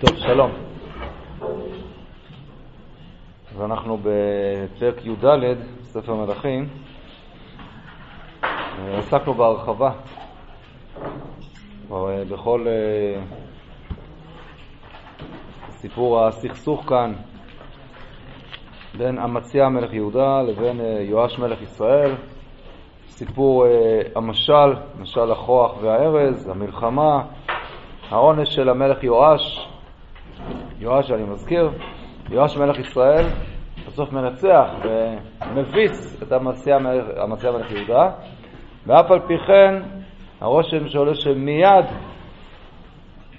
טוב, 0.00 0.16
שלום. 0.16 0.50
אז 3.54 3.62
אנחנו 3.62 3.98
בפרק 4.02 5.04
י"ד, 5.04 5.56
ספר 5.82 6.14
מלכים. 6.14 6.68
עסקנו 8.94 9.34
בהרחבה 9.34 9.90
כבר 11.86 12.24
בכל 12.30 12.66
אה, 12.68 13.22
סיפור 15.70 16.26
הסכסוך 16.26 16.84
כאן 16.88 17.12
בין 18.98 19.18
אמציה 19.18 19.68
מלך 19.68 19.92
יהודה 19.92 20.42
לבין 20.42 20.80
אה, 20.80 21.00
יואש 21.00 21.38
מלך 21.38 21.62
ישראל, 21.62 22.14
סיפור 23.08 23.66
אה, 23.66 24.00
המשל, 24.16 24.74
משל 25.00 25.32
הכוח 25.32 25.72
והארז, 25.82 26.48
המלחמה, 26.48 27.22
העונש 28.10 28.54
של 28.54 28.68
המלך 28.68 29.04
יואש, 29.04 29.67
יואש 30.80 31.10
אני 31.10 31.22
מזכיר, 31.22 31.70
יואש 32.30 32.56
מלך 32.56 32.78
ישראל 32.78 33.26
בסוף 33.86 34.12
מנצח 34.12 34.66
ומביס 34.84 36.22
את 36.22 36.32
אמציה 36.32 36.78
מלך, 36.78 37.70
יהודה, 37.70 38.10
ואף 38.86 39.10
על 39.10 39.20
פי 39.26 39.34
כן 39.46 39.82
הרושם 40.40 40.88
שעולה 40.88 41.14
שמיד 41.14 41.84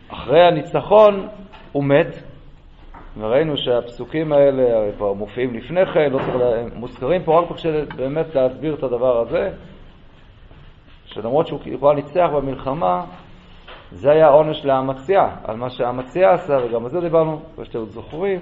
אחרי 0.09 0.47
הניצחון 0.47 1.27
הוא 1.71 1.83
מת, 1.83 2.23
וראינו 3.17 3.57
שהפסוקים 3.57 4.33
האלה 4.33 4.91
כבר 4.97 5.13
מופיעים 5.13 5.53
לפני 5.53 5.85
כן, 5.85 6.11
לא 6.11 6.19
צריך, 6.19 6.73
מוזכרים 6.75 7.23
פה 7.23 7.39
רק 7.39 7.49
באמת 7.95 8.35
להסביר 8.35 8.75
את 8.75 8.83
הדבר 8.83 9.19
הזה, 9.19 9.51
שלמרות 11.05 11.47
שהוא 11.47 11.59
כבר 11.77 11.93
ניצח 11.93 12.29
במלחמה, 12.35 13.05
זה 13.91 14.11
היה 14.11 14.27
עונש 14.27 14.65
לאמציה, 14.65 15.35
על 15.43 15.55
מה 15.55 15.69
שאמציה 15.69 16.33
עשה, 16.33 16.57
וגם 16.65 16.85
על 16.85 16.91
זה 16.91 17.01
דיברנו, 17.01 17.41
כמו 17.55 17.65
שאתם 17.65 17.85
זוכרים. 17.85 18.39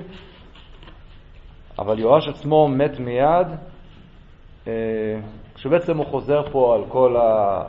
אבל 1.80 2.00
יואש 2.00 2.28
עצמו 2.28 2.68
מת 2.68 3.00
מיד, 3.00 3.48
אה, 4.68 4.74
כשבעצם 5.56 5.98
הוא 5.98 6.06
חוזר 6.06 6.44
פה 6.52 6.76
על 6.76 6.84
כל 6.90 7.16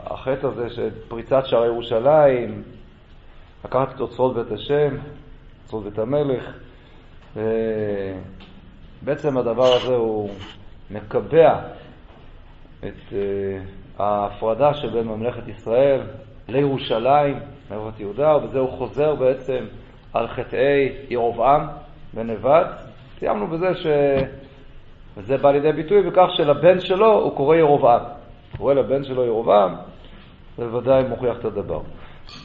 החטא 0.07 0.47
הזה 0.47 0.70
של 0.70 0.89
פריצת 1.09 1.47
שערי 1.47 1.67
ירושלים, 1.67 2.62
לקחת 3.65 3.95
את 3.95 4.01
אוצרות 4.01 4.37
בית 4.37 4.53
השם, 4.53 4.97
אוצרות 5.65 5.85
בית 5.85 5.98
המלך. 5.98 6.59
בעצם 9.03 9.39
הדבר 9.39 9.73
הזה 9.75 9.95
הוא 9.95 10.31
מקבע 10.91 11.59
את 12.81 13.13
אה, 13.13 13.59
ההפרדה 13.98 14.75
שבין 14.75 15.09
ממלכת 15.09 15.48
ישראל 15.48 16.01
לירושלים, 16.48 17.39
ממלכת 17.70 18.00
יהודה, 18.00 18.36
ובזה 18.36 18.58
הוא 18.58 18.70
חוזר 18.70 19.14
בעצם 19.14 19.64
על 20.14 20.28
חטאי 20.28 20.92
ירבעם 21.11 21.66
ונבד. 22.14 22.64
סיימנו 23.19 23.47
בזה 23.47 23.74
ש... 23.74 23.86
וזה 25.16 25.36
בא 25.36 25.50
לידי 25.50 25.72
ביטוי 25.72 26.02
בכך 26.02 26.28
שלבן 26.36 26.80
שלו 26.80 27.12
הוא 27.12 27.36
קורא 27.36 27.56
ירבעם. 27.56 28.02
קורא 28.56 28.74
לבן 28.74 29.05
שלו 29.05 29.24
ירבעם, 29.24 29.74
זה 30.56 30.64
בוודאי 30.64 31.02
מוכיח 31.08 31.39
את 31.39 31.44
הדבר. 31.44 31.80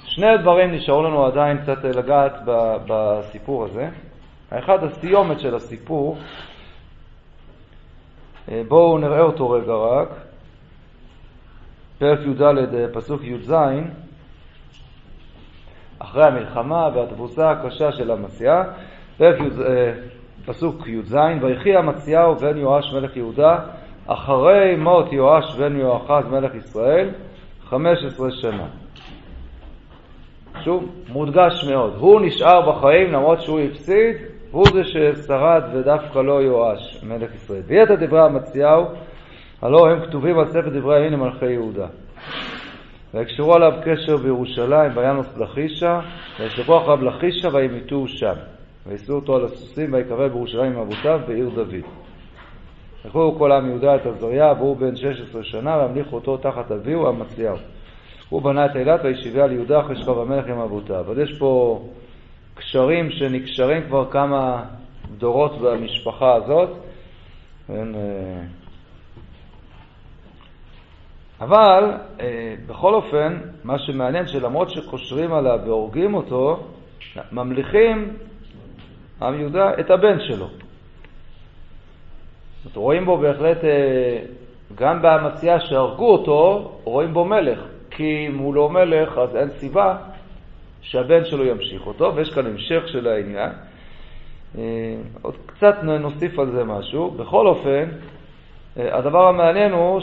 שני 0.06 0.38
דברים 0.38 0.72
נשארו 0.72 1.04
לנו 1.04 1.26
עדיין 1.26 1.58
קצת 1.58 1.84
לגעת 1.84 2.34
בסיפור 2.88 3.64
הזה. 3.64 3.90
האחד, 4.52 4.84
הסיומת 4.84 5.40
של 5.40 5.56
הסיפור. 5.56 6.18
אה, 8.52 8.62
בואו 8.68 8.98
נראה 8.98 9.22
אותו 9.22 9.50
רגע 9.50 9.74
רק. 9.74 10.10
פרק 12.00 12.20
י"ד, 12.20 12.44
פסוק 12.94 13.24
י"ז, 13.24 13.54
אחרי 16.04 16.24
המלחמה 16.24 16.90
והתבוסה 16.96 17.52
הקשה 17.52 17.92
של 17.92 18.12
י', 18.42 18.48
אה, 19.22 19.94
פסוק 20.46 20.88
י"ז, 20.88 21.18
ויחי 21.42 21.78
אמציהו 21.80 22.36
בן 22.36 22.58
יואש 22.58 22.94
מלך 22.94 23.18
יהודה 23.18 23.60
אחרי 24.08 24.76
מות 24.76 25.14
יואש 25.14 25.56
בן 25.56 25.76
יואחז 25.76 26.28
מלך 26.32 26.56
ישראל 26.56 27.10
חמש 27.70 28.04
עשרה 28.06 28.32
שנה. 28.32 28.66
שוב, 30.64 30.90
מודגש 31.10 31.66
מאוד. 31.70 31.94
הוא 31.98 32.22
נשאר 32.22 32.72
בחיים 32.72 33.12
למרות 33.12 33.42
שהוא 33.42 33.60
הפסיד, 33.60 34.16
הוא 34.52 34.66
זה 34.74 34.84
ששרד 34.84 35.64
ודווקא 35.74 36.20
לא 36.20 36.42
יואש 36.42 37.04
מלך 37.04 37.36
ישראל. 37.36 37.62
ויתר 37.68 37.96
דברי 37.96 38.26
אמציהו 38.26 38.86
הלא 39.62 39.90
הם 39.90 40.06
כתובים 40.06 40.40
על 40.40 40.46
ספר 40.46 40.70
דברי 40.70 40.96
הימים 40.96 41.20
למלכי 41.20 41.52
יהודה. 41.52 41.88
ויקשרו 43.14 43.54
עליו 43.54 43.72
קשר 43.86 44.18
בירושלים, 44.18 44.92
וינוס 44.96 45.38
לחישה, 45.38 46.00
וישלחו 46.40 46.78
אחריו 46.78 47.04
לחישה 47.04 47.50
וימיתוהו 47.54 48.08
שם. 48.08 48.34
ויישאו 48.88 49.16
אותו 49.16 49.36
על 49.36 49.46
הסוסים 49.46 49.94
ויקבל 49.94 50.28
בירושלים 50.28 50.72
עם 50.72 50.80
אבותיו 50.80 51.20
בעיר 51.28 51.50
דוד. 51.50 51.84
יכלו 53.06 53.36
כל 53.38 53.52
עם 53.52 53.70
יהודה 53.70 53.96
את 53.96 54.06
עזריה, 54.06 54.54
והוא 54.58 54.78
בן 54.78 54.96
16 54.96 55.44
שנה, 55.44 55.78
והמליכו 55.78 56.16
אותו 56.16 56.38
תחת 56.38 56.72
אביהו 56.72 57.10
אמציהו. 57.10 57.58
הוא 58.30 58.42
בנה 58.42 58.66
את 58.66 58.76
אילת 58.76 59.00
וישיביה 59.04 59.48
ליהודה 59.48 59.80
אחרי 59.80 59.96
שכב 59.96 60.20
המלך 60.20 60.48
עם 60.48 60.60
אבותיו. 60.60 61.12
אז 61.12 61.18
יש 61.18 61.38
פה 61.40 61.82
קשרים 62.56 63.10
שנקשרים 63.12 63.84
כבר 63.88 64.12
כמה 64.12 64.64
דורות 65.18 65.62
במשפחה 65.62 66.36
הזאת. 66.36 66.70
אבל 71.44 71.92
אה, 72.20 72.56
בכל 72.68 72.94
אופן, 72.94 73.38
מה 73.64 73.80
שמעניין 73.80 74.28
שלמרות 74.28 74.70
שקושרים 74.70 75.34
עליו 75.34 75.60
והורגים 75.66 76.14
אותו, 76.14 76.60
ממליכים 77.32 78.14
עם 79.22 79.40
יהודה 79.40 79.72
את 79.80 79.92
הבן 79.92 80.20
שלו. 80.20 80.48
זאת 82.64 82.76
רואים 82.76 83.06
בו 83.06 83.18
בהחלט, 83.18 83.64
אה, 83.64 84.20
גם 84.76 85.02
באמציה 85.02 85.60
שהרגו 85.60 86.12
אותו, 86.12 86.72
רואים 86.84 87.14
בו 87.14 87.26
מלך. 87.26 87.60
כי 87.92 88.28
אם 88.28 88.38
הוא 88.38 88.56
לא 88.56 88.70
מלך, 88.70 89.18
אז 89.18 89.36
אין 89.36 89.50
סיבה 89.50 89.98
שהבן 90.82 91.26
שלו 91.26 91.46
ימשיך 91.46 91.88
אותו, 91.88 92.16
ויש 92.16 92.34
כאן 92.34 92.46
המשך 92.46 92.88
של 92.88 93.08
העניין. 93.08 93.52
אה, 94.58 94.96
עוד 95.22 95.36
קצת 95.46 95.76
נוסיף 95.84 96.40
על 96.40 96.52
זה 96.52 96.64
משהו. 96.64 97.12
בכל 97.12 97.48
אופן, 97.48 97.90
הדבר 98.78 99.28
המעניין 99.28 99.72
הוא 99.72 100.02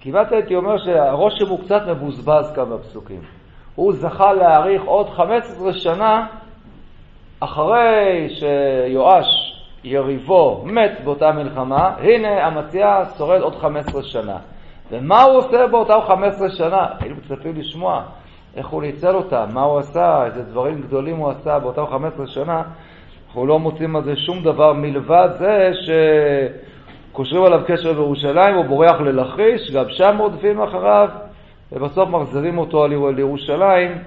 שכמעט 0.00 0.32
הייתי 0.32 0.54
אומר 0.54 0.78
שהרושם 0.78 1.46
הוא 1.48 1.60
קצת 1.64 1.82
מבוזבז 1.88 2.52
כאן 2.54 2.64
בפסוקים. 2.70 3.20
הוא 3.74 3.92
זכה 3.92 4.32
להאריך 4.32 4.82
עוד 4.84 5.10
15 5.10 5.72
שנה 5.72 6.26
אחרי 7.40 8.28
שיואש, 8.28 9.26
יריבו, 9.84 10.62
מת 10.64 11.00
באותה 11.04 11.32
מלחמה, 11.32 11.94
הנה 11.98 12.48
אמציה 12.48 13.04
שורד 13.18 13.40
עוד 13.40 13.56
15 13.56 14.02
שנה. 14.02 14.36
ומה 14.90 15.22
הוא 15.22 15.36
עושה 15.36 15.66
באותם 15.66 15.98
15 16.06 16.50
שנה? 16.50 16.86
היינו 17.00 17.16
מצפים 17.16 17.56
לשמוע 17.56 18.02
איך 18.56 18.68
הוא 18.68 18.82
ניצל 18.82 19.14
אותם, 19.14 19.46
מה 19.52 19.62
הוא 19.62 19.78
עשה, 19.78 20.24
איזה 20.24 20.42
דברים 20.42 20.80
גדולים 20.80 21.16
הוא 21.16 21.30
עשה 21.30 21.58
באותם 21.58 21.86
15 21.86 22.26
שנה. 22.26 22.62
אנחנו 23.26 23.46
לא 23.46 23.58
מוצאים 23.58 23.96
על 23.96 24.04
זה 24.04 24.16
שום 24.16 24.42
דבר 24.42 24.72
מלבד 24.72 25.28
זה 25.38 25.70
שקושרים 27.12 27.44
עליו 27.44 27.60
קשר 27.66 27.92
בירושלים, 27.92 28.54
הוא 28.54 28.64
בורח 28.64 29.00
ללכיש, 29.00 29.70
גם 29.70 29.84
שם 29.88 30.16
רודפים 30.18 30.60
אחריו, 30.60 31.08
ובסוף 31.72 32.08
מחזירים 32.08 32.58
אותו 32.58 32.86
לירושלים, 32.88 33.98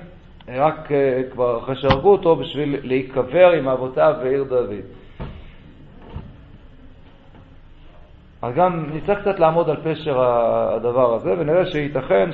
רק 0.48 0.92
אה, 0.92 1.22
כבר 1.32 1.60
אחרי 1.60 1.76
שהרגו 1.76 2.12
אותו, 2.12 2.36
בשביל 2.36 2.80
להיקבר 2.84 3.52
עם 3.52 3.68
אבותיו 3.68 4.16
בעיר 4.24 4.44
דוד. 4.44 4.74
אז 8.42 8.54
גם 8.56 8.86
נצטרך 8.94 9.20
קצת 9.22 9.40
לעמוד 9.40 9.70
על 9.70 9.78
פשר 9.84 10.22
הדבר 10.22 11.14
הזה, 11.16 11.34
ונראה 11.40 11.66
שייתכן 11.66 12.30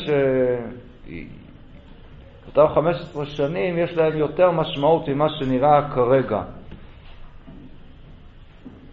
שאותם 2.46 2.74
15 2.74 3.26
שנים 3.26 3.78
יש 3.78 3.98
להם 3.98 4.18
יותר 4.18 4.52
משמעות 4.52 5.08
ממה 5.08 5.30
שנראה 5.30 5.90
כרגע. 5.96 6.42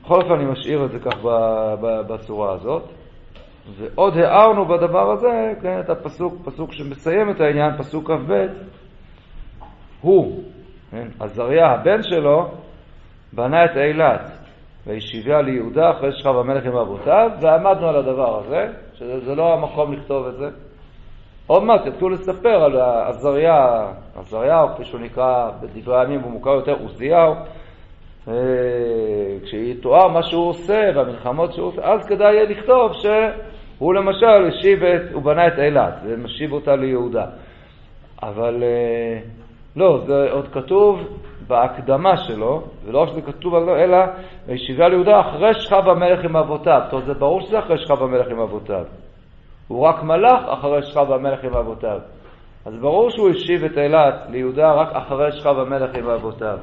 בכל 0.02 0.20
אופן 0.22 0.32
אני 0.34 0.44
משאיר 0.44 0.84
את 0.84 0.90
זה 0.90 0.98
כך 0.98 1.18
בצורה 2.08 2.52
הזאת. 2.52 2.82
ועוד 3.76 4.16
הערנו 4.16 4.64
בדבר 4.64 5.10
הזה, 5.10 5.52
כן, 5.62 5.80
את 5.80 5.90
הפסוק, 5.90 6.34
פסוק 6.44 6.72
שמסיים 6.72 7.30
את 7.30 7.40
העניין, 7.40 7.76
פסוק 7.78 8.10
כ"ב, 8.10 8.46
הוא, 10.00 10.42
כן, 10.90 11.08
עזריה 11.20 11.66
הבן 11.66 12.02
שלו, 12.02 12.48
בנה 13.32 13.64
את 13.64 13.76
אילת, 13.76 14.30
וישיביה 14.86 15.42
ליהודה 15.42 15.90
אחרי 15.90 16.12
שכב 16.12 16.36
המלך 16.36 16.66
עם 16.66 16.76
אבותיו, 16.76 17.30
ועמדנו 17.40 17.88
על 17.88 17.96
הדבר 17.96 18.38
הזה, 18.38 18.72
שזה 18.94 19.34
לא 19.34 19.54
המקום 19.54 19.92
לכתוב 19.92 20.26
את 20.26 20.36
זה. 20.36 20.48
עוד 21.46 21.62
מעט 21.62 21.86
יתחילו 21.86 22.08
לספר 22.08 22.64
על 22.64 22.80
עזריה, 22.80 23.86
עזריהו, 24.16 24.68
כפי 24.74 24.84
שהוא 24.84 25.00
נקרא 25.00 25.50
בדברי 25.60 26.00
הימים, 26.00 26.20
הוא 26.20 26.32
מוכר 26.32 26.50
יותר 26.50 26.76
עוזיהו, 26.82 27.34
כשיתואר 29.44 30.08
מה 30.08 30.22
שהוא 30.22 30.48
עושה 30.48 30.90
והמלחמות 30.94 31.52
שהוא 31.52 31.66
עושה, 31.66 31.82
אז 31.82 32.06
כדאי 32.08 32.34
יהיה 32.34 32.44
לכתוב 32.44 32.92
שהוא 32.92 33.94
למשל 33.94 34.48
השיב 34.48 34.84
את, 34.84 35.12
הוא 35.12 35.22
בנה 35.22 35.46
את 35.46 35.58
אילת 35.58 35.94
ומשיב 36.04 36.52
אותה 36.52 36.76
ליהודה. 36.76 37.26
אבל 38.22 38.62
אה, 38.62 39.20
לא, 39.76 40.00
זה 40.06 40.30
עוד 40.30 40.48
כתוב 40.48 41.00
בהקדמה 41.46 42.16
שלו, 42.16 42.62
ולא 42.84 43.02
רק 43.02 43.08
שזה 43.08 43.22
כתוב, 43.22 43.54
אלא 43.54 43.96
וישיבה 44.46 44.88
ליהודה 44.88 45.20
אחרי 45.20 45.54
שכב 45.54 45.88
המלך 45.88 46.24
עם 46.24 46.36
אבותיו. 46.36 46.80
טוב, 46.90 47.04
זה 47.04 47.14
ברור 47.14 47.40
שזה 47.40 47.58
אחרי 47.58 47.78
שכב 47.78 48.02
המלך 48.02 48.26
עם 48.30 48.40
אבותיו. 48.40 48.84
הוא 49.68 49.80
רק 49.86 50.02
מלך 50.02 50.44
אחרי 50.48 50.82
שכב 50.82 51.12
המלך 51.12 51.44
עם 51.44 51.56
אבותיו. 51.56 51.98
אז 52.64 52.76
ברור 52.76 53.10
שהוא 53.10 53.30
השיב 53.30 53.64
את 53.64 53.78
אילת 53.78 54.14
ליהודה 54.28 54.72
רק 54.72 54.88
אחרי 54.92 55.32
שכב 55.32 55.58
המלך 55.58 55.94
עם 55.94 56.08
אבותיו. 56.08 56.58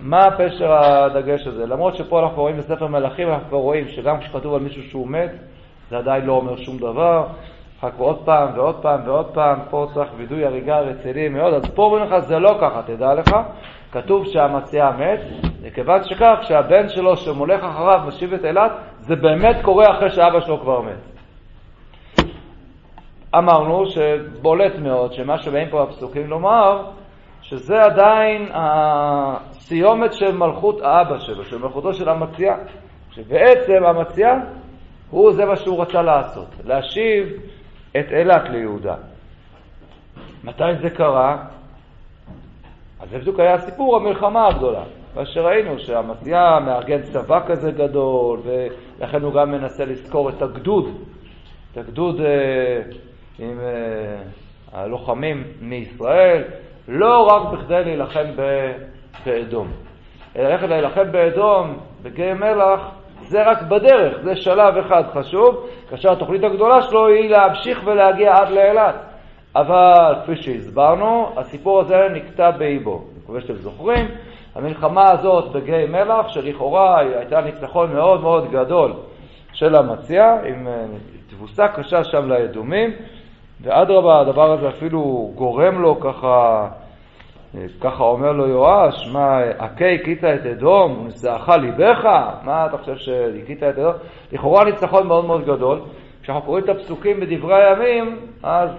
מה 0.00 0.28
פשר 0.38 0.72
הדגש 0.72 1.46
הזה? 1.46 1.66
למרות 1.66 1.96
שפה 1.96 2.20
אנחנו 2.20 2.42
רואים 2.42 2.56
בספר 2.56 2.86
מלכים, 2.86 3.28
אנחנו 3.28 3.48
כבר 3.48 3.58
רואים 3.58 3.88
שגם 3.88 4.20
כשכתוב 4.20 4.54
על 4.54 4.60
מישהו 4.60 4.82
שהוא 4.82 5.08
מת, 5.08 5.30
זה 5.90 5.98
עדיין 5.98 6.26
לא 6.26 6.32
אומר 6.32 6.56
שום 6.56 6.78
דבר. 6.78 7.26
אחר 7.80 7.90
כך 7.90 7.98
עוד 7.98 8.18
פעם 8.24 8.48
ועוד 8.54 8.76
פעם 8.82 9.00
ועוד 9.04 9.26
פעם, 9.26 9.58
פה 9.70 9.86
צריך 9.94 10.10
וידוי 10.16 10.46
הריגה 10.46 10.80
רציני 10.80 11.28
מאוד, 11.28 11.54
אז 11.54 11.62
פה 11.74 11.82
אומרים 11.82 12.04
לך 12.04 12.18
זה 12.18 12.38
לא 12.38 12.58
ככה, 12.60 12.82
תדע 12.86 13.14
לך, 13.14 13.36
כתוב 13.92 14.26
שהמציע 14.26 14.90
מת, 14.90 15.20
וכיוון 15.62 16.04
שכך, 16.04 16.38
שהבן 16.42 16.88
שלו 16.88 17.16
שמולך 17.16 17.64
אחריו 17.64 18.00
משיב 18.06 18.34
את 18.34 18.44
אילת, 18.44 18.72
זה 18.98 19.16
באמת 19.16 19.56
קורה 19.62 19.96
אחרי 19.96 20.10
שאבא 20.10 20.40
שלו 20.40 20.60
כבר 20.60 20.80
מת. 20.80 21.10
אמרנו 23.38 23.86
שבולט 23.86 24.78
מאוד 24.78 25.12
שמה 25.12 25.38
שבאים 25.38 25.68
פה 25.70 25.82
הפסוקים 25.82 26.26
לומר, 26.26 26.82
שזה 27.50 27.82
עדיין 27.82 28.48
הסיומת 28.52 30.12
של 30.12 30.36
מלכות 30.36 30.80
האבא 30.82 31.18
שלו, 31.18 31.44
של 31.44 31.58
מלכותו 31.58 31.94
של 31.94 32.08
המציע, 32.08 32.56
שבעצם 33.10 33.84
המציע 33.84 34.34
הוא 35.10 35.32
זה 35.32 35.44
מה 35.44 35.56
שהוא 35.56 35.82
רצה 35.82 36.02
לעשות, 36.02 36.48
להשיב 36.64 37.28
את 37.90 38.06
אילת 38.12 38.48
ליהודה. 38.48 38.94
מתי 40.44 40.74
זה 40.82 40.90
קרה? 40.90 41.44
אז 43.00 43.10
זה 43.10 43.18
בדיוק 43.18 43.40
היה 43.40 43.58
סיפור 43.58 43.96
המלחמה 43.96 44.48
הגדולה. 44.48 44.82
מה 45.14 45.26
שראינו, 45.26 45.78
שהמציע 45.78 46.58
מארגן 46.66 47.02
צבא 47.02 47.40
כזה 47.46 47.70
גדול, 47.70 48.40
ולכן 48.44 49.22
הוא 49.22 49.32
גם 49.32 49.52
מנסה 49.52 49.84
לזכור 49.84 50.28
את 50.28 50.42
הגדוד, 50.42 50.84
את 51.72 51.78
הגדוד 51.78 52.20
אה, 52.20 52.82
עם 53.38 53.60
אה, 53.60 54.22
הלוחמים 54.72 55.44
מישראל, 55.60 56.42
לא 56.92 57.26
רק 57.26 57.52
בכדי 57.52 57.84
להילחם 57.84 58.26
באדום, 59.26 59.68
אלא 60.36 60.48
ללכת 60.48 60.68
להילחם 60.68 61.12
באדום, 61.12 61.78
בגיא 62.02 62.34
מלח, 62.34 62.80
זה 63.22 63.50
רק 63.50 63.62
בדרך, 63.62 64.16
זה 64.22 64.36
שלב 64.36 64.76
אחד 64.76 65.02
חשוב, 65.14 65.66
כאשר 65.90 66.12
התוכנית 66.12 66.44
הגדולה 66.44 66.82
שלו 66.82 67.06
היא 67.06 67.30
להמשיך 67.30 67.80
ולהגיע 67.84 68.36
עד 68.36 68.50
לאילת. 68.50 68.94
אבל 69.56 70.14
כפי 70.22 70.36
שהסברנו, 70.36 71.32
הסיפור 71.36 71.80
הזה 71.80 72.08
נקטע 72.12 72.50
באיבו. 72.50 72.92
אני 72.96 73.22
מקווה 73.24 73.40
שאתם 73.40 73.54
זוכרים, 73.54 74.08
המלחמה 74.54 75.10
הזאת 75.10 75.52
בגיא 75.52 75.86
מלח, 75.88 76.28
שלכאורה 76.28 76.98
הייתה 76.98 77.40
ניצחון 77.40 77.92
מאוד 77.92 78.20
מאוד 78.20 78.50
גדול 78.50 78.92
של 79.52 79.74
המציע, 79.74 80.36
עם 80.44 80.68
אה, 80.68 80.84
תבוסה 81.30 81.68
קשה 81.68 82.04
שם 82.04 82.28
לאדומים, 82.28 82.90
ואדרבה, 83.62 84.20
הדבר 84.20 84.52
הזה 84.52 84.68
אפילו 84.68 85.30
גורם 85.34 85.82
לו 85.82 86.00
ככה 86.00 86.68
ככה 87.80 88.02
אומר 88.04 88.32
לו 88.32 88.46
יואש, 88.46 89.08
מה, 89.12 89.38
הכה 89.58 89.84
הכית 90.00 90.24
את 90.24 90.46
אדום, 90.46 90.98
ונשאך 90.98 91.48
ליבך? 91.48 92.04
מה 92.44 92.66
אתה 92.66 92.78
חושב 92.78 92.96
שהכית 92.96 93.62
את 93.62 93.78
אדום? 93.78 93.92
לכאורה 94.32 94.64
ניצחון 94.64 95.06
מאוד 95.06 95.24
מאוד 95.24 95.44
גדול. 95.44 95.80
כשאנחנו 96.22 96.46
קוראים 96.46 96.64
את 96.64 96.68
הפסוקים 96.68 97.20
בדברי 97.20 97.64
הימים, 97.64 98.16
אז 98.42 98.70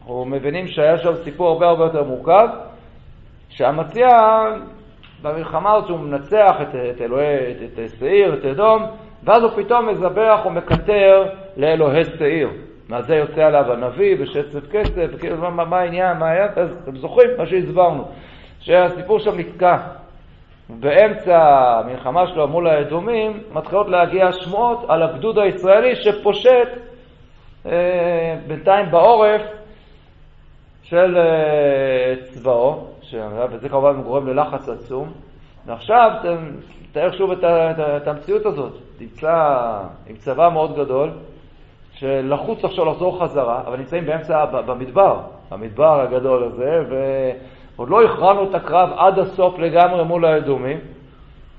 אנחנו 0.00 0.24
מבינים 0.24 0.66
שהיה 0.66 0.98
שם 0.98 1.14
סיפור 1.14 1.48
הרבה 1.48 1.66
הרבה 1.66 1.84
יותר 1.84 2.04
מורכב, 2.04 2.48
שהמציע 3.48 4.08
במלחמה 5.22 5.72
הזאת 5.72 5.90
הוא 5.90 5.98
מנצח 5.98 6.56
את, 6.62 6.74
את 6.74 7.00
אלוהי, 7.00 7.50
את, 7.50 7.78
את 7.78 7.90
שעיר, 7.98 8.34
את 8.34 8.44
אדום, 8.44 8.82
ואז 9.24 9.42
הוא 9.42 9.50
פתאום 9.50 9.88
מזבח 9.88 10.40
ומקטר 10.46 11.24
לאלוהי 11.56 12.04
שעיר. 12.04 12.50
מה 12.90 13.02
זה 13.02 13.16
יוצא 13.16 13.44
עליו 13.44 13.72
הנביא 13.72 14.16
בשצף 14.16 14.70
כסף, 14.70 15.06
וכאילו 15.12 15.36
מה, 15.36 15.64
מה 15.64 15.78
העניין, 15.78 16.16
מה 16.16 16.30
היה, 16.30 16.46
אז 16.56 16.68
אתם 16.82 16.96
זוכרים 16.96 17.30
מה 17.38 17.46
שהסברנו, 17.46 18.04
שהסיפור 18.60 19.18
שם 19.18 19.38
נתקע. 19.38 19.76
באמצע 20.68 21.38
המלחמה 21.78 22.26
שלו 22.26 22.48
מול 22.48 22.66
האדומים 22.66 23.42
מתחילות 23.52 23.88
להגיע 23.88 24.32
שמועות 24.32 24.84
על 24.88 25.02
הגדוד 25.02 25.38
הישראלי 25.38 25.96
שפושט 25.96 26.68
אה, 27.66 28.36
בינתיים 28.46 28.90
בעורף 28.90 29.42
של 30.82 31.16
אה, 31.16 32.14
צבאו, 32.22 32.84
ש... 33.02 33.14
וזה 33.50 33.68
כמובן 33.68 34.02
גורם 34.02 34.28
ללחץ 34.28 34.68
עצום. 34.68 35.12
ועכשיו 35.66 36.10
תאר 36.92 37.12
שוב 37.12 37.30
את, 37.30 37.44
את, 37.44 37.80
את 38.02 38.08
המציאות 38.08 38.46
הזאת, 38.46 38.72
נמצא 39.00 39.66
עם 40.06 40.16
צבא 40.16 40.48
מאוד 40.48 40.76
גדול, 40.76 41.10
שלחוץ 42.00 42.64
עכשיו 42.64 42.84
לחזור 42.84 43.22
חזרה, 43.22 43.62
אבל 43.66 43.76
נמצאים 43.76 44.06
באמצע, 44.06 44.44
במדבר, 44.44 45.20
במדבר 45.50 46.00
הגדול 46.00 46.44
הזה, 46.44 46.82
ועוד 46.88 47.90
לא 47.90 48.04
הכרענו 48.04 48.50
את 48.50 48.54
הקרב 48.54 48.90
עד 48.96 49.18
הסוף 49.18 49.58
לגמרי 49.58 50.04
מול 50.04 50.24
האדומים, 50.24 50.78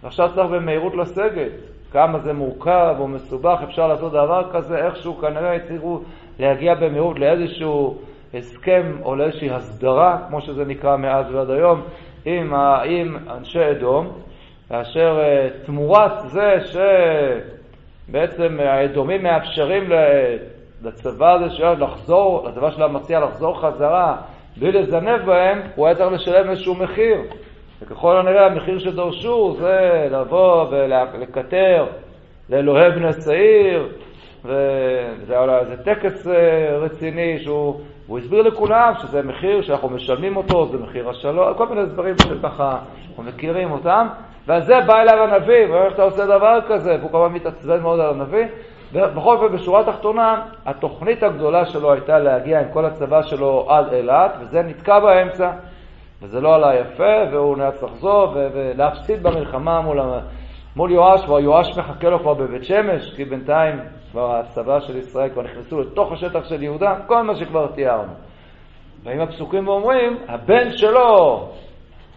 ועכשיו 0.04 0.30
צריך 0.36 0.48
במהירות 0.48 0.96
לסגת. 0.96 1.52
כמה 1.92 2.20
זה 2.20 2.34
מורכב 2.34 2.96
או 3.00 3.08
מסובך, 3.08 3.60
אפשר 3.64 3.88
לעשות 3.88 4.12
דבר 4.12 4.44
כזה, 4.52 4.86
איכשהו 4.86 5.18
כנראה 5.18 5.56
הצליחו 5.56 6.00
להגיע 6.40 6.76
במהירות 6.76 7.20
לאיזשהו 7.20 7.98
הסכם 8.34 8.98
או 9.04 9.16
לאיזושהי 9.16 9.50
הסדרה, 9.50 10.18
כמו 10.28 10.42
שזה 10.42 10.66
נקרא 10.66 10.98
מאז 10.98 11.34
ועד 11.34 11.50
היום, 11.50 11.82
עם, 12.26 12.54
עם 12.86 13.18
אנשי 13.30 13.72
אדום, 13.72 14.08
כאשר 14.70 15.20
אה, 15.22 15.50
תמורת 15.66 16.12
זה 16.30 16.60
ש... 16.66 16.78
בעצם 18.08 18.58
האדומים 18.60 19.24
מאפשרים 19.24 19.84
לצבא 20.84 21.34
הזה 21.34 21.50
שלו 21.50 21.74
לחזור, 21.74 22.48
לצבא 22.48 22.72
של 22.72 22.84
המציע 22.84 23.20
לחזור 23.20 23.62
חזרה 23.62 24.16
בלי 24.58 24.72
לזנב 24.72 25.26
בהם, 25.26 25.62
הוא 25.76 25.86
היה 25.86 25.96
צריך 25.96 26.12
לשלם 26.12 26.50
איזשהו 26.50 26.76
מחיר. 26.76 27.18
וככל 27.82 28.18
הנראה 28.18 28.46
המחיר 28.46 28.80
שדרשו 28.80 29.56
זה 29.60 30.08
לבוא 30.12 30.66
ולקטר 30.72 31.86
לאלוהי 32.50 32.92
בני 32.92 33.14
שעיר, 33.14 33.88
וזה 34.46 35.40
היה 35.40 35.60
איזה 35.60 35.84
טקס 35.84 36.28
אה, 36.28 36.78
רציני 36.78 37.40
שהוא 37.40 37.82
הוא 38.08 38.20
הסביר 38.20 38.42
לכולם 38.42 38.94
שזה 39.02 39.24
מחיר 39.24 39.62
שאנחנו 39.62 39.90
משלמים 39.90 40.38
אותו, 40.38 40.68
זה 40.72 40.78
מחיר 40.78 41.10
השלום, 41.10 41.54
כל 41.58 41.68
מיני 41.68 41.86
דברים 41.86 42.16
שככה 42.18 42.78
אנחנו 43.10 43.24
מכירים 43.24 43.72
אותם, 43.72 44.08
ועל 44.48 44.62
זה 44.62 44.82
בא 44.88 45.02
אליו 45.02 45.24
הנביא, 45.24 45.66
ואומר 45.66 45.86
איך 45.86 45.94
אתה 45.94 46.04
עושה 46.04 46.26
דבר 46.26 46.60
כזה, 46.68 46.98
והוא 47.00 47.12
כמובן 47.12 47.34
מתעצבן 47.34 47.82
מאוד 47.82 48.00
על 48.00 48.10
הנביא. 48.10 48.46
ובכל 48.94 49.38
אופן, 49.38 49.56
בשורה 49.56 49.80
התחתונה, 49.80 50.42
התוכנית 50.66 51.24
הגדולה 51.24 51.66
שלו 51.66 51.92
הייתה 51.92 52.20
להגיע 52.20 52.60
עם 52.60 52.66
כל 52.74 52.86
הצבא 52.86 53.22
שלו 53.22 53.66
עד 53.70 53.94
אילת, 53.94 54.32
וזה 54.42 54.62
נתקע 54.62 55.00
באמצע, 55.00 55.52
וזה 56.22 56.42
לא 56.42 56.56
עלה 56.56 56.76
יפה, 56.76 57.14
והוא 57.32 57.58
נאלץ 57.58 57.84
לחזור 57.84 58.34
ולהפסיד 58.36 59.24
במלחמה 59.24 59.82
מול, 59.82 60.00
מול 60.76 60.92
יואש, 60.92 61.30
והיואש 61.30 61.78
מחכה 61.78 62.10
לו 62.10 62.20
כבר 62.20 62.34
בבית 62.34 62.64
שמש, 62.64 63.14
כי 63.16 63.26
בינתיים 63.26 63.80
כבר 64.12 64.36
הצבא 64.36 64.80
של 64.80 64.98
ישראל 64.98 65.30
כבר 65.30 65.42
נכנסו 65.42 65.82
לתוך 65.82 66.12
השטח 66.12 66.46
של 66.46 66.64
יהודה, 66.64 66.96
כל 67.08 67.22
מה 67.22 67.36
שכבר 67.36 67.68
תיארנו. 67.68 68.14
באים 69.04 69.22
הפסוקים 69.22 69.68
ואומרים, 69.68 70.18
הבן 70.28 70.72
שלו, 70.72 71.50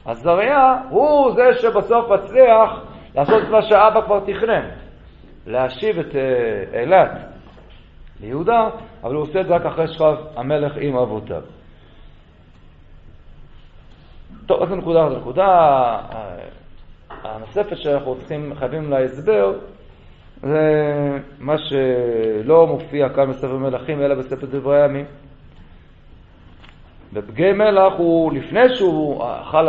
עזריה, 0.05 0.79
הוא 0.89 1.35
זה 1.35 1.59
שבסוף 1.61 2.11
מצליח 2.11 2.71
לעשות 3.15 3.43
את 3.43 3.49
מה 3.49 3.63
שאבא 3.63 4.01
כבר 4.01 4.21
תכנן, 4.21 4.69
להשיב 5.47 5.99
את 5.99 6.15
אה, 6.17 6.81
אילת 6.81 7.11
ליהודה, 8.21 8.69
אבל 9.03 9.15
הוא 9.15 9.23
עושה 9.23 9.41
את 9.41 9.47
זה 9.47 9.55
רק 9.55 9.67
אחרי 9.67 9.89
שכב 9.89 10.17
המלך 10.37 10.73
עם 10.81 10.97
אבותיו. 10.97 11.43
טוב, 14.47 14.63
אז 14.63 14.73
הנקודה, 14.73 15.07
הנקודה 15.07 15.47
אה, 15.47 16.37
הנוספת 17.25 17.77
שאנחנו 17.77 18.17
צריכים, 18.19 18.55
חייבים 18.55 18.91
להסבר, 18.91 19.53
זה 20.43 20.61
מה 21.41 21.55
שלא 21.59 22.67
מופיע 22.67 23.09
כאן 23.09 23.31
בספר 23.31 23.57
מלכים, 23.57 24.01
אלא 24.01 24.15
בספר 24.15 24.47
דברי 24.47 24.83
הימים. 24.83 25.05
בפגי 27.15 27.53
מלח 27.53 27.93
הוא, 27.97 28.33
לפני 28.33 28.77
שהוא 28.77 29.25
אכל, 29.41 29.69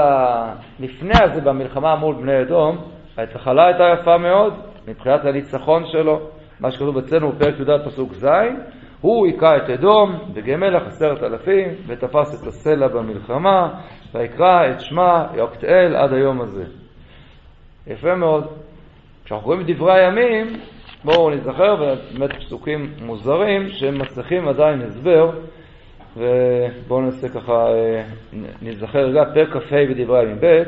לפני 0.79 1.13
הזה 1.23 1.41
במלחמה 1.41 1.95
מול 1.95 2.15
בני 2.15 2.41
אדום, 2.41 2.77
ההתחלה 3.17 3.67
הייתה 3.67 3.83
יפה 3.93 4.17
מאוד, 4.17 4.53
מבחינת 4.87 5.25
הניצחון 5.25 5.83
שלו, 5.85 6.19
מה 6.59 6.71
שכתוב 6.71 6.97
אצלנו 6.97 7.31
בפרק 7.31 7.59
י"ד 7.59 7.85
פסוק 7.85 8.13
ז', 8.13 8.27
הוא 9.01 9.25
היכה 9.25 9.57
את 9.57 9.69
אדום 9.69 10.15
בגי 10.33 10.55
מלח 10.55 10.83
עשרת 10.87 11.23
אלפים, 11.23 11.67
ותפס 11.87 12.43
את 12.43 12.47
הסלע 12.47 12.87
במלחמה, 12.87 13.69
ויקרא 14.13 14.69
את 14.69 14.81
שמה 14.81 15.27
יוקתאל 15.35 15.95
עד 15.95 16.13
היום 16.13 16.41
הזה. 16.41 16.63
יפה 17.87 18.15
מאוד. 18.15 18.47
כשאנחנו 19.25 19.47
רואים 19.47 19.61
את 19.61 19.65
דברי 19.65 19.93
הימים, 19.93 20.47
בואו 21.03 21.29
נזכר, 21.29 21.75
ובאמת 21.79 22.35
פסוקים 22.35 22.93
מוזרים, 23.01 23.69
שהם 23.69 23.97
מצליחים 23.97 24.47
עדיין 24.47 24.81
הסבר 24.81 25.31
ובואו 26.17 27.01
נעשה 27.01 27.29
ככה, 27.29 27.67
אה, 27.67 28.03
נזכר 28.61 28.99
רגע, 28.99 29.23
פרק 29.33 29.49
כ"ה 29.49 29.75
בדברי 29.89 30.19
הימים 30.19 30.37
ב', 30.41 30.63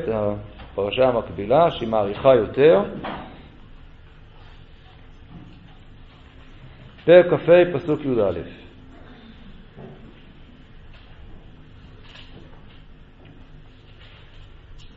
הפרשה 0.74 1.08
המקבילה, 1.08 1.72
שהיא 1.72 1.90
מעריכה 1.90 2.36
יותר. 2.36 2.84
פרק 7.06 7.26
כ"ה, 7.26 7.64
פסוק 7.74 8.02
י"א. 8.06 8.40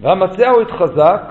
והמצאהו 0.01 0.61
התחזק 0.61 1.23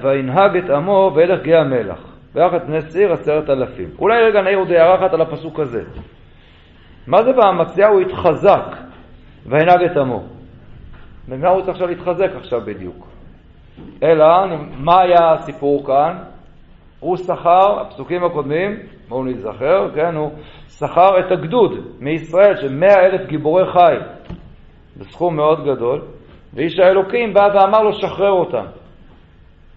וינהג 0.00 0.56
את 0.56 0.70
עמו 0.70 1.12
וילך 1.14 1.42
גיא 1.42 1.56
המלח. 1.56 2.18
ויחד 2.34 2.66
בני 2.66 2.78
שעיר 2.92 3.12
עשרת 3.12 3.50
אלפים. 3.50 3.88
אולי 3.98 4.22
רגע 4.22 4.42
נעיר 4.42 4.58
עוד 4.58 4.70
הערה 4.70 4.94
אחת 4.94 5.14
על 5.14 5.20
הפסוק 5.20 5.60
הזה. 5.60 5.84
מה 7.08 7.22
זה 7.22 7.30
והמצאהו 7.36 8.00
התחזק 8.00 8.76
וינהג 9.46 9.82
את 9.82 9.96
עמו? 9.96 10.22
במה 11.28 11.48
הוא 11.48 11.60
צריך 11.60 11.68
עכשיו 11.68 11.88
להתחזק 11.88 12.30
עכשיו 12.36 12.60
בדיוק? 12.60 13.06
אלא, 14.02 14.26
מה 14.78 15.00
היה 15.00 15.32
הסיפור 15.32 15.86
כאן? 15.86 16.18
הוא 17.00 17.16
שכר, 17.16 17.80
הפסוקים 17.80 18.24
הקודמים, 18.24 18.76
בואו 19.08 19.24
נזכר, 19.24 19.90
כן, 19.94 20.14
הוא 20.14 20.30
שכר 20.68 21.20
את 21.20 21.32
הגדוד 21.32 21.72
מישראל 22.00 22.56
של 22.56 22.74
מאה 22.74 23.06
אלף 23.06 23.26
גיבורי 23.26 23.72
חי 23.72 23.96
בסכום 24.96 25.36
מאוד 25.36 25.64
גדול, 25.64 26.02
ואיש 26.54 26.78
האלוקים 26.78 27.34
בא 27.34 27.48
ואמר 27.54 27.82
לו 27.82 27.92
שחרר 27.92 28.30
אותם. 28.30 28.64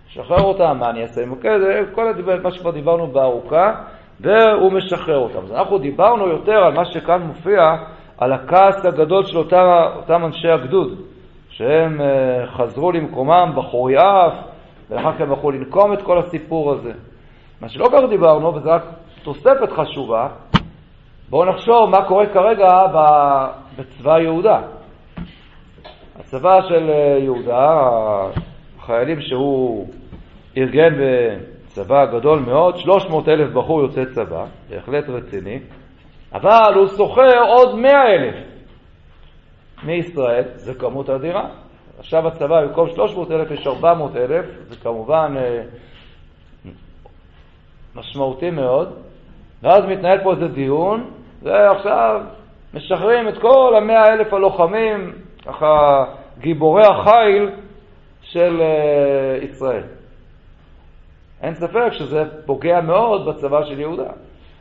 שחרר 0.08 0.42
אותם, 0.42 0.78
מה 0.80 0.90
אני 0.90 1.02
אעשה 1.02 1.22
עם 1.22 1.36
זה? 1.44 1.84
כל 1.92 2.08
הדיבר, 2.08 2.42
מה 2.44 2.52
שכבר 2.52 2.72
דיברנו 2.72 3.08
בארוכה, 3.08 3.74
והוא 4.22 4.72
משחרר 4.72 5.18
אותם. 5.18 5.40
אז 5.44 5.52
אנחנו 5.52 5.78
דיברנו 5.78 6.28
יותר 6.28 6.58
על 6.64 6.74
מה 6.74 6.86
שכאן 6.86 7.22
מופיע, 7.22 7.76
על 8.18 8.34
הכעס 8.34 8.86
הגדול 8.86 9.26
של 9.26 9.38
אותם, 9.38 9.66
אותם 9.96 10.26
אנשי 10.26 10.50
הגדוד, 10.50 11.02
שהם 11.50 12.02
uh, 12.02 12.48
חזרו 12.48 12.92
למקומם 12.92 13.52
בחורי 13.56 13.98
אף, 13.98 14.34
ואחר 14.90 15.14
כך 15.14 15.22
הם 15.22 15.30
הלכו 15.30 15.52
לנקום 15.52 15.94
את 15.94 16.02
כל 16.02 16.18
הסיפור 16.18 16.72
הזה. 16.72 16.92
מה 17.62 17.70
שלא 17.70 17.88
כך 17.92 18.00
דיברנו, 18.10 18.56
וזו 18.56 18.70
רק 18.70 18.84
תוספת 19.24 19.72
חשובה, 19.72 20.28
בואו 21.30 21.50
נחשוב 21.50 21.90
מה 21.90 22.06
קורה 22.08 22.26
כרגע 22.26 22.68
בצבא 23.78 24.20
יהודה. 24.20 24.62
הצבא 26.20 26.62
של 26.62 26.90
אה, 26.90 27.18
יהודה, 27.20 27.90
החיילים 28.80 29.22
שהוא 29.22 29.88
ארגן 30.58 30.94
בצבא 31.72 32.06
גדול 32.06 32.40
מאוד, 32.40 32.78
300 32.78 33.28
אלף 33.28 33.54
בחור 33.54 33.82
יוצא 33.82 34.06
צבא, 34.06 34.46
בהחלט 34.70 35.10
רציני, 35.10 35.60
אבל 36.34 36.74
הוא 36.76 36.88
שוכר 36.88 37.44
עוד 37.48 37.76
100 37.76 37.92
אלף 37.92 38.36
מישראל, 39.84 40.44
זה 40.56 40.74
כמות 40.74 41.10
אדירה. 41.10 41.50
עכשיו 42.00 42.28
הצבא, 42.28 42.66
במקום 42.66 42.90
300 42.90 43.32
אלף 43.32 43.52
יש 43.52 43.68
400 43.68 44.16
אלף, 44.16 44.46
זה 44.70 44.76
כמובן 44.76 45.34
אה, 45.38 45.62
משמעותי 47.96 48.50
מאוד, 48.50 48.94
ואז 49.64 49.86
מתנהל 49.86 50.24
פה 50.24 50.32
איזה 50.32 50.48
דיון, 50.48 51.10
ועכשיו 51.44 52.22
משחררים 52.74 53.28
את 53.28 53.38
כל 53.42 53.74
המאה 53.78 54.14
אלף 54.14 54.34
הלוחמים, 54.34 55.14
ככה 55.46 56.06
גיבורי 56.40 56.84
החיל 56.86 57.50
של 58.22 58.62
uh, 58.62 59.46
ישראל. 59.46 59.84
אין 61.42 61.54
ספק 61.54 61.92
שזה 61.92 62.24
פוגע 62.46 62.82
מאוד 62.82 63.26
בצבא 63.26 63.64
של 63.64 63.80
יהודה. 63.80 64.10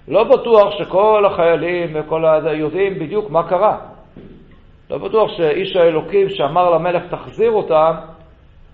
לא 0.09 0.25
בטוח 0.25 0.79
שכל 0.79 1.25
החיילים 1.27 1.91
וכל 1.95 2.25
ה... 2.25 2.53
יודעים 2.53 2.99
בדיוק 2.99 3.31
מה 3.31 3.49
קרה. 3.49 3.79
לא 4.91 4.99
בטוח 4.99 5.31
שאיש 5.37 5.77
האלוקים 5.77 6.29
שאמר 6.29 6.71
למלך 6.71 7.03
תחזיר 7.11 7.51
אותם, 7.51 7.93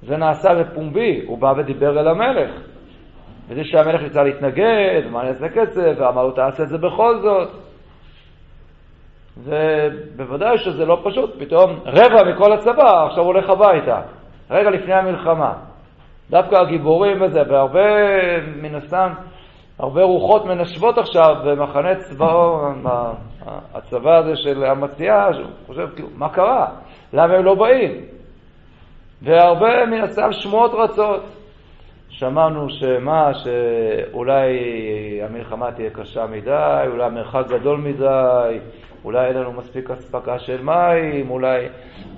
זה 0.03 0.17
נעשה 0.17 0.55
בפומבי, 0.55 1.23
הוא 1.27 1.39
בא 1.39 1.53
ודיבר 1.57 2.01
אל 2.01 2.09
המלך. 2.09 2.51
וזה 3.49 3.65
שהמלך 3.65 4.03
יצא 4.03 4.23
להתנגד, 4.23 5.03
מה 5.11 5.21
אני 5.21 5.29
אעשה 5.29 5.49
כסף, 5.49 5.95
ואמר 5.99 6.23
לו 6.23 6.31
תעשה 6.31 6.63
את 6.63 6.69
זה 6.69 6.79
בכל 6.79 7.21
זאת. 7.21 7.49
ובוודאי 9.37 10.59
שזה 10.59 10.85
לא 10.85 11.01
פשוט, 11.05 11.43
פתאום 11.43 11.79
רבע 11.87 12.33
מכל 12.33 12.53
הצבא 12.53 13.07
עכשיו 13.07 13.25
הולך 13.25 13.51
הביתה, 13.51 14.01
רגע 14.51 14.71
לפני 14.71 14.95
המלחמה. 14.95 15.53
דווקא 16.31 16.57
הגיבורים 16.57 17.23
וזה, 17.23 17.43
והרבה, 17.49 17.81
מן 18.63 18.75
הסתם, 18.75 19.13
הרבה 19.79 20.03
רוחות 20.03 20.45
מנשבות 20.45 20.99
עכשיו 20.99 21.37
במחנה 21.45 21.95
צבאו, 21.95 22.69
הצבא 23.75 24.17
הזה 24.17 24.37
של 24.37 24.65
המציאה, 24.65 25.35
שהוא 25.35 25.47
חושב, 25.67 25.89
כאילו, 25.95 26.09
מה 26.17 26.29
קרה? 26.29 26.67
למה 27.13 27.35
הם 27.35 27.45
לא 27.45 27.55
באים? 27.55 27.93
והרבה 29.23 29.87
מן 29.87 30.01
הסתם 30.01 30.33
שמועות 30.33 30.71
רצות. 30.75 31.23
שמענו 32.09 32.71
שמה, 32.71 33.31
שאולי 33.35 34.59
המלחמה 35.23 35.73
תהיה 35.73 35.91
קשה 35.91 36.27
מדי, 36.27 36.85
אולי 36.87 37.05
המרחק 37.05 37.45
גדול 37.49 37.79
מדי, 37.79 38.59
אולי 39.05 39.27
אין 39.27 39.37
לנו 39.37 39.53
מספיק 39.53 39.91
אספקה 39.91 40.39
של 40.39 40.63
מים, 40.63 41.31
אולי, 41.31 41.69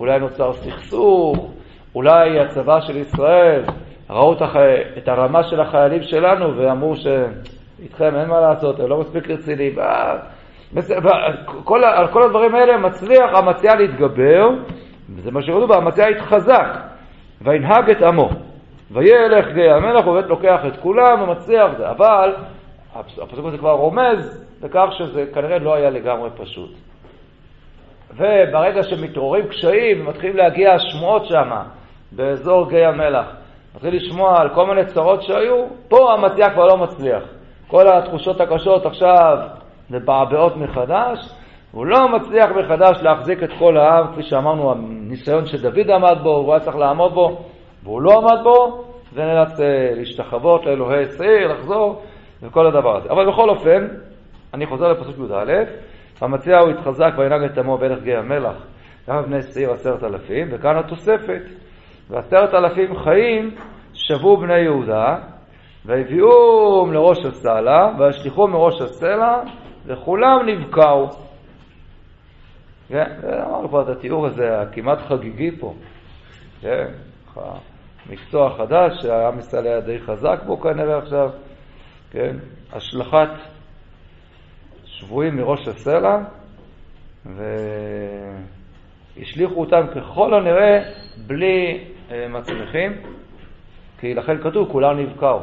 אולי 0.01 0.19
נוצר 0.19 0.53
סכסוך, 0.53 1.53
אולי 1.95 2.41
הצבא 2.41 2.81
של 2.81 2.97
ישראל, 2.97 3.63
ראו 4.11 4.33
את, 4.33 4.43
החי... 4.43 4.75
את 4.99 5.09
הרמה 5.09 5.43
של 5.45 5.61
החיילים 5.61 6.03
שלנו 6.03 6.57
ואמרו 6.57 6.95
שאיתכם 6.97 8.17
אין 8.17 8.29
מה 8.29 8.41
לעשות, 8.41 8.81
הם 8.81 8.89
לא 8.89 9.01
מספיק 9.01 9.31
רציניים. 9.31 9.75
כל, 11.65 11.85
על 11.85 12.07
כל 12.07 12.23
הדברים 12.23 12.55
האלה 12.55 12.77
מצליח 12.77 13.35
המציע 13.35 13.75
להתגבר, 13.75 14.49
וזה 15.17 15.31
מה 15.31 15.43
שראו 15.43 15.75
המציע 15.75 16.07
התחזק, 16.07 16.69
וינהג 17.43 17.91
את 17.91 18.03
עמו. 18.03 18.29
וילך 18.91 19.47
גיא 19.55 19.73
המלך, 19.73 20.05
הוא 20.05 20.15
באמת 20.15 20.31
לוקח 20.31 20.61
את 20.67 20.77
כולם 20.77 21.23
ומצליח 21.23 21.71
זה. 21.77 21.91
אבל 21.91 22.35
הפסוק 22.95 23.47
הזה 23.47 23.59
כבר 23.59 23.73
רומז 23.73 24.47
לכך 24.63 24.87
שזה 24.91 25.25
כנראה 25.35 25.59
לא 25.59 25.75
היה 25.75 25.91
לגמרי 25.91 26.31
פשוט. 26.37 26.71
וברגע 28.13 28.83
שמתעוררים 28.83 29.49
קשיים 29.49 30.01
ומתחילים 30.01 30.37
להגיע 30.37 30.75
השמועות 30.75 31.27
שם, 31.27 31.51
באזור 32.13 32.69
גיא 32.71 32.87
המלח, 32.87 33.27
מתחיל 33.79 33.97
לשמוע 33.97 34.41
על 34.41 34.49
כל 34.55 34.67
מיני 34.67 34.87
צרות 34.87 35.23
שהיו, 35.23 35.65
פה 35.89 36.13
המציע 36.13 36.51
כבר 36.51 36.67
לא 36.67 36.77
מצליח. 36.77 37.23
כל 37.69 37.89
התחושות 37.89 38.41
הקשות 38.41 38.87
עכשיו 38.87 39.39
מבעבעות 39.91 40.57
מחדש, 40.57 41.19
הוא 41.73 41.87
לא 41.87 42.09
מצליח 42.09 42.51
מחדש 42.51 43.03
להחזיק 43.03 43.43
את 43.43 43.51
כל 43.59 43.77
העם, 43.77 44.13
כפי 44.13 44.23
שאמרנו, 44.23 44.73
הניסיון 44.73 45.47
שדוד 45.47 45.91
עמד 45.91 46.19
בו, 46.23 46.37
הוא 46.37 46.53
היה 46.53 46.61
צריך 46.61 46.77
לעמוד 46.77 47.13
בו, 47.15 47.45
והוא 47.83 48.03
לא 48.03 48.19
עמד 48.19 48.43
בו, 48.43 48.85
ונאלץ 49.15 49.61
אה, 49.61 49.95
להשתחוות 49.95 50.67
לאלוהי 50.67 51.05
שעיר, 51.19 51.53
לחזור, 51.53 52.03
וכל 52.43 52.67
הדבר 52.67 52.97
הזה. 52.97 53.11
אבל 53.11 53.33
בכל 53.33 53.51
אופן, 53.51 53.87
אני 54.55 54.67
חוזר 54.67 54.89
לפסוק 54.89 55.17
י"א, 55.19 55.53
המציע 56.21 56.59
הוא 56.59 56.71
התחזק 56.71 57.13
וינהג 57.19 57.43
את 57.43 57.59
עמו 57.59 57.79
בלך 57.79 58.03
גיא 58.03 58.19
המלח, 58.19 58.57
גם 59.09 59.23
בני 59.23 59.43
שעיר 59.43 59.73
עשרת 59.73 60.05
אלפים, 60.05 60.49
וכאן 60.51 60.77
התוספת, 60.77 61.43
ועשרת 62.11 62.55
אלפים 62.55 62.97
חיים 62.97 63.55
שבו 63.95 64.37
בני 64.37 64.59
יהודה, 64.59 65.17
והביאום 65.85 66.93
לראש 66.93 67.25
הסלע, 67.25 67.91
וישליכו 67.99 68.49
מראש 68.49 68.81
הסלע, 68.81 69.43
וכולם 69.87 70.39
נבקעו. 70.47 71.09
כן, 72.89 73.11
אמרנו 73.47 73.69
כבר 73.69 73.83
את 73.83 73.89
התיאור 73.89 74.27
הזה 74.27 74.61
הכמעט 74.61 74.99
חגיגי 74.99 75.51
פה. 75.61 75.75
כן, 76.61 76.87
מקצוע 78.11 78.51
חדש 78.57 79.03
שהעם 79.03 79.39
ישראל 79.39 79.67
היה 79.67 79.81
די 79.81 79.99
חזק 79.99 80.41
בו 80.47 80.61
כנראה 80.61 80.99
עכשיו, 80.99 81.31
כן, 82.11 82.37
השלכת 82.73 83.29
שבויים 84.85 85.37
מראש 85.37 85.69
הסלע, 85.69 86.19
והשליכו 89.17 89.61
אותם 89.61 89.83
ככל 89.95 90.35
הנראה 90.35 90.81
בלי 91.27 91.85
מצליחים, 92.11 92.93
כי 93.99 94.15
לכן 94.15 94.43
כתוב 94.43 94.69
כולם 94.73 94.99
נבקעו. 94.99 95.41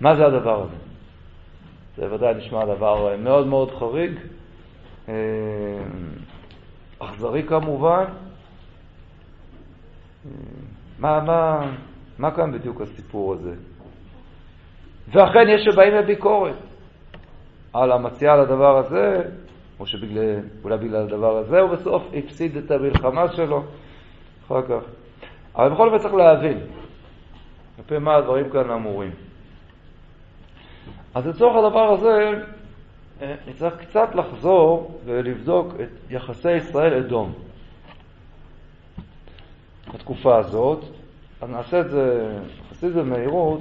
מה 0.00 0.16
זה 0.16 0.26
הדבר 0.26 0.62
הזה? 0.62 0.76
זה 1.96 2.14
ודאי 2.14 2.34
נשמע 2.34 2.64
דבר 2.64 3.16
מאוד 3.16 3.46
מאוד 3.46 3.70
חריג, 3.70 4.18
אה, 5.08 5.14
אכזרי 6.98 7.42
כמובן. 7.42 8.04
מה, 10.98 11.20
מה, 11.20 11.60
מה 12.18 12.30
כאן 12.30 12.52
בדיוק 12.52 12.80
הסיפור 12.80 13.34
הזה? 13.34 13.54
ואכן 15.12 15.48
יש 15.48 15.64
שבאים 15.64 15.94
לביקורת 15.94 16.56
על 17.72 17.92
המציע 17.92 18.32
על 18.32 18.40
הדבר 18.40 18.78
הזה, 18.78 19.22
או 19.80 19.86
שאולי 19.86 20.76
בגלל 20.80 21.02
הדבר 21.02 21.36
הזה 21.36 21.60
הוא 21.60 21.70
בסוף 21.70 22.02
הפסיד 22.14 22.56
את 22.56 22.70
המלחמה 22.70 23.32
שלו 23.32 23.62
אחר 24.48 24.62
כך. 24.62 24.84
אבל 25.56 25.68
בכל 25.68 25.90
זאת 25.90 26.00
צריך 26.00 26.14
להבין 26.14 26.60
כלפי 27.76 27.98
מה 27.98 28.16
הדברים 28.16 28.50
כאן 28.50 28.70
אמורים. 28.70 29.10
אז 31.14 31.26
לצורך 31.26 31.56
הדבר 31.56 31.92
הזה 31.92 32.42
אה, 33.22 33.34
נצטרך 33.48 33.80
קצת 33.80 34.14
לחזור 34.14 35.00
ולבדוק 35.04 35.74
את 35.82 36.10
יחסי 36.10 36.52
ישראל-אדום. 36.52 37.32
בתקופה 39.94 40.38
הזאת, 40.38 40.84
אז 41.40 41.50
נעשה 41.50 41.80
את 41.80 41.90
זה 41.90 42.36
יחסית 42.66 42.94
במהירות, 42.94 43.60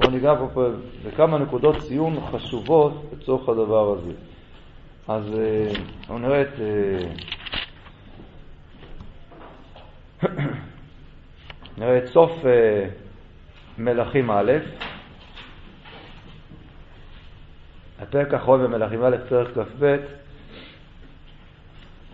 בואו 0.00 0.10
ניגע 0.10 0.34
פה 0.54 0.64
בכמה 1.06 1.38
נקודות 1.38 1.76
ציון 1.76 2.20
חשובות 2.30 2.92
לצורך 3.12 3.48
הדבר 3.48 3.92
הזה. 3.92 4.12
אז 5.08 5.24
בואו 6.08 6.18
נראה 6.18 6.42
את... 6.42 6.52
נראה 11.78 11.98
את 11.98 12.06
סוף 12.06 12.32
מלכים 13.78 14.30
א', 14.30 14.52
הפרק 18.00 18.34
האחרון 18.34 18.62
במלכים 18.62 19.04
א', 19.04 19.16
פרק 19.28 19.48
כ"ב, 19.54 19.96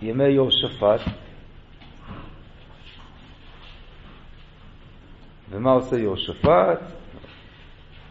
ימי 0.03 0.25
יהושפט. 0.25 1.00
ומה 5.50 5.71
עושה 5.71 5.97
יהושפט? 5.97 6.81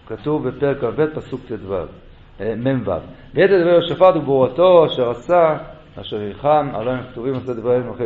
כתוב 0.08 0.50
בפרק 0.50 0.78
כ"ב, 0.78 1.06
פסוק 1.16 1.42
ט"ו, 1.48 1.76
אה, 2.40 2.56
מ"ו. 2.56 2.92
ויתר 3.34 3.62
דברי 3.62 3.72
יהושפט 3.72 4.16
וגבורתו 4.16 4.86
אשר 4.86 5.10
עשה, 5.10 5.58
אשר 6.02 6.18
נלחם, 6.18 6.70
הלא 6.74 6.92
הם 6.92 7.04
כתובים 7.12 7.34
עושה 7.34 7.54
דברי 7.54 7.80
מלכי 7.80 8.04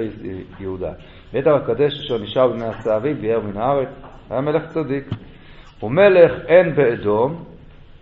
יהודה. 0.60 0.91
ויתר 1.33 1.55
הקדש 1.55 2.00
אשר 2.00 2.17
נשאר 2.17 2.47
בני 2.47 2.65
אביו, 2.95 3.15
ביער 3.15 3.39
מן 3.39 3.57
הארץ, 3.57 3.89
היה 4.29 4.41
מלך 4.41 4.65
צדיק. 4.65 5.05
ומלך 5.83 6.31
אין 6.47 6.75
באדום, 6.75 7.43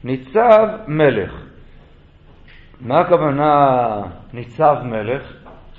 ניצב 0.03 0.67
מלך. 0.87 1.31
מה 2.81 2.99
הכוונה 2.99 4.01
ניצב 4.33 4.75
מלך? 4.83 5.33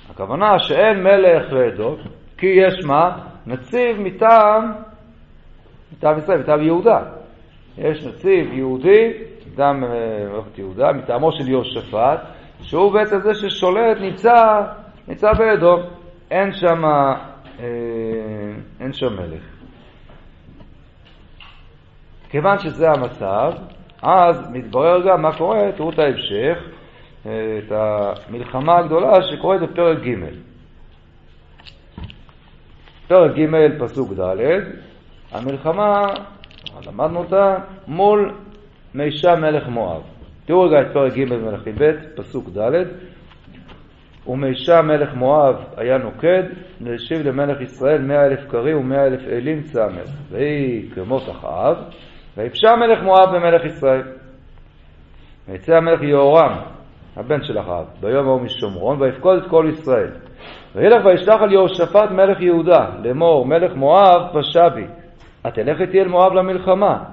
הכוונה 0.09 0.59
שאין 0.59 1.03
מלך 1.03 1.53
לאדום, 1.53 1.95
כי 2.37 2.47
יש 2.47 2.85
מה? 2.85 3.17
נציב 3.47 3.99
מטעם, 3.99 4.71
מטעם 5.93 6.17
ישראל, 6.17 6.39
מטעם 6.39 6.61
יהודה. 6.61 6.99
יש 7.77 8.05
נציב 8.05 8.53
יהודי, 8.53 9.13
מטעם 9.51 9.83
מלכת 10.33 10.57
יהודה, 10.57 10.91
מטעמו 10.91 11.31
של 11.31 11.49
יהושפט, 11.49 12.19
שהוא 12.61 12.91
בעצם 12.91 13.19
זה 13.19 13.33
ששולט, 13.33 13.97
נמצא, 14.01 14.61
נמצא 15.07 15.33
באדום. 15.33 15.81
אין 16.31 16.53
שם, 16.53 16.85
אה, 16.85 17.15
אין 18.79 18.93
שם 18.93 19.13
מלך. 19.13 19.43
כיוון 22.29 22.59
שזה 22.59 22.91
המצב, 22.91 23.53
אז 24.01 24.49
מתברר 24.51 25.07
גם 25.07 25.21
מה 25.21 25.37
קורה, 25.37 25.71
תראו 25.77 25.89
את 25.89 25.99
ההמשך, 25.99 26.57
את 27.21 27.71
המלחמה 27.71 28.77
הגדולה 28.77 29.23
שקורית 29.23 29.61
בפרק 29.61 29.97
ג'. 30.03 30.15
פרק 33.07 33.31
ג', 33.35 33.83
פסוק 33.83 34.13
ד', 34.13 34.59
המלחמה, 35.31 36.05
למדנו 36.87 37.19
אותה, 37.19 37.57
מול 37.87 38.33
מישה 38.93 39.35
מלך 39.35 39.67
מואב. 39.67 40.01
תראו 40.45 40.61
רגע 40.61 40.81
את 40.81 40.87
פרק 40.93 41.13
ג' 41.13 41.29
במלכים 41.33 41.75
ב', 41.77 41.91
פסוק 42.15 42.49
ד', 42.57 42.83
ומישה 44.27 44.81
מלך 44.81 45.13
מואב 45.13 45.55
היה 45.77 45.97
נוקד, 45.97 46.43
להשיב 46.81 47.27
למלך 47.27 47.61
ישראל 47.61 48.01
מאה 48.01 48.25
אלף 48.25 48.39
קרים 48.51 48.77
ומאה 48.77 49.05
אלף 49.05 49.21
אלים 49.27 49.61
צמר, 49.61 50.03
ויהי 50.31 50.89
כמות 50.95 51.29
אחאב, 51.29 51.77
ויפשע 52.37 52.75
מלך 52.75 53.03
מואב 53.03 53.35
במלך 53.35 53.65
ישראל. 53.65 54.03
ויצא 55.49 55.75
המלך 55.75 56.01
יהורם, 56.01 56.57
הבן 57.17 57.43
של 57.43 57.59
אחאב, 57.59 57.85
ביום 58.01 58.27
ההוא 58.27 58.41
משומרון, 58.41 59.01
ויפקוד 59.01 59.43
את 59.43 59.49
כל 59.49 59.65
ישראל. 59.69 60.09
וילך 60.75 61.05
וישלח 61.05 61.41
על 61.41 61.51
יהושפט 61.51 62.11
מלך 62.11 62.41
יהודה, 62.41 62.89
לאמור 63.03 63.45
מלך 63.45 63.75
מואב 63.75 64.21
פשע 64.33 64.69
בי, 64.69 64.85
התלך 65.43 65.81
איתי 65.81 66.01
אל 66.01 66.07
מואב 66.07 66.33
למלחמה. 66.33 67.03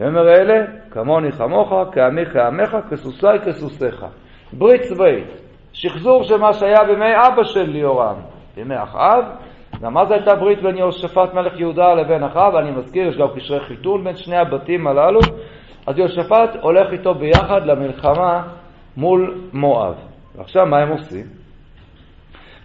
ויאמר 0.00 0.28
אלה, 0.28 0.64
כמוני 0.90 1.32
כמוך, 1.32 1.72
כעמי 1.92 2.26
כעמך, 2.26 2.76
כסוסי 2.90 3.26
כסוסיך. 3.46 4.06
ברית 4.52 4.82
צבאית, 4.82 5.45
שחזור 5.76 6.24
של 6.24 6.36
מה 6.36 6.54
שהיה 6.54 6.84
בימי 6.84 7.12
אבא 7.26 7.44
של 7.44 7.76
יהורם, 7.76 8.16
בימי 8.56 8.82
אחאב, 8.82 9.24
גם 9.80 9.98
אז 9.98 10.10
הייתה 10.10 10.34
ברית 10.34 10.62
בין 10.62 10.76
יהושפט 10.76 11.34
מלך 11.34 11.60
יהודה 11.60 11.94
לבין 11.94 12.22
אחאב, 12.22 12.54
אני 12.54 12.70
מזכיר, 12.70 13.08
יש 13.08 13.16
גם 13.16 13.28
קשרי 13.36 13.60
חיתון 13.60 14.04
בין 14.04 14.16
שני 14.16 14.36
הבתים 14.36 14.86
הללו, 14.86 15.20
אז 15.86 15.98
יהושפט 15.98 16.56
הולך 16.60 16.92
איתו 16.92 17.14
ביחד 17.14 17.66
למלחמה 17.66 18.42
מול 18.96 19.40
מואב. 19.52 19.94
ועכשיו 20.36 20.66
מה 20.66 20.78
הם 20.78 20.88
עושים? 20.88 21.26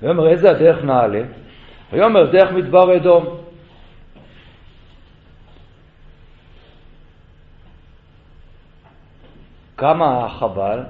ויאמר 0.01 0.27
איזה 0.29 0.51
הדרך 0.51 0.83
נעלה? 0.83 1.21
ויאמר 1.93 2.31
דרך 2.31 2.51
מדבר 2.51 2.95
אדום. 2.95 3.25
כמה 9.77 10.29
חבל 10.29 10.83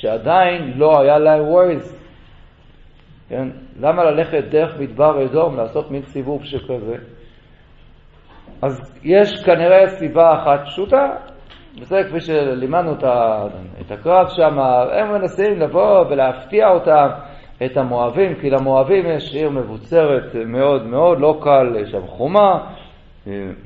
שעדיין 0.00 0.72
לא 0.76 1.00
היה 1.00 1.18
להם 1.18 1.48
ווייז. 1.48 2.02
כן? 3.28 3.48
למה 3.80 4.04
ללכת 4.04 4.44
דרך 4.50 4.80
מדבר 4.80 5.24
אדום, 5.24 5.56
לעשות 5.56 5.90
מין 5.90 6.02
סיבוב 6.02 6.44
שכזה? 6.44 6.96
אז 8.62 9.00
יש 9.02 9.44
כנראה 9.44 9.88
סיבה 9.88 10.34
אחת 10.34 10.60
פשוטה, 10.64 11.08
וזה 11.80 12.00
כפי 12.08 12.20
שלימדנו 12.20 12.92
את 13.80 13.90
הקרב 13.90 14.28
שם, 14.28 14.58
הם 14.92 15.12
מנסים 15.12 15.60
לבוא 15.60 16.04
ולהפתיע 16.10 16.68
אותם, 16.68 17.08
את 17.64 17.76
המואבים, 17.76 18.34
כי 18.40 18.50
למואבים 18.50 19.06
יש 19.06 19.34
עיר 19.34 19.50
מבוצרת 19.50 20.34
מאוד 20.46 20.86
מאוד, 20.86 21.20
לא 21.20 21.38
קל, 21.42 21.76
יש 21.80 21.90
שם 21.90 22.06
חומה, 22.06 22.74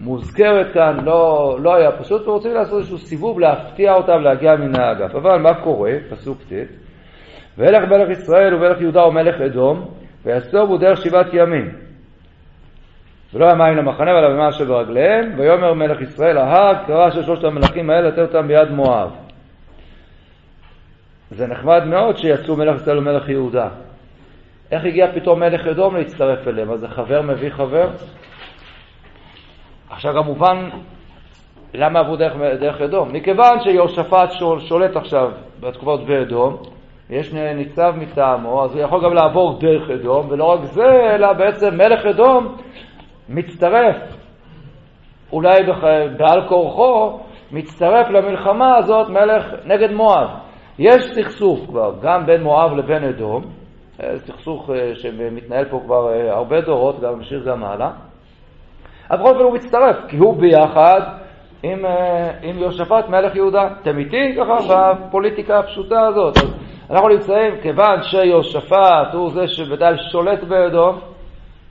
מוזכרת 0.00 0.72
כאן, 0.74 1.04
לא, 1.04 1.56
לא 1.62 1.74
היה 1.74 1.92
פשוט, 1.92 2.28
ורוצים 2.28 2.54
לעשות 2.54 2.78
איזשהו 2.78 2.98
סיבוב 2.98 3.40
להפתיע 3.40 3.94
אותם 3.94 4.20
להגיע 4.22 4.56
מן 4.56 4.80
האגף. 4.80 5.14
אבל 5.14 5.38
מה 5.38 5.54
קורה? 5.54 5.92
פסוק 6.10 6.38
ט' 6.48 6.52
וילך 7.58 7.84
מלך 7.88 8.18
ישראל 8.18 8.54
ומלך 8.54 8.80
יהודה 8.80 9.06
ומלך 9.06 9.40
אדום, 9.40 9.84
ויסובו 10.24 10.76
דרך 10.76 11.02
שבעת 11.02 11.26
ימים. 11.32 11.74
ולא 13.34 13.44
היה 13.44 13.54
מים 13.54 13.76
למחנה, 13.76 14.10
אבל 14.12 14.24
הבמה 14.24 14.52
שברגליהם, 14.52 15.32
ויאמר 15.36 15.74
מלך 15.74 16.00
ישראל, 16.00 16.38
ההר 16.38 16.74
קרא 16.86 17.10
של 17.10 17.22
שלושת 17.22 17.44
המלכים 17.44 17.90
האלה, 17.90 18.08
לתת 18.08 18.18
אותם 18.18 18.48
ביד 18.48 18.70
מואב. 18.70 19.10
זה 21.30 21.46
נחמד 21.46 21.84
מאוד 21.84 22.16
שיצאו 22.16 22.56
מלך 22.56 22.76
ישראל 22.80 22.98
ומלך 22.98 23.28
יהודה. 23.28 23.68
איך 24.70 24.84
הגיע 24.84 25.12
פתאום 25.12 25.40
מלך 25.40 25.66
אדום 25.66 25.96
להצטרף 25.96 26.48
אליהם? 26.48 26.70
אז 26.70 26.80
זה 26.80 26.88
חבר 26.88 27.22
מביא 27.22 27.50
חבר? 27.50 27.88
עכשיו 29.90 30.12
כמובן, 30.22 30.68
למה 31.74 32.00
עברו 32.00 32.16
דרך, 32.16 32.32
דרך 32.60 32.80
אדום? 32.80 33.08
מכיוון 33.12 33.60
שיהושפט 33.60 34.30
שולט 34.58 34.96
עכשיו 34.96 35.30
בתקופות 35.60 36.06
באדום, 36.06 36.56
יש 37.10 37.32
ניצב 37.32 37.92
מטעמו, 37.96 38.64
אז 38.64 38.74
הוא 38.74 38.82
יכול 38.82 39.04
גם 39.04 39.14
לעבור 39.14 39.58
דרך 39.58 39.90
אדום, 39.90 40.26
ולא 40.30 40.44
רק 40.44 40.64
זה, 40.64 41.14
אלא 41.14 41.32
בעצם 41.32 41.74
מלך 41.74 42.06
אדום 42.06 42.56
מצטרף, 43.28 43.96
אולי 45.32 45.62
בעל 46.18 46.48
כורחו, 46.48 47.18
מצטרף 47.52 48.10
למלחמה 48.10 48.76
הזאת 48.76 49.08
מלך 49.08 49.44
נגד 49.64 49.92
מואב. 49.92 50.28
יש 50.78 51.04
סכסוך 51.04 51.58
כבר, 51.68 51.92
גם 52.02 52.26
בין 52.26 52.42
מואב 52.42 52.72
לבין 52.72 53.04
אדום, 53.04 53.44
אה, 54.02 54.18
סכסוך 54.18 54.70
אה, 54.70 54.94
שמתנהל 54.94 55.64
פה 55.64 55.80
כבר 55.84 56.12
אה, 56.12 56.32
הרבה 56.36 56.60
דורות, 56.60 57.00
גם 57.00 57.14
ממשיך 57.14 57.44
גם 57.46 57.64
הלאה. 57.64 57.90
אז 59.10 59.20
בכל 59.20 59.28
אופן 59.28 59.40
הוא 59.40 59.54
מצטרף, 59.54 59.96
כי 60.08 60.16
הוא 60.16 60.36
ביחד 60.36 61.00
עם, 61.62 61.84
עם 62.42 62.58
יהושפט 62.58 63.08
מלך 63.08 63.36
יהודה. 63.36 63.68
אתם 63.82 63.98
איתי 63.98 64.36
ככה 64.36 64.92
בפוליטיקה 64.92 65.58
הפשוטה 65.58 66.00
הזאת. 66.00 66.36
אז 66.36 66.90
אנחנו 66.90 67.08
נמצאים, 67.08 67.54
כיוון 67.62 68.02
שיהושפט 68.02 69.12
הוא 69.12 69.30
זה 69.30 69.48
שבוודאי 69.48 69.94
שולט 70.12 70.44
באדום, 70.44 71.00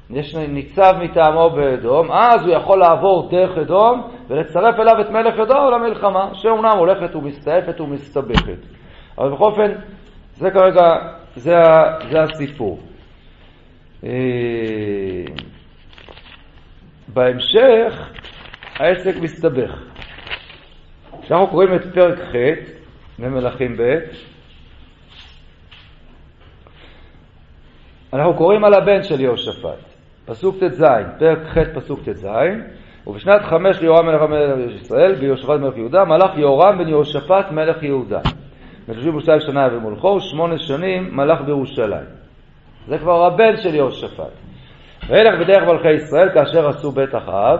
יש 0.09 0.35
ניצב 0.35 0.93
מטעמו 0.99 1.49
באדום, 1.49 2.11
אז 2.11 2.45
הוא 2.45 2.53
יכול 2.53 2.79
לעבור 2.79 3.29
דרך 3.31 3.57
אדום 3.57 4.01
ולצרף 4.27 4.79
אליו 4.79 5.01
את 5.01 5.09
מלך 5.09 5.39
אדום 5.39 5.71
למלחמה, 5.71 6.29
שאומנם 6.33 6.77
הולכת 6.77 7.15
ומסתעפת 7.15 7.81
ומסתבכת. 7.81 8.57
אבל 9.17 9.29
בכל 9.29 9.43
אופן, 9.45 9.71
זה 10.33 10.51
כרגע, 10.51 10.95
זה, 11.35 11.55
זה 12.09 12.21
הסיפור. 12.21 12.79
בהמשך 17.15 18.09
העסק 18.75 19.15
מסתבך. 19.21 19.83
כשאנחנו 21.21 21.47
קוראים 21.47 21.75
את 21.75 21.81
פרק 21.93 22.19
ח' 22.19 22.35
במלכים 23.19 23.77
ב', 23.77 23.99
אנחנו 28.13 28.33
קוראים 28.33 28.63
על 28.63 28.73
הבן 28.73 29.03
של 29.03 29.21
יהושפט, 29.21 29.79
פסוק 30.25 30.55
ט"ז, 30.63 30.83
פרק 31.19 31.39
ח' 31.47 31.57
פסוק 31.75 31.99
ט"ז, 31.99 32.27
ובשנת 33.07 33.41
חמש 33.41 33.81
ליהורם 33.81 34.05
מלך 34.05 34.21
המלך 34.21 34.81
ישראל, 34.81 35.15
ביהושפט 35.15 35.59
מלך 35.59 35.77
יהודה, 35.77 36.05
מלך 36.05 36.37
יהורם 36.37 36.77
בן 36.77 36.87
יהושפט 36.87 37.51
מלך 37.51 37.83
יהודה. 37.83 38.21
מלשו 38.87 39.01
בירושלים 39.01 39.39
שנה 39.39 39.67
ומולכו, 39.71 40.19
שמונה 40.21 40.57
שנים 40.57 41.15
מלך 41.15 41.41
בירושלים. 41.41 42.05
זה 42.87 42.97
כבר 42.97 43.25
הבן 43.25 43.57
של 43.57 43.75
יהושפט. 43.75 44.44
וילך 45.07 45.39
בדרך 45.39 45.63
מלכי 45.63 45.91
ישראל 45.91 46.29
כאשר 46.29 46.67
עשו 46.67 46.91
בית 46.91 47.15
אחאב, 47.15 47.59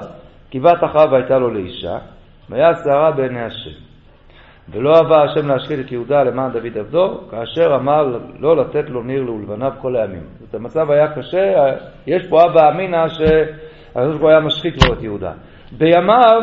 כי 0.52 0.60
בת 0.60 0.84
אחאב 0.84 1.14
הייתה 1.14 1.38
לו 1.38 1.50
לאישה, 1.50 1.98
והיה 2.50 2.76
שערה 2.84 3.12
בעיני 3.12 3.42
השם. 3.42 3.86
ולא 4.70 4.96
אהבה 4.96 5.24
השם 5.24 5.48
להשחית 5.48 5.80
את 5.80 5.92
יהודה 5.92 6.24
למען 6.24 6.52
דוד 6.52 6.78
עבדו, 6.78 7.18
כאשר 7.32 7.76
אמר 7.76 8.18
לא 8.40 8.58
לתת 8.58 8.90
לו 8.90 9.04
ניר 9.04 9.22
לאולבניו 9.22 9.72
כל 9.82 9.96
הימים. 9.96 10.24
זאת 10.40 10.56
המצב 10.56 10.92
היה 10.92 11.08
קשה, 11.16 11.54
יש 12.08 12.28
פה 12.30 12.44
אבא 12.44 12.70
אמינא 12.70 13.08
שהקדוש 13.08 14.18
ברוך 14.18 14.30
היה 14.30 14.40
משחית 14.40 14.86
לו 14.88 14.94
את 14.94 15.04
יהודה. 15.04 15.32
בימיו 15.72 16.42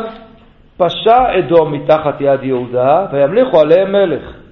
פשע 0.77 1.39
אדום 1.39 1.73
מתחת 1.73 2.21
יד 2.21 2.43
יהודה, 2.43 3.05
וימליכו 3.11 3.59
עליהם 3.59 3.91
מלך. 3.91 4.43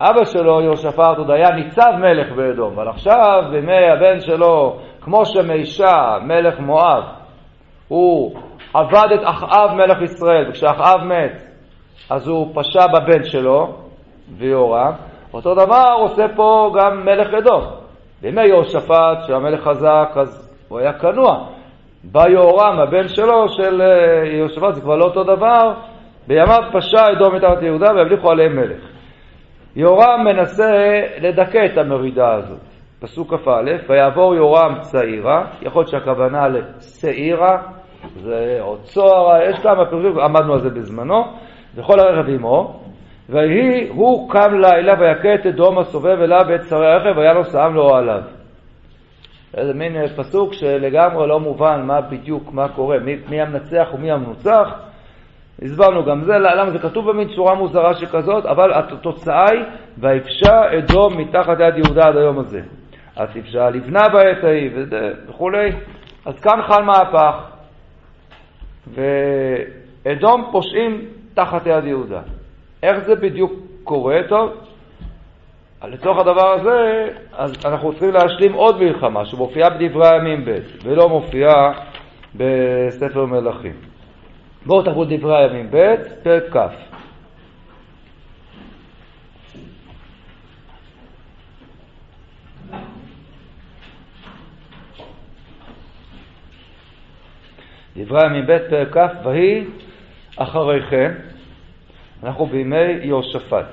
אבא 0.00 0.24
שלו, 0.24 0.60
יהושפט, 0.60 1.18
עוד 1.18 1.30
היה 1.30 1.50
ניצב 1.50 1.92
מלך 1.98 2.32
באדום, 2.32 2.72
אבל 2.72 2.88
עכשיו, 2.88 3.42
בימי 3.50 3.88
הבן 3.88 4.20
שלו, 4.20 4.80
כמו 5.04 5.26
שמישה, 5.26 6.18
מלך 6.22 6.60
מואב, 6.60 7.02
הוא 7.88 8.34
עבד 8.74 9.08
את 9.14 9.20
אחאב 9.24 9.70
מלך 9.74 10.02
ישראל, 10.02 10.48
וכשאחאב 10.48 11.00
מת, 11.04 11.42
אז 12.10 12.28
הוא 12.28 12.54
פשע 12.54 12.86
בבן 12.86 13.24
שלו, 13.24 13.74
ויורם. 14.38 14.92
אותו 15.34 15.54
דבר 15.54 15.94
עושה 15.98 16.24
פה 16.36 16.74
גם 16.78 17.04
מלך 17.04 17.34
אדום. 17.34 17.64
בימי 18.22 18.46
יהושפט, 18.46 19.18
שהמלך 19.26 19.62
חזק, 19.68 20.12
אז 20.16 20.58
הוא 20.68 20.78
היה 20.78 20.92
כנוע. 20.92 21.46
בא 22.04 22.28
יהורם, 22.28 22.80
הבן 22.80 23.08
שלו 23.08 23.48
של 23.48 23.82
אה, 23.82 24.24
יהושפט, 24.36 24.74
זה 24.74 24.80
כבר 24.80 24.96
לא 24.96 25.04
אותו 25.04 25.24
דבר. 25.24 25.74
בימיו 26.26 26.62
פשע 26.72 27.12
אדום 27.12 27.34
מתחת 27.34 27.62
יהודה 27.62 27.86
והבליחו 27.96 28.30
עליהם 28.30 28.56
מלך. 28.56 28.82
יהורם 29.76 30.24
מנסה 30.24 31.00
לדכא 31.20 31.66
את 31.72 31.78
המרידה 31.78 32.34
הזאת. 32.34 32.73
פסוק 33.04 33.34
כ"א, 33.34 33.70
ויעבור 33.88 34.34
יהורם 34.34 34.74
צעירה, 34.80 35.46
יכול 35.62 35.80
להיות 35.80 35.90
שהכוונה 35.90 36.48
לשעירה, 36.48 37.62
זה 38.16 38.58
או 38.60 38.76
צוהר, 38.82 39.42
יש 39.50 39.58
כמה 39.58 39.86
פירושים, 39.86 40.18
עמדנו 40.18 40.52
על 40.52 40.60
זה 40.60 40.70
בזמנו, 40.70 41.24
וכל 41.74 42.00
הרכב 42.00 42.28
עמו, 42.28 42.80
ויהי 43.28 43.88
הוא 43.88 44.30
קם 44.30 44.54
לילה 44.60 44.94
ויכה 45.00 45.34
את 45.34 45.46
אדום 45.46 45.78
הסובב 45.78 46.20
אליו 46.20 46.44
ואת 46.48 46.62
שרי 46.62 46.92
הרכב 46.92 47.18
והיה 47.18 47.32
לו 47.32 47.44
סעם 47.44 47.74
לאוהליו. 47.74 48.22
איזה 49.56 49.74
מין 49.74 49.96
אה, 49.96 50.08
פסוק 50.08 50.52
שלגמרי 50.52 51.28
לא 51.28 51.40
מובן 51.40 51.82
מה 51.86 52.00
בדיוק, 52.00 52.52
מה 52.52 52.68
קורה, 52.68 52.98
מי, 52.98 53.16
מי 53.28 53.40
המנצח 53.40 53.88
ומי 53.94 54.10
המנוצח. 54.10 54.68
הסברנו 55.62 56.04
גם 56.04 56.20
זה, 56.22 56.32
למה 56.38 56.70
זה 56.70 56.78
כתוב 56.78 57.10
במין 57.10 57.28
צורה 57.36 57.54
מוזרה 57.54 57.94
שכזאת, 57.94 58.46
אבל 58.46 58.72
התוצאה 58.74 59.50
היא, 59.50 59.64
ויפשע 59.98 60.78
אדום 60.78 61.18
מתחת 61.18 61.60
יד 61.60 61.76
יהודה 61.76 62.08
עד 62.08 62.16
היום 62.16 62.38
הזה. 62.38 62.60
אז 63.16 63.28
תפשע 63.34 63.70
לבנה 63.70 64.08
בעת 64.08 64.44
ההיא 64.44 64.70
וכולי. 65.28 65.70
אז 66.26 66.40
כאן 66.40 66.62
חל 66.62 66.82
מהפך. 66.82 67.36
ואדום 68.94 70.48
פושעים 70.52 71.00
תחת 71.34 71.66
יד 71.66 71.84
יהודה. 71.84 72.20
איך 72.82 72.98
זה 72.98 73.14
בדיוק 73.14 73.52
קורה? 73.84 74.20
טוב, 74.28 74.50
לצורך 75.84 76.18
הדבר 76.18 76.52
הזה, 76.52 77.08
אז 77.32 77.52
אנחנו 77.64 77.90
צריכים 77.92 78.10
להשלים 78.10 78.52
עוד 78.52 78.82
מלחמה 78.82 79.24
שמופיעה 79.26 79.70
בדברי 79.70 80.08
הימים 80.08 80.44
ב' 80.44 80.58
ולא 80.84 81.08
מופיעה 81.08 81.72
בספר 82.34 83.26
מלכים. 83.26 83.72
בואו 84.66 84.82
תחברו 84.82 85.04
דברי 85.04 85.44
הימים 85.44 85.68
ב', 85.70 85.94
פרק 86.22 86.56
כ'. 86.56 86.93
דברי 97.96 98.22
הימים 98.22 98.46
ב', 98.46 98.58
פרק 98.70 98.96
כ', 98.96 99.26
ויהי 99.26 99.64
אחרי 100.36 100.82
כן, 100.90 101.12
אנחנו 102.22 102.46
בימי 102.46 102.76
יהושפט. 103.02 103.66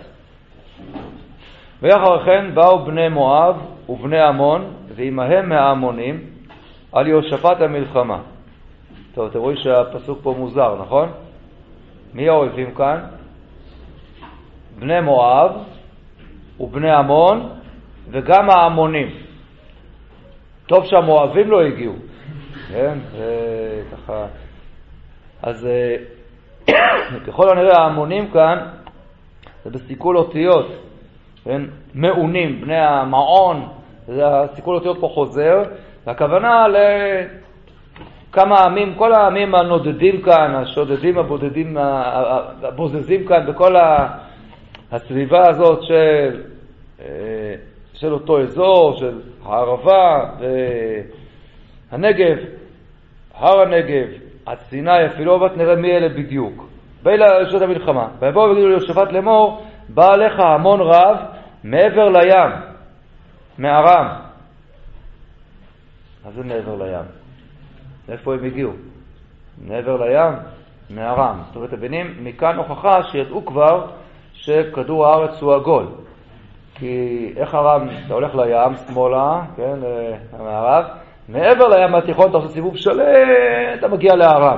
ואחרי 1.82 2.26
כן 2.26 2.54
באו 2.54 2.86
בני 2.86 3.10
מואב 3.10 3.56
ובני 3.90 4.20
עמון, 4.20 4.74
ועמהם 4.96 5.50
מהעמונים, 5.50 6.20
על 6.92 7.08
יהושפט 7.08 7.62
המלחמה. 7.62 8.20
טוב, 9.14 9.30
אתם 9.30 9.40
רואים 9.40 9.58
שהפסוק 9.58 10.20
פה 10.24 10.36
מוזר, 10.38 10.82
נכון? 10.82 11.10
מי 12.14 12.30
האויבים 12.30 12.74
כאן? 12.76 13.00
בני 14.80 15.02
מואב 15.02 15.52
ובני 16.60 16.92
עמון 16.92 17.50
וגם 18.12 18.50
העמונים. 18.50 19.10
טוב 20.66 20.86
שהמואבים 20.86 21.52
לא 21.52 21.62
הגיעו, 21.62 21.96
כן? 22.72 22.98
זה 23.12 23.82
ככה... 23.92 24.26
אז 25.44 25.68
אה, 25.68 25.96
ככל 27.28 27.50
הנראה 27.50 27.78
ההמונים 27.78 28.32
כאן 28.32 28.58
זה 29.64 29.70
בסיכול 29.70 30.18
אותיות, 30.18 30.68
כן? 31.44 31.62
מעונים, 31.94 32.62
בני 32.62 32.78
המעון, 32.78 33.68
זה 34.08 34.28
הסיכול 34.28 34.76
אותיות 34.76 34.98
פה 35.00 35.08
חוזר, 35.14 35.64
והכוונה 36.08 36.66
לכמה 36.68 38.60
עמים, 38.60 38.96
כל 38.96 39.14
העמים 39.14 39.56
הנודדים 39.56 40.22
כאן, 40.22 40.56
השודדים 40.56 41.18
הבודדים, 41.18 41.78
הבוזזים 42.64 43.28
כאן 43.28 43.46
בכל 43.48 43.76
הסביבה 44.92 45.50
הזאת 45.50 45.84
של, 45.84 46.42
אה, 47.02 47.56
של 47.94 48.14
אותו 48.14 48.42
אזור, 48.42 48.98
של 49.00 49.20
הערבה 49.46 50.26
והנגב, 51.92 52.38
הר 53.42 53.62
הנגב, 53.62 54.08
עד 54.46 54.58
סיני 54.58 55.06
אפילו, 55.06 55.34
עוד 55.34 55.52
נראה 55.58 55.76
מי 55.76 55.92
אלה 55.92 56.10
בדיוק. 56.10 56.68
ואלה 57.04 57.40
לשעות 57.40 57.62
המלחמה. 57.62 58.08
ויבואו 58.20 58.50
ויגידו 58.50 58.68
ליהושפט 58.68 59.12
לאמור, 59.12 59.66
בא 59.90 60.14
עליך 60.14 60.40
המון 60.40 60.82
רב 60.82 61.18
מעבר 61.64 62.10
לים, 62.10 62.52
מארם. 63.60 64.08
מה 66.26 66.32
זה 66.32 66.44
מעבר 66.44 66.84
לים? 66.84 67.06
איפה 68.10 68.34
הם 68.34 68.46
הגיעו? 68.46 68.72
מעבר 69.62 69.98
לים? 70.06 70.34
מארם. 70.90 71.42
זאת 71.48 71.56
אומרת, 71.56 71.74
מבינים? 71.74 72.14
מכאן 72.24 72.58
הוכחה 72.58 73.04
שידעו 73.04 73.46
כבר 73.46 73.88
שכדור 74.34 75.08
הארץ 75.08 75.42
הוא 75.42 75.54
עגול. 75.54 75.86
כי 76.76 77.34
איך 77.38 77.56
ארם, 77.56 77.88
אתה 78.06 78.14
הולך 78.14 78.36
לים, 78.36 78.76
שמאלה, 78.88 79.42
כן, 79.56 79.80
למערב, 80.40 80.86
מעבר 81.32 81.68
לים 81.68 81.96
התיכון 81.96 82.30
אתה 82.30 82.38
עושה 82.38 82.50
סיבוב 82.50 82.78
שלם, 82.78 83.74
אתה 83.80 83.88
מגיע 83.88 84.16
לארם, 84.16 84.58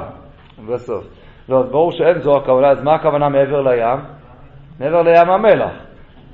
בסוף. 0.68 1.06
לא, 1.50 1.60
אז 1.60 1.70
ברור 1.70 1.92
שאין 1.92 2.20
זו 2.20 2.38
הכוונה, 2.38 2.70
אז 2.70 2.84
מה 2.84 2.96
הכוונה 2.96 3.30
מעבר 3.30 3.62
לים? 3.62 4.00
מעבר 4.80 5.02
לים 5.02 5.30
המלח, 5.30 5.72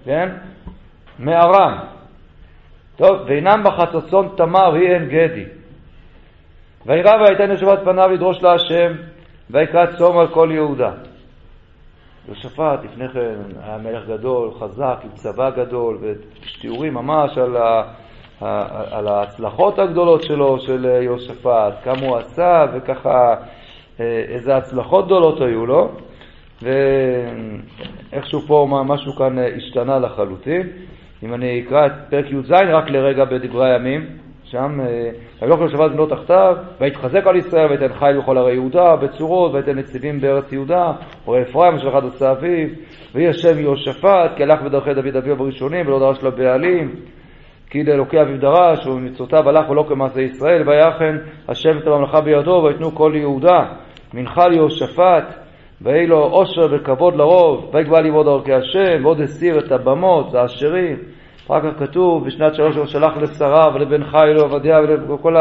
כן? 0.06 0.30
מארם. 1.20 1.80
טוב, 2.96 3.18
ואינם 3.26 3.64
בחצוצון 3.64 4.30
תמר 4.38 4.74
היא 4.74 4.90
אין 4.90 5.10
גדי. 5.10 5.46
וירא 6.86 7.22
ויתן 7.22 7.52
יושבת 7.52 7.80
פניו 7.84 8.10
לדרוש 8.10 8.44
להשם, 8.44 8.92
ויקרא 9.50 9.86
צום 9.86 10.18
על 10.18 10.28
כל 10.28 10.50
יהודה. 10.52 10.92
יהושפט 12.26 12.80
לפני 12.84 13.10
כן 13.10 13.36
היה 13.64 13.78
מלך 13.78 14.08
גדול, 14.08 14.52
חזק, 14.60 14.98
עם 15.04 15.10
צבא 15.14 15.50
גדול, 15.50 15.98
ויש 16.02 16.60
תיאורים 16.62 16.94
ממש 16.94 17.38
על 17.38 17.58
ה... 17.58 17.84
על 18.42 19.08
ההצלחות 19.08 19.80
הגדולות 19.80 20.24
שלו, 20.24 20.60
של 20.60 20.86
יהושפט, 21.02 21.74
כמה 21.84 22.08
הוא 22.08 22.18
עשה 22.18 22.66
וככה 22.74 23.36
אה, 24.00 24.24
איזה 24.28 24.58
הצלחות 24.58 25.06
גדולות 25.06 25.42
היו 25.42 25.66
לו, 25.66 25.90
ואיכשהו 26.62 28.42
פה 28.42 28.84
משהו 28.86 29.14
כאן 29.14 29.36
השתנה 29.58 30.00
לחלוטין. 30.00 30.68
אם 31.24 31.34
אני 31.34 31.64
אקרא 31.66 31.86
את 31.86 31.92
פרק 32.10 32.26
י"ז 32.32 32.52
רק 32.52 32.90
לרגע 32.90 33.26
בדברי 33.26 33.74
הימים, 33.74 34.06
שם, 34.44 34.80
ויאכל 35.42 35.70
שבת 35.70 35.92
בנות 35.92 36.10
תחתיו, 36.10 36.56
ויתחזק 36.82 37.28
על 37.28 37.36
ישראל, 37.36 37.72
ויתן 37.72 37.94
חיל 37.94 38.20
בכל 38.20 38.38
ערי 38.38 38.54
יהודה, 38.54 38.96
בצורות, 38.96 39.54
ויתן 39.54 39.78
נציבים 39.78 40.22
בארץ 40.22 40.52
יהודה, 40.52 40.92
וראה 41.28 41.42
אפרים 41.42 41.76
אשר 41.76 41.90
אחד 41.90 42.04
עושה 42.04 42.32
אביו, 42.32 42.68
ויהי 43.16 43.28
השם 43.28 43.60
יהושפט, 43.60 44.32
כי 44.36 44.44
הלך 44.44 44.62
בדרכי 44.62 44.94
דוד 44.94 45.16
אביו 45.16 45.36
בראשונים, 45.36 45.88
ולא 45.88 46.00
דרש 46.00 46.24
לבעלים, 46.24 46.96
כי 47.70 47.84
לאלוקי 47.84 48.22
אביו 48.22 48.40
דרש, 48.40 48.88
ובמצוותיו 48.88 49.50
הלך 49.50 49.70
ולא 49.70 49.86
כמעשה 49.90 50.22
ישראל, 50.22 50.70
ויחן 50.70 51.18
השם 51.48 51.78
את 51.78 51.88
הממלכה 51.88 52.22
בידו, 52.22 52.64
ויתנו 52.66 52.96
כל 52.96 53.12
יהודה, 53.16 53.66
מנחה 54.14 54.48
ליהושפט, 54.48 55.34
ויהי 55.82 56.08
לו 56.08 56.18
עושר 56.18 56.68
וכבוד 56.72 57.16
לרוב, 57.16 57.72
ויגבה 57.74 58.02
לימוד 58.02 58.26
דרכי 58.26 58.54
השם, 58.54 59.06
ועוד 59.06 59.22
הסיר 59.22 59.60
את 59.60 59.72
הבמות, 59.72 60.36
העשירים. 60.36 60.98
אחר 61.48 61.62
כך 61.62 61.80
כתוב, 61.80 62.26
בשנת 62.26 62.56
שלוש 62.56 62.76
הוא 62.76 62.86
שלח 62.86 63.18
לשרה 63.18 63.74
ולבן 63.74 64.04
חי 64.04 64.32
לו 64.36 64.44
עבדיה 64.44 64.80
ולכל 64.80 65.36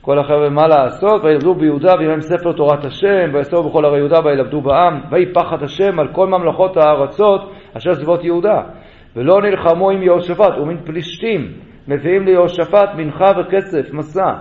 כל 0.00 0.18
החבר'ה 0.18 0.48
מה 0.48 0.68
לעשות, 0.68 1.24
וילמדו 1.24 1.54
ביהודה 1.54 1.94
להם 1.94 2.20
ספר 2.20 2.52
תורת 2.52 2.84
השם, 2.84 3.30
ויסעו 3.32 3.68
בכל 3.68 3.84
ערי 3.84 3.98
יהודה 3.98 4.20
וילמדו 4.24 4.60
בעם, 4.60 5.00
ויהי 5.10 5.32
פחד 5.32 5.62
השם 5.62 5.98
על 5.98 6.08
כל 6.08 6.26
ממלכות 6.26 6.76
הארצות 6.76 7.52
אשר 7.76 7.94
סביבות 7.94 8.24
יהודה. 8.24 8.62
ולא 9.16 9.42
נלחמו 9.42 9.90
עם 9.90 10.02
יהושפט 10.02 10.58
ומן 10.58 10.76
פלישתים, 10.84 11.48
מביאים 11.88 12.24
ליהושפט 12.24 12.88
מנחה 12.96 13.32
וכסף, 13.40 13.92
מסע. 13.92 14.32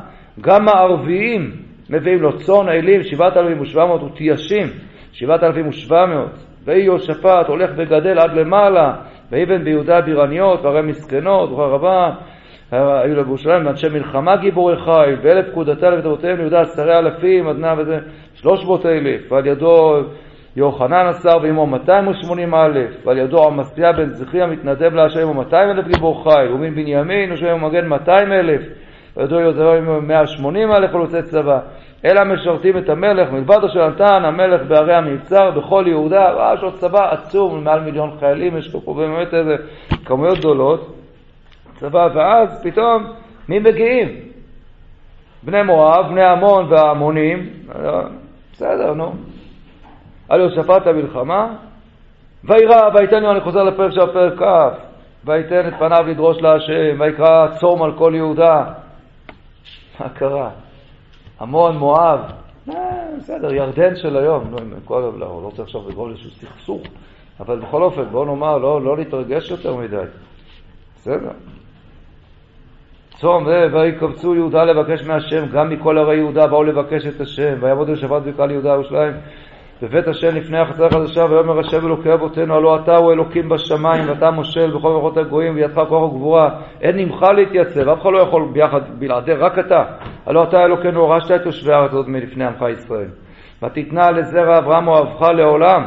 גם 0.42 0.68
הערביים 0.68 1.52
מביאים 1.90 2.22
לו 2.22 2.38
צאן, 2.38 2.70
אלים, 2.70 3.04
שבעת 3.04 3.38
אלפים 3.38 3.62
ושבע 3.62 3.86
מאות 3.86 4.04
ותיישים, 4.04 4.68
שבעת 5.12 5.44
אלפים 5.44 5.68
ושבע 5.68 6.06
מאות. 6.06 6.46
ויהי 6.66 6.84
יהושפט 6.84 7.48
הולך 7.48 7.72
וגדל 7.78 8.20
עד 8.20 8.34
למעלה, 8.34 8.94
ויבן 9.32 9.64
ביהודה 9.64 10.02
בירניות, 10.02 10.62
והרי 10.62 10.82
מסכנות, 10.82 11.52
וכה 11.52 11.62
רבה. 11.62 12.12
היו 12.72 13.16
לו 13.16 13.24
בירושלים 13.24 13.68
אנשי 13.68 13.90
מלחמה 13.90 14.36
גיבורי 14.36 14.76
חיל, 14.78 15.16
ואלף 15.22 15.50
פקודתה 15.52 15.90
לבית 15.90 16.06
אבותיהם 16.06 16.38
ליהודה 16.38 16.62
עשרי 16.62 16.98
אלפים, 16.98 17.48
עד 17.48 17.58
מאה 17.58 17.76
וזה 17.78 18.00
שלוש 18.34 18.66
מאות 18.66 18.86
אלף, 18.86 19.32
ועל 19.32 19.46
ידו 19.46 20.02
יוחנן 20.56 21.08
עשר 21.08 21.38
ועמו 21.42 21.66
מאתיים 21.66 22.08
ושמונים 22.08 22.56
אלף, 22.56 22.90
ועל 23.06 23.18
ידו 23.18 23.44
עמסיה 23.44 23.94
בן 23.94 24.10
זכריה 24.10 24.48
מתנדב 24.48 24.94
להשם 24.94 25.20
עמו 25.20 25.34
מאתיים 25.34 25.70
אלף 25.70 25.88
גיבור 25.88 26.24
חיל, 26.24 26.52
ומן 26.52 26.76
בנימין 26.76 27.32
עמו 27.52 27.70
מגן 27.70 27.88
מאתיים 27.88 28.32
אלף, 28.32 28.62
ועל 29.16 29.26
ידו 29.26 29.40
יוזר 29.40 29.72
עמו 29.72 30.02
מאה 30.02 30.28
שמונים 30.28 30.72
אלף 30.72 30.92
חלוצי 30.92 31.22
צבא. 31.22 31.60
אלה 32.06 32.22
המשרתים 32.22 32.78
את 32.78 32.90
המלך, 32.90 33.32
מלבד 33.32 33.64
אשר 33.66 33.90
נתן 33.90 34.26
המלך 34.26 34.62
בערי 34.68 34.96
המבצר, 34.96 35.52
בכל 35.52 35.84
יהודה, 35.88 36.54
יש 36.54 36.64
עוד 36.64 36.74
צבא 36.76 37.14
עצום, 37.14 37.64
מעל 37.64 37.80
מיליון 37.80 38.12
חיילים, 38.20 38.58
יש 38.58 38.72
פה 38.72 38.94
באמת 38.94 39.34
איזה 39.34 39.56
כמויות 40.06 40.38
גדולות. 40.38 40.96
צבא, 41.80 42.08
ואז 42.14 42.64
פתאום, 42.64 43.04
מי 43.50 43.60
מגיעים? 43.60 44.10
בני 45.44 45.64
מואב, 45.64 46.06
בני 46.10 46.24
עמון 46.24 46.66
והעמונים, 46.70 47.50
בסדר, 48.54 48.94
נו. 48.94 49.12
על 50.32 50.42
יוספת 50.42 50.88
המלחמה, 50.88 51.56
וירא, 52.44 52.90
ויתן 52.96 53.26
אני 53.26 53.42
חוזר 53.42 53.64
לפרק 53.64 53.92
של 53.92 54.02
הפרק 54.02 54.40
כ', 54.40 54.78
ויתן 55.26 55.68
את 55.68 55.74
פניו 55.80 56.04
לדרוש 56.08 56.38
להשם, 56.42 57.00
ויקרא 57.00 57.48
צום 57.48 57.84
על 57.84 57.98
כל 57.98 58.14
יהודה. 58.16 58.64
מה 60.00 60.10
קרה? 60.10 60.50
עמון, 61.42 61.78
מואב, 61.78 62.20
אה, 62.70 62.76
בסדר, 63.18 63.54
ירדן 63.54 63.96
של 63.96 64.18
היום, 64.18 64.52
לא, 64.52 64.58
לא, 64.90 65.20
לא 65.20 65.26
רוצה 65.26 65.64
עכשיו 65.64 65.82
לגרום 65.90 66.10
לאיזשהו 66.10 66.30
סכסוך, 66.32 66.82
אבל 67.40 67.60
בכל 67.60 67.84
אופן, 67.84 68.04
בואו 68.12 68.26
נאמר, 68.26 68.58
לא, 68.58 68.82
לא 68.82 68.98
להתרגש 68.98 69.52
יותר 69.52 69.76
מדי. 69.76 69.98
בסדר. 70.96 71.32
צום 73.20 73.48
ויקבצו 73.74 74.36
יהודה 74.36 74.64
לבקש 74.64 75.04
מהשם, 75.04 75.46
גם 75.48 75.70
מכל 75.70 75.98
ערי 75.98 76.18
יהודה 76.18 76.48
באו 76.48 76.64
לבקש 76.64 77.06
את 77.06 77.22
השם, 77.22 77.54
ויעבודו 77.60 77.96
שבת 77.96 78.22
בקהל 78.22 78.52
יהודה 78.52 78.70
ירושלים 78.70 79.14
בבית 79.82 80.08
השם 80.08 80.36
לפני 80.36 80.60
החצר 80.60 80.86
החדשה, 80.86 81.26
ויאמר 81.26 81.60
השם 81.60 81.86
אלוקי 81.86 82.14
אבותינו, 82.14 82.56
הלא 82.56 82.80
אתה 82.84 82.96
הוא 82.96 83.12
אלוקים 83.12 83.50
בשמיים, 83.50 84.10
ואתה 84.10 84.32
מושל 84.32 84.78
בכל 84.78 84.94
מלכות 84.94 85.18
הגויים, 85.18 85.56
וידך 85.56 85.82
כוח 85.90 86.04
וגבורה, 86.04 86.50
אין 86.82 87.00
עמך 87.00 87.22
להתייצב, 87.22 87.90
אף 87.90 88.02
אחד 88.02 88.10
לא 88.14 88.22
יכול 88.22 88.50
ביחד 88.54 89.00
בלעדי, 89.00 89.34
רק 89.34 89.60
אתה. 89.60 89.84
הלא 90.26 90.44
אתה 90.44 90.64
אלוקינו, 90.64 91.00
הורשת 91.00 91.32
את 91.32 91.46
יושבי 91.46 91.74
הארץ 91.74 91.92
הזאת 91.92 92.08
מלפני 92.08 92.46
עמך 92.46 92.66
ישראל. 92.72 93.10
ותתנה 93.64 94.12
לזרע 94.12 94.58
אברהם 94.58 94.88
אוהבך 94.88 95.22
לעולם. 95.22 95.84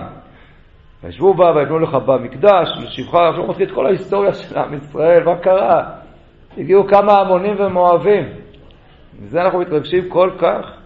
וישבו 1.04 1.35
בה 1.35 1.52
ויבנו 1.57 1.78
לך 1.78 1.94
במקדש, 1.94 2.68
לשבחה, 2.83 3.28
עכשיו 3.28 3.46
מתחיל 3.46 3.68
את 3.68 3.74
כל 3.74 3.87
ההיסטוריה 3.87 4.35
של 4.35 4.59
עם 4.59 4.74
ישראל, 4.74 5.24
מה 5.24 5.37
קרה? 5.37 5.83
הגיעו 6.59 6.87
כמה 6.87 7.12
המונים 7.12 7.54
ומואבים. 7.59 8.24
מזה 9.22 9.42
אנחנו 9.42 9.59
מתרגשים 9.59 10.09
כל 10.09 10.30
כך. 10.38 10.84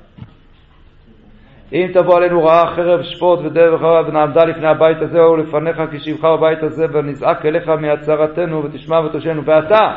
אם 1.73 1.87
תבוא 1.93 2.17
עלינו 2.17 2.45
רעה 2.45 2.67
חרב 2.67 3.03
שפוט 3.03 3.39
ודרך 3.45 3.75
וחרב 3.75 4.09
ונעמדה 4.09 4.45
לפני 4.45 4.69
הבית 4.69 5.03
הזה 5.03 5.23
ולפניך 5.23 5.77
כי 5.91 5.99
שבך 5.99 6.25
בבית 6.25 6.63
הזה 6.63 6.87
ונזעק 6.93 7.47
אליך 7.47 7.69
מהצהרתנו 7.69 8.65
ותשמע 8.65 9.01
ותושנו. 9.01 9.45
ואתה 9.45 9.91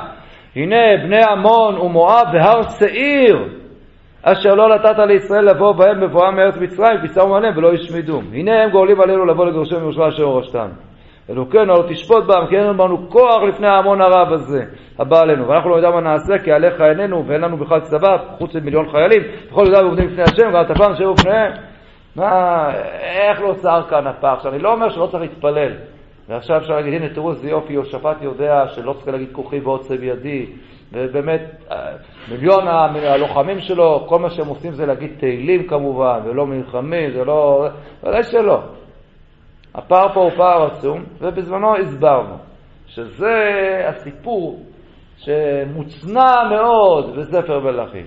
הנה 0.55 0.97
בני 1.03 1.23
עמון 1.23 1.77
ומואב 1.77 2.27
והר 2.33 2.61
שעיר 2.61 3.47
אשר 4.23 4.55
לא 4.55 4.75
נתת 4.75 4.99
לישראל 5.07 5.49
לבוא 5.49 5.71
בהם 5.71 6.01
בבואם 6.01 6.35
מארץ 6.35 6.57
מצרים 6.57 7.01
כי 7.01 7.07
שמו 7.07 7.35
עליהם 7.35 7.57
ולא 7.57 7.73
ישמידום 7.73 8.23
הנה 8.33 8.63
הם 8.63 8.69
גואלים 8.69 9.01
עלינו 9.01 9.25
לבוא 9.25 9.45
לגרשם 9.45 9.75
מירושלים 9.75 10.07
אשר 10.07 10.23
הורשתם 10.23 10.67
אלוקינו 11.31 11.65
לא 11.65 11.83
תשפוט 11.89 12.23
בם 12.23 12.45
כי 12.49 12.57
אין 12.57 12.67
לנו 12.67 13.09
כוח 13.09 13.43
לפני 13.47 13.67
ההמון 13.67 14.01
הרב 14.01 14.33
הזה 14.33 14.63
הבא 14.99 15.19
עלינו. 15.19 15.47
ואנחנו 15.47 15.69
לא 15.69 15.75
יודעים 15.75 15.93
מה 15.93 16.01
נעשה 16.01 16.39
כי 16.43 16.51
עליך 16.51 16.81
איננו 16.81 17.27
ואין 17.27 17.41
לנו 17.41 17.57
בכלל 17.57 17.79
צבא 17.79 18.17
חוץ 18.37 18.55
ממיליון 18.55 18.89
חיילים. 18.91 19.21
בכל 19.51 19.61
יהודה 19.65 19.85
ועובדים 19.85 20.07
לפני 20.07 20.23
השם 20.23 20.51
גם 20.53 20.63
תפן 20.63 20.95
שבו 20.95 21.13
בפניהם. 21.13 21.51
מה, 22.15 22.67
איך 23.01 23.41
לא 23.41 23.53
צער 23.53 23.83
כאן 23.89 24.07
הפער? 24.07 24.33
עכשיו 24.33 24.53
אני 24.53 24.61
לא 24.61 24.73
אומר 24.73 24.89
שלא 24.89 25.05
צריך 25.05 25.21
להתפלל. 25.21 25.71
ועכשיו 26.29 26.57
אפשר 26.57 26.73
להגיד 26.75 26.93
הנה 26.93 27.13
תראו 27.13 27.31
איזה 27.31 27.49
יופי 27.49 27.73
יהושפט 27.73 28.21
יודע 28.21 28.67
שלא 28.67 28.93
צריך 28.93 29.07
להגיד 29.07 29.29
כוחי 29.31 29.59
ועוצב 29.59 30.03
ידי. 30.03 30.45
ובאמת 30.93 31.65
מיליון 32.31 32.67
הלוחמים 32.67 33.59
שלו 33.59 34.05
כל 34.09 34.19
מה 34.19 34.29
שהם 34.29 34.47
עושים 34.47 34.71
זה 34.71 34.85
להגיד 34.85 35.11
תהילים 35.19 35.67
כמובן 35.67 36.19
ולא 36.25 36.47
מלחמים 36.47 37.11
זה 37.11 37.25
לא, 37.25 37.67
ודאי 38.03 38.23
שלא 38.23 38.59
הפער 39.75 40.13
פה 40.13 40.19
הוא 40.19 40.29
פער 40.29 40.65
עצום, 40.65 41.03
ובזמנו 41.19 41.77
הסברנו 41.77 42.37
שזה 42.87 43.35
הסיפור 43.87 44.59
שמוצנע 45.17 46.43
מאוד 46.49 47.15
בספר 47.15 47.59
מלכים. 47.59 48.05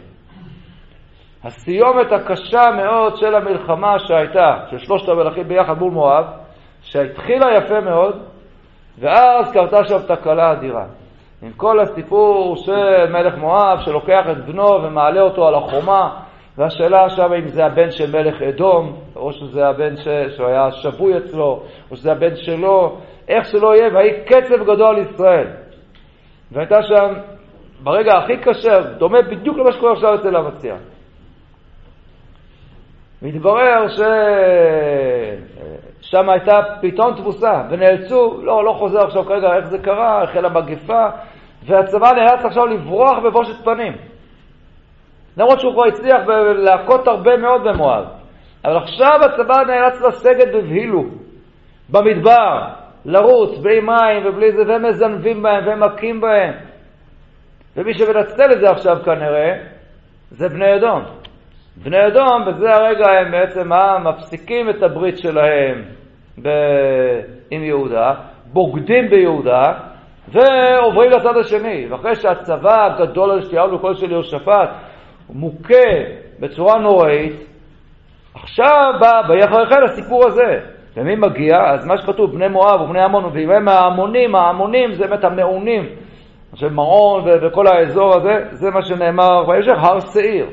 הסיומת 1.44 2.12
הקשה 2.12 2.70
מאוד 2.76 3.16
של 3.16 3.34
המלחמה 3.34 3.98
שהייתה, 3.98 4.56
של 4.70 4.78
שלושת 4.78 5.08
המלכים 5.08 5.48
ביחד 5.48 5.78
מול 5.78 5.92
מואב, 5.92 6.24
שהתחילה 6.82 7.46
יפה 7.56 7.80
מאוד, 7.80 8.22
ואז 8.98 9.52
קרתה 9.52 9.84
שם 9.84 10.14
תקלה 10.14 10.52
אדירה. 10.52 10.86
עם 11.42 11.52
כל 11.52 11.80
הסיפור 11.80 12.56
של 12.56 13.12
מלך 13.12 13.34
מואב 13.38 13.78
שלוקח 13.80 14.24
את 14.32 14.44
בנו 14.46 14.82
ומעלה 14.82 15.20
אותו 15.20 15.48
על 15.48 15.54
החומה 15.54 16.23
והשאלה 16.58 17.04
עכשיו 17.04 17.34
אם 17.34 17.48
זה 17.48 17.64
הבן 17.64 17.90
של 17.90 18.10
מלך 18.10 18.42
אדום, 18.42 18.96
או 19.16 19.32
שזה 19.32 19.66
הבן 19.66 19.96
ש... 19.96 20.08
שהוא 20.36 20.46
היה 20.46 20.72
שבוי 20.72 21.18
אצלו, 21.18 21.62
או 21.90 21.96
שזה 21.96 22.12
הבן 22.12 22.36
שלו, 22.36 22.98
איך 23.28 23.48
שלא 23.48 23.76
יהיה, 23.76 23.94
ויהי 23.94 24.24
קצב 24.24 24.64
גדול 24.64 24.98
ישראל. 24.98 25.46
והייתה 26.52 26.82
שם, 26.82 27.12
ברגע 27.82 28.12
הכי 28.18 28.36
קשה, 28.36 28.80
דומה 28.80 29.22
בדיוק 29.22 29.58
למה 29.58 29.72
שקורה 29.72 29.92
עכשיו 29.92 30.14
אצל 30.14 30.36
המציע. 30.36 30.74
מתברר 33.22 33.86
ששם 36.00 36.28
הייתה 36.30 36.60
פתאום 36.80 37.14
תבוסה, 37.16 37.62
ונאלצו, 37.70 38.40
לא, 38.42 38.64
לא 38.64 38.72
חוזר 38.72 39.06
עכשיו 39.06 39.24
כרגע 39.24 39.56
איך 39.56 39.66
זה 39.66 39.78
קרה, 39.78 40.22
החלה 40.22 40.48
מגפה, 40.48 41.06
והצבא 41.66 42.12
נאלץ 42.12 42.44
עכשיו 42.44 42.66
לברוח 42.66 43.18
בבושת 43.18 43.64
פנים. 43.64 44.13
למרות 45.36 45.60
שהוא 45.60 45.72
כבר 45.72 45.86
הצליח 45.86 46.20
להכות 46.56 47.08
הרבה 47.08 47.36
מאוד 47.36 47.64
במואב. 47.64 48.04
אבל 48.64 48.76
עכשיו 48.76 49.20
הצבא 49.24 49.62
נאלץ 49.66 50.00
לסגת 50.00 50.48
בבהילו, 50.54 51.04
במדבר, 51.88 52.62
לרוץ, 53.04 53.58
בלי 53.58 53.80
מים 53.80 54.26
ובלי 54.26 54.52
זה, 54.52 54.62
והם 54.66 54.82
מזנבים 54.82 55.42
בהם 55.42 55.66
והם 55.66 55.80
מכים 55.80 56.20
בהם. 56.20 56.54
ומי 57.76 57.94
שמנצל 57.94 58.52
את 58.52 58.60
זה 58.60 58.70
עכשיו 58.70 58.96
כנראה, 59.04 59.54
זה 60.30 60.48
בני 60.48 60.76
אדום. 60.76 61.02
בני 61.76 62.06
אדום, 62.06 62.44
בזה 62.46 62.74
הרגע 62.74 63.10
הם 63.10 63.30
בעצם 63.30 63.68
מה, 63.68 63.98
מפסיקים 63.98 64.70
את 64.70 64.82
הברית 64.82 65.18
שלהם 65.18 65.84
ב... 66.42 66.48
עם 67.50 67.62
יהודה, 67.62 68.14
בוגדים 68.52 69.10
ביהודה, 69.10 69.72
ועוברים 70.28 71.10
לצד 71.10 71.36
השני. 71.36 71.86
ואחרי 71.90 72.14
שהצבא 72.14 72.86
הגדול 72.86 73.30
הזה 73.30 73.42
שתיארנו 73.42 73.78
כל 73.78 73.94
של 73.94 74.10
יהושפט, 74.10 74.70
מוכה 75.30 75.90
בצורה 76.40 76.78
נוראית, 76.78 77.32
עכשיו 78.34 78.92
בא 79.00 79.22
ויחרחל 79.28 79.84
הסיפור 79.84 80.26
הזה. 80.26 80.60
ומי 80.96 81.16
מגיע? 81.16 81.56
אז 81.56 81.86
מה 81.86 81.98
שכתוב, 81.98 82.34
בני 82.34 82.48
מואב 82.48 82.80
ובני 82.80 83.02
עמון, 83.02 83.24
והם 83.24 83.68
ההמונים, 83.68 84.34
ההמונים 84.34 84.92
זה 84.92 85.06
באמת 85.06 85.24
המעונים, 85.24 85.88
של 86.54 86.70
מעון 86.70 87.24
וכל 87.42 87.66
האזור 87.66 88.14
הזה, 88.16 88.44
זה 88.50 88.70
מה 88.70 88.82
שנאמר 88.82 89.48
וישך 89.48 89.76
הר 89.82 90.00
שעיר. 90.00 90.46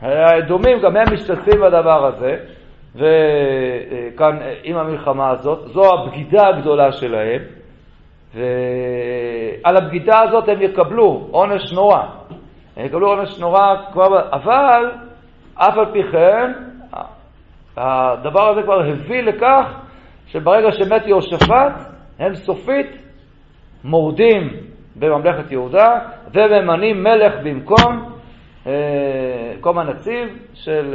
האדומים 0.00 0.80
גם 0.82 0.96
הם 0.96 1.14
משתתפים 1.14 1.60
בדבר 1.60 2.06
הזה, 2.06 2.36
וכאן 2.94 4.38
עם 4.64 4.76
המלחמה 4.76 5.30
הזאת, 5.30 5.58
זו 5.66 5.82
הבגידה 5.94 6.48
הגדולה 6.48 6.92
שלהם, 6.92 7.42
ועל 8.34 9.76
הבגידה 9.76 10.18
הזאת 10.22 10.48
הם 10.48 10.62
יקבלו 10.62 11.28
עונש 11.30 11.72
נורא. 11.72 12.19
הם 12.76 12.86
יקבלו 12.86 13.08
עונש 13.08 13.38
נורא 13.38 13.74
אבל 14.32 14.90
אף 15.54 15.78
על 15.78 15.92
פי 15.92 16.02
כן, 16.12 16.52
הדבר 17.76 18.48
הזה 18.48 18.62
כבר 18.62 18.80
הביא 18.80 19.22
לכך 19.22 19.80
שברגע 20.26 20.72
שמת 20.72 21.06
יהושפט, 21.06 21.72
הם 22.18 22.34
סופית 22.34 22.86
מורדים 23.84 24.50
בממלכת 24.96 25.52
יהודה 25.52 25.98
וממנים 26.34 27.02
מלך 27.02 27.34
במקום, 27.44 28.12
קום 29.60 29.78
הנציב 29.78 30.28
של, 30.54 30.94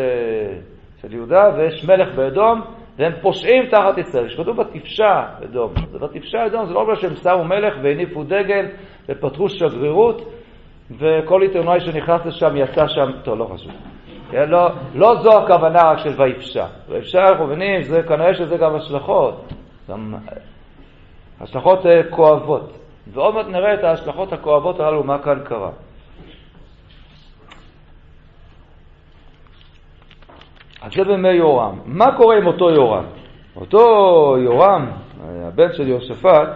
של 1.02 1.14
יהודה, 1.14 1.50
ויש 1.58 1.86
מלך 1.86 2.16
באדום, 2.16 2.62
והם 2.98 3.14
פושעים 3.22 3.66
תחת 3.66 3.98
ישראל. 3.98 4.30
שכתוב 4.30 4.58
בתפשע 4.58 5.24
אדום. 5.44 5.74
זה 5.92 6.00
בתפשע 6.00 6.46
אדום, 6.46 6.66
זה 6.66 6.74
לא 6.74 6.82
אומר 6.82 6.96
שהם 6.96 7.16
שמו 7.16 7.44
מלך 7.44 7.74
והניפו 7.84 8.24
דגל 8.24 8.66
ופתחו 9.10 9.50
שגרירות, 9.50 10.22
וכל 10.92 11.42
עיתונאי 11.42 11.80
שנכנס 11.80 12.26
לשם 12.26 12.58
יצא 12.58 12.88
שם, 12.88 13.12
טוב, 13.24 13.40
לא 13.40 13.50
חשוב. 13.54 13.72
כן, 14.32 14.50
לא, 14.50 14.70
לא 14.96 15.16
זו 15.24 15.44
הכוונה 15.44 15.84
רק 15.84 15.98
של 15.98 16.22
ויפשע. 16.22 16.66
ויפשע, 16.90 17.30
אנחנו 17.30 17.48
מבינים, 17.48 17.84
זה, 17.84 18.04
כנראה 18.04 18.34
שזה 18.34 18.58
גם 18.58 18.76
השלכות. 18.76 19.54
גם 19.90 20.16
השלכות 21.42 21.80
uh, 21.86 21.88
כואבות. 22.10 22.78
ועוד 23.14 23.36
מעט 23.36 23.46
נראה 23.48 23.74
את 23.74 23.84
ההשלכות 23.84 24.34
הכואבות 24.34 24.80
הללו, 24.80 25.04
מה 25.04 25.20
כאן 25.20 25.40
קרה. 25.44 25.72
אז 30.82 30.92
זה 30.94 31.04
בימי 31.04 31.30
יורם. 31.30 31.80
מה 31.86 32.18
קורה 32.18 32.38
עם 32.38 32.48
אותו 32.48 32.70
יורם? 32.70 33.06
אותו 33.56 34.36
יורם, 34.40 34.92
הבן 35.48 35.74
של 35.74 35.88
יהושפט, 35.88 36.50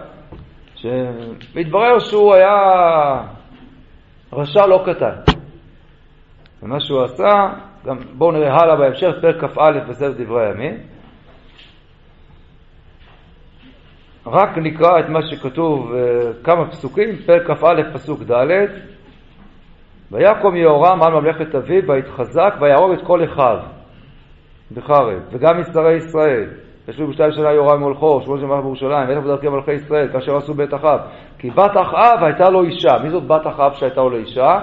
שמתברר 0.74 1.98
שהוא 1.98 2.34
היה 2.34 3.22
רשע 4.32 4.66
לא 4.66 4.84
קטן. 4.86 5.32
ומה 6.62 6.80
שהוא 6.80 7.04
עשה, 7.04 7.52
גם 7.86 7.96
בואו 8.12 8.32
נראה 8.32 8.56
הלאה 8.62 8.76
בהמשך, 8.76 9.10
פרק 9.20 9.44
כ"א 9.44 9.70
בספר 9.88 10.12
דברי 10.12 10.46
הימים. 10.46 10.78
רק 14.26 14.58
נקרא 14.58 15.00
את 15.00 15.08
מה 15.08 15.20
שכתוב, 15.22 15.92
אה, 15.94 16.32
כמה 16.44 16.70
פסוקים, 16.70 17.16
פרק 17.26 17.50
כ"א 17.50 17.82
פסוק 17.92 18.22
ד' 18.22 18.66
ויקום 20.12 20.56
יהורם 20.56 21.02
על 21.02 21.12
ממלכת 21.12 21.54
אביו 21.54 21.88
ויתחזק 21.88 22.54
ויהרוג 22.60 22.92
את 22.92 23.06
כל 23.06 23.24
אחיו 23.24 23.58
בחרב, 24.74 25.22
וגם 25.32 25.60
משרי 25.60 25.96
ישראל. 25.96 26.48
ישבו 26.88 27.06
בשתיים 27.06 27.32
שנה 27.32 27.52
יהורם 27.52 27.80
מולכו, 27.80 28.20
שמואל 28.24 28.40
שמלך 28.40 28.60
בירושלים, 28.60 29.08
וילך 29.08 29.24
בדרכי 29.24 29.48
מלכי 29.48 29.72
ישראל, 29.72 30.08
כאשר 30.12 30.36
עשו 30.36 30.54
בית 30.54 30.74
אחאב. 30.74 31.00
כי 31.38 31.50
בת 31.50 31.70
אחאב 31.76 32.24
הייתה 32.24 32.50
לו 32.50 32.62
אישה. 32.62 32.96
מי 33.02 33.10
זאת 33.10 33.26
בת 33.26 33.46
אחאב 33.46 33.74
שהייתה 33.74 34.00
לו 34.00 34.10
לאישה? 34.10 34.58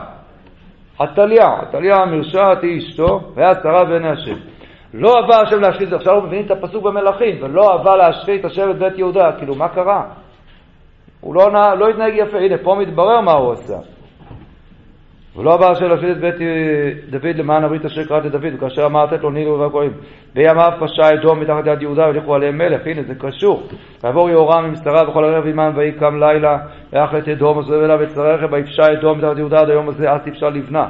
עתליה, 1.00 1.48
עתליה 1.62 1.96
המרשעת 1.96 2.64
היא 2.64 2.78
אשתו, 2.78 3.20
והיה 3.36 3.56
שרה 3.64 3.86
בעיני 3.86 4.10
השם. 4.10 4.36
לא 4.94 5.16
אהבה 5.18 5.42
השם 5.42 5.60
להשחית, 5.60 5.94
עכשיו 5.94 6.14
אנחנו 6.14 6.28
מבינים 6.28 6.46
את 6.46 6.52
הפסוק 6.52 6.84
במלכים, 6.84 7.36
ולא 7.42 7.72
אהבה 7.72 7.96
להשחית 7.96 8.46
השם 8.46 8.72
את 8.72 8.78
בית 8.78 8.98
יהודה, 8.98 9.32
כאילו 9.38 9.56
מה 9.56 9.68
קרה? 9.70 10.04
הוא 11.22 11.36
לא, 11.36 11.76
לא 11.80 11.90
התנהג 11.90 12.14
יפה, 12.16 12.38
הנה 12.38 12.58
פה 12.64 12.76
מתברר 12.76 13.22
מה 13.22 13.32
הוא 13.32 13.52
עשה. 13.54 13.97
ולא 15.38 15.54
עבר 15.54 15.72
השם 15.72 15.86
להשחית 15.86 16.10
את 16.12 16.18
בית 16.18 16.36
דוד 17.10 17.36
למען 17.36 17.64
הברית 17.64 17.86
אשר 17.86 18.04
קראת 18.04 18.26
לדוד, 18.26 18.54
וכאשר 18.54 18.86
אמר 18.86 19.06
לתת 19.06 19.24
לו 19.24 19.30
ניגו 19.30 19.60
והגויים. 19.60 19.94
בימיו 20.36 20.72
פשע 20.80 21.14
אדום 21.14 21.40
מתחת 21.40 21.66
יד 21.66 21.82
יהודה 21.82 22.02
והליכו 22.02 22.36
עליהם 22.36 22.58
מלך, 22.58 22.82
הנה 22.86 23.04
זה 23.04 23.16
קשור. 23.16 23.64
ויעבור 24.04 24.30
יהורם 24.30 24.66
עם 24.66 24.74
וכל 25.10 25.24
ערב 25.24 25.48
עמם 25.48 25.72
ויהי 25.76 25.92
קם 25.92 26.20
לילה, 26.20 26.58
ויח 26.94 27.16
את 27.18 27.28
אדום 27.28 27.58
וזוהב 27.58 27.84
אליו 27.84 28.04
את 28.04 28.10
שרי 28.10 28.34
רכב, 28.34 28.54
ויפשע 28.54 28.94
אדום 28.94 29.18
מתחת 29.18 29.38
יהודה 29.38 29.60
עד 29.60 29.70
היום 29.70 29.90
הזה, 29.90 30.12
אז 30.12 30.22
תפשע 30.26 30.50
לבנה. 30.50 30.90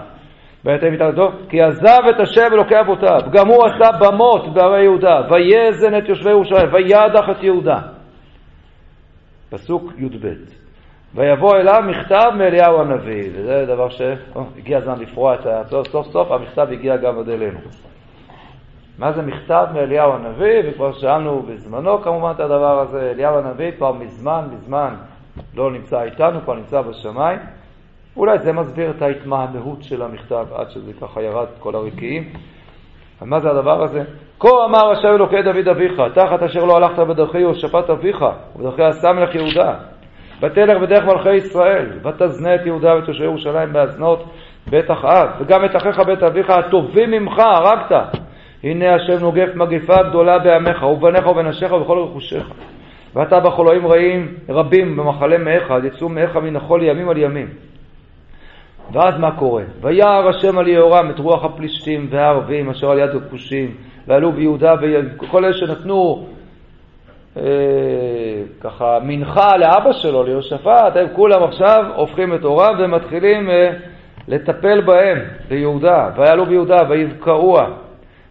ויתן 0.66 0.88
מתחת 0.88 1.08
אדום, 1.08 1.32
כי 1.50 1.62
עזב 1.62 2.02
את 2.10 2.20
השם 2.20 2.48
אלוקי 2.54 2.80
אבותיו, 2.80 3.20
גם 3.32 3.48
הוא 3.48 3.66
עשה 3.66 3.92
במות 4.00 4.54
בערי 4.54 4.84
יהודה, 4.84 5.22
ויזן 5.30 5.98
את 5.98 6.10
יושבי 6.10 6.30
ירושלים, 6.30 6.74
וידח 6.74 7.30
את 7.32 7.44
יהודה. 7.44 7.80
פסוק 9.50 9.94
י"ב 9.98 10.28
ויבוא 11.15 11.56
אליו 11.56 11.84
מכתב 11.88 12.32
מאליהו 12.38 12.82
הנביא, 12.82 13.30
וזה 13.34 13.65
דבר 13.67 13.89
שהגיע 13.89 14.78
הזמן 14.78 15.00
לפרוע 15.00 15.36
את 15.36 15.46
ה... 15.46 15.62
סוף 15.91 16.08
סוף 16.08 16.32
המכתב 16.32 16.67
הגיע 16.72 16.98
גם 16.98 17.20
עד 17.20 17.30
אלינו. 17.30 17.60
מה 18.98 19.12
זה 19.12 19.22
מכתב 19.22 19.65
מאליהו 19.74 20.13
הנביא? 20.13 20.62
וכבר 20.65 20.93
שאלנו 20.93 21.41
בזמנו 21.41 22.02
כמובן 22.02 22.32
את 22.32 22.39
הדבר 22.39 22.80
הזה, 22.80 23.12
אליהו 23.12 23.38
הנביא 23.38 23.72
כבר 23.78 23.91
מזמן 23.91 24.48
מזמן 24.54 24.96
לא 25.56 25.72
נמצא 25.72 26.02
איתנו, 26.02 26.41
כבר 26.41 26.54
נמצא 26.54 26.82
בשמיים. 26.82 27.39
אולי 28.17 28.39
זה 28.39 28.54
מסביר 28.54 28.89
את 28.89 29.02
ההתמהמהות 29.02 29.84
של 29.84 30.02
המכתב 30.02 30.46
עד 30.56 30.70
שזה 30.70 30.93
ככה 31.02 31.22
ירד 31.22 31.48
כל 31.60 31.76
הרקיעים. 31.76 32.34
מה 33.22 33.39
זה 33.39 33.50
הדבר 33.50 33.84
הזה? 33.84 34.04
כה 34.39 34.65
אמר 34.65 34.91
השם 34.91 35.08
אלוקי 35.08 35.41
דוד 35.41 35.67
אביך, 35.67 36.02
תחת 36.13 36.43
אשר 36.43 36.65
לא 36.65 36.78
הלכת 36.78 37.00
בדרכי 37.00 37.39
יהושפט 37.39 37.89
אביך, 37.89 38.26
ובדרכי 38.56 38.84
עשה 38.84 39.13
מלך 39.13 39.36
יהודה. 39.36 39.74
ותלך 40.41 40.82
בדרך 40.82 41.06
מלכי 41.06 41.34
ישראל, 41.34 41.86
ותזנה 42.04 42.56
את 42.56 42.65
יהודה 42.65 42.95
ואת 42.95 43.06
תושבי 43.06 43.23
ירושלים 43.23 43.73
בהזנות 43.73 44.23
בית 44.69 44.91
אחאב, 44.91 45.30
וגם 45.39 45.65
את 45.65 45.76
אחיך 45.76 46.00
בית 46.00 46.23
אביך 46.23 46.50
הטובים 46.50 47.12
ממך 47.12 47.39
הרגת. 47.39 48.17
הנה 48.63 48.95
השם 48.95 49.21
נוגף 49.21 49.56
מגפה 49.56 50.04
גדולה 50.04 50.39
בעמך, 50.39 50.84
ובניך 50.84 51.28
ובנשיך 51.28 51.71
ובכל 51.71 52.00
רכושך. 52.00 52.50
ואתה 53.15 53.39
בחולאים 53.39 53.88
רעים 53.88 54.34
רבים 54.50 54.97
במחלה 54.97 55.38
מאיך, 55.38 55.73
יצאו 55.84 56.10
מאיך 56.10 56.36
מן 56.36 56.56
החול 56.56 56.84
ימים 56.84 57.10
על 57.10 57.17
ימים. 57.17 57.47
ואז 58.91 59.19
מה 59.19 59.32
קורה? 59.32 59.63
ויער 59.82 60.28
השם 60.28 60.58
על 60.58 60.67
יהורם 60.67 61.10
את 61.10 61.19
רוח 61.19 61.45
הפלישתים 61.45 62.08
והערבים 62.10 62.69
אשר 62.69 62.91
על 62.91 63.00
יד 63.00 63.10
הכושים, 63.15 63.76
ועלו 64.08 64.32
ביהודה 64.32 64.73
וכל 64.82 65.45
אלה 65.45 65.54
שנתנו 65.54 66.28
ככה 68.62 69.00
מנחה 69.04 69.58
לאבא 69.58 69.91
שלו, 69.91 70.23
ליהושפט, 70.23 70.95
הם 70.95 71.08
כולם 71.15 71.43
עכשיו 71.43 71.86
הופכים 71.95 72.34
את 72.34 72.43
הוריו 72.43 72.73
ומתחילים 72.80 73.50
אה, 73.50 73.69
לטפל 74.28 74.82
בהם 74.82 75.17
ביהודה, 75.50 76.10
ויעלו 76.17 76.45
ביהודה 76.45 76.78
ויבקעוה, 76.89 77.69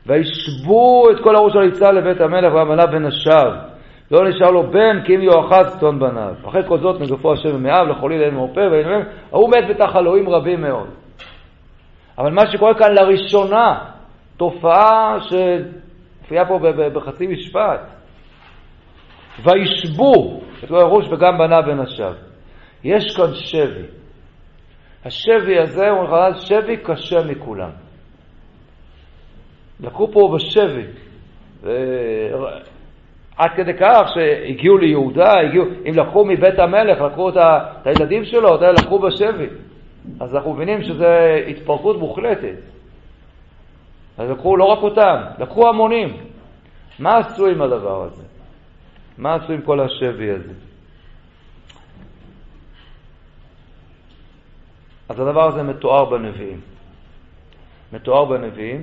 וישבו 0.06 1.10
את 1.10 1.16
כל 1.22 1.36
הראש 1.36 1.52
יצא 1.68 1.90
לבית 1.90 2.20
המלך 2.20 2.54
והמנה 2.54 2.86
בנשיו. 2.86 3.52
לא 4.10 4.28
נשאר 4.28 4.50
לו 4.50 4.62
בן 4.62 5.02
כי 5.04 5.16
אם 5.16 5.20
יואחז 5.20 5.76
צאן 5.80 5.98
בניו. 5.98 6.34
אחרי 6.48 6.62
כל 6.68 6.78
זאת 6.78 7.00
נגפו 7.00 7.32
השם 7.32 7.52
במאיו 7.52 7.86
לחוליל 7.86 8.22
אין 8.22 8.34
מרפא 8.34 8.68
ואין 8.70 9.02
ההוא 9.32 9.50
מת 9.50 9.68
בתחלואים 9.68 10.28
רבים 10.28 10.60
מאוד. 10.60 10.88
אבל 12.18 12.32
מה 12.32 12.46
שקורה 12.46 12.74
כאן 12.74 12.94
לראשונה, 12.94 13.78
תופעה 14.36 15.16
שמופיעה 15.20 16.44
פה 16.46 16.58
בחצי 16.92 17.26
משפט, 17.26 17.80
וישבו 19.44 20.40
את 20.64 20.68
כל 20.68 20.76
הראש 20.76 21.06
וגם 21.10 21.38
בניו 21.38 21.62
ונשיו. 21.66 22.14
יש 22.84 23.16
כאן 23.16 23.34
שבי. 23.34 23.86
השבי 25.04 25.58
הזה 25.58 25.88
הוא 25.90 26.04
נכנס 26.04 26.42
שבי 26.42 26.76
קשה 26.76 27.24
מכולם. 27.24 27.70
לקחו 29.80 30.12
פה 30.12 30.36
בשבי. 30.36 30.84
ו... 31.62 31.70
עד 33.36 33.50
כדי 33.56 33.74
כך 33.80 34.08
שהגיעו 34.14 34.78
ליהודה, 34.78 35.40
הגיעו, 35.40 35.64
אם 35.88 35.94
לקחו 35.96 36.24
מבית 36.24 36.58
המלך, 36.58 37.00
לקחו 37.00 37.28
את, 37.28 37.36
ה... 37.36 37.58
את 37.82 37.86
הילדים 37.86 38.24
שלו, 38.24 38.48
אותה 38.48 38.72
לקחו 38.72 38.98
בשבי. 38.98 39.46
אז 40.20 40.34
אנחנו 40.34 40.54
מבינים 40.54 40.82
שזו 40.82 41.04
התפרקות 41.48 41.98
מוחלטת. 41.98 42.56
אז 44.18 44.30
לקחו 44.30 44.56
לא 44.56 44.64
רק 44.64 44.78
אותם, 44.82 45.16
לקחו 45.38 45.68
המונים. 45.68 46.16
מה 46.98 47.16
עשו 47.18 47.46
עם 47.46 47.62
הדבר 47.62 48.02
הזה? 48.02 48.35
מה 49.18 49.34
עשו 49.34 49.52
עם 49.52 49.62
כל 49.62 49.80
השבי 49.80 50.30
הזה? 50.30 50.52
אז 55.08 55.20
הדבר 55.20 55.48
הזה 55.48 55.62
מתואר 55.62 56.04
בנביאים. 56.04 56.60
מתואר 57.92 58.24
בנביאים, 58.24 58.82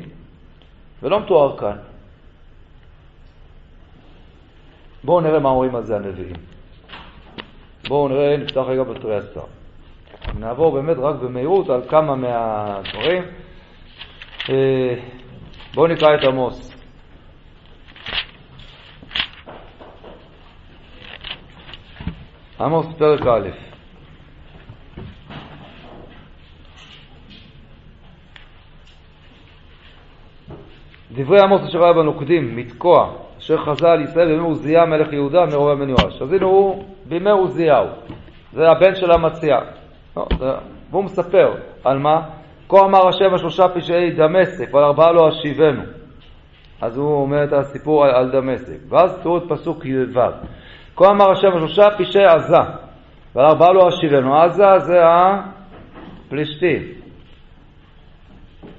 ולא 1.03 1.19
מתואר 1.19 1.57
כאן. 1.57 1.77
בואו 5.03 5.21
נראה 5.21 5.39
מה 5.39 5.49
אומרים 5.49 5.75
על 5.75 5.83
זה 5.83 5.95
הנביאים. 5.95 6.35
בואו 7.87 8.07
נראה, 8.07 8.37
נפתח 8.37 8.61
רגע 8.67 8.83
בתרי 8.83 9.15
עשר. 9.15 9.43
נעבור 10.39 10.71
באמת 10.71 10.97
רק 10.97 11.15
במהירות 11.15 11.69
על 11.69 11.81
כמה 11.89 12.15
מהדברים. 12.15 13.23
אה, 14.49 14.95
בואו 15.73 15.87
נקרא 15.87 16.15
את 16.15 16.23
עמוס. 16.23 16.72
עמוס 22.59 22.85
פרק 22.97 23.21
א' 23.21 23.49
דברי 31.11 31.39
עמוס 31.39 31.61
אשר 31.63 31.83
היה 31.83 31.93
בנוקדים, 31.93 32.55
מתקוע, 32.55 33.09
אשר 33.39 33.57
חזה 33.57 33.87
על 33.87 34.01
ישראל 34.01 34.27
בימי 34.27 34.39
עוזיה 34.39 34.85
מלך 34.85 35.13
יהודה 35.13 35.45
מרובה 35.45 35.75
בן 35.75 35.89
יואש. 35.89 36.21
אז 36.21 36.33
הנה 36.33 36.45
הוא 36.45 36.83
בימי 37.05 37.29
עוזיהו, 37.29 37.87
זה 38.53 38.69
הבן 38.69 38.95
של 38.95 39.11
המציע. 39.11 39.59
לא, 40.17 40.25
והוא 40.91 41.03
מספר 41.03 41.53
על 41.83 41.97
מה? 41.97 42.21
כה 42.69 42.79
אמר 42.79 43.07
השם 43.07 43.33
השלושה 43.33 43.67
פשעי 43.69 44.11
דמשק 44.11 44.73
ועל 44.73 44.83
ארבעה 44.83 45.11
לא 45.11 45.29
אשיבנו. 45.29 45.81
אז 46.81 46.97
הוא 46.97 47.21
אומר 47.21 47.43
את 47.43 47.53
הסיפור 47.53 48.05
על 48.05 48.31
דמשק. 48.31 48.77
ואז 48.89 49.19
תראו 49.23 49.37
את 49.37 49.43
פסוק 49.49 49.85
י"ו. 49.85 50.19
כה 50.95 51.09
אמר 51.09 51.31
השם 51.31 51.51
שלושה 51.57 51.89
פשעי 51.97 52.25
עזה, 52.25 52.57
ועל 53.35 53.45
ארבעה 53.45 53.73
לא 53.73 53.89
אשיבנו. 53.89 54.35
עזה 54.35 54.79
זה 54.79 55.01
הפלישתים. 56.27 56.81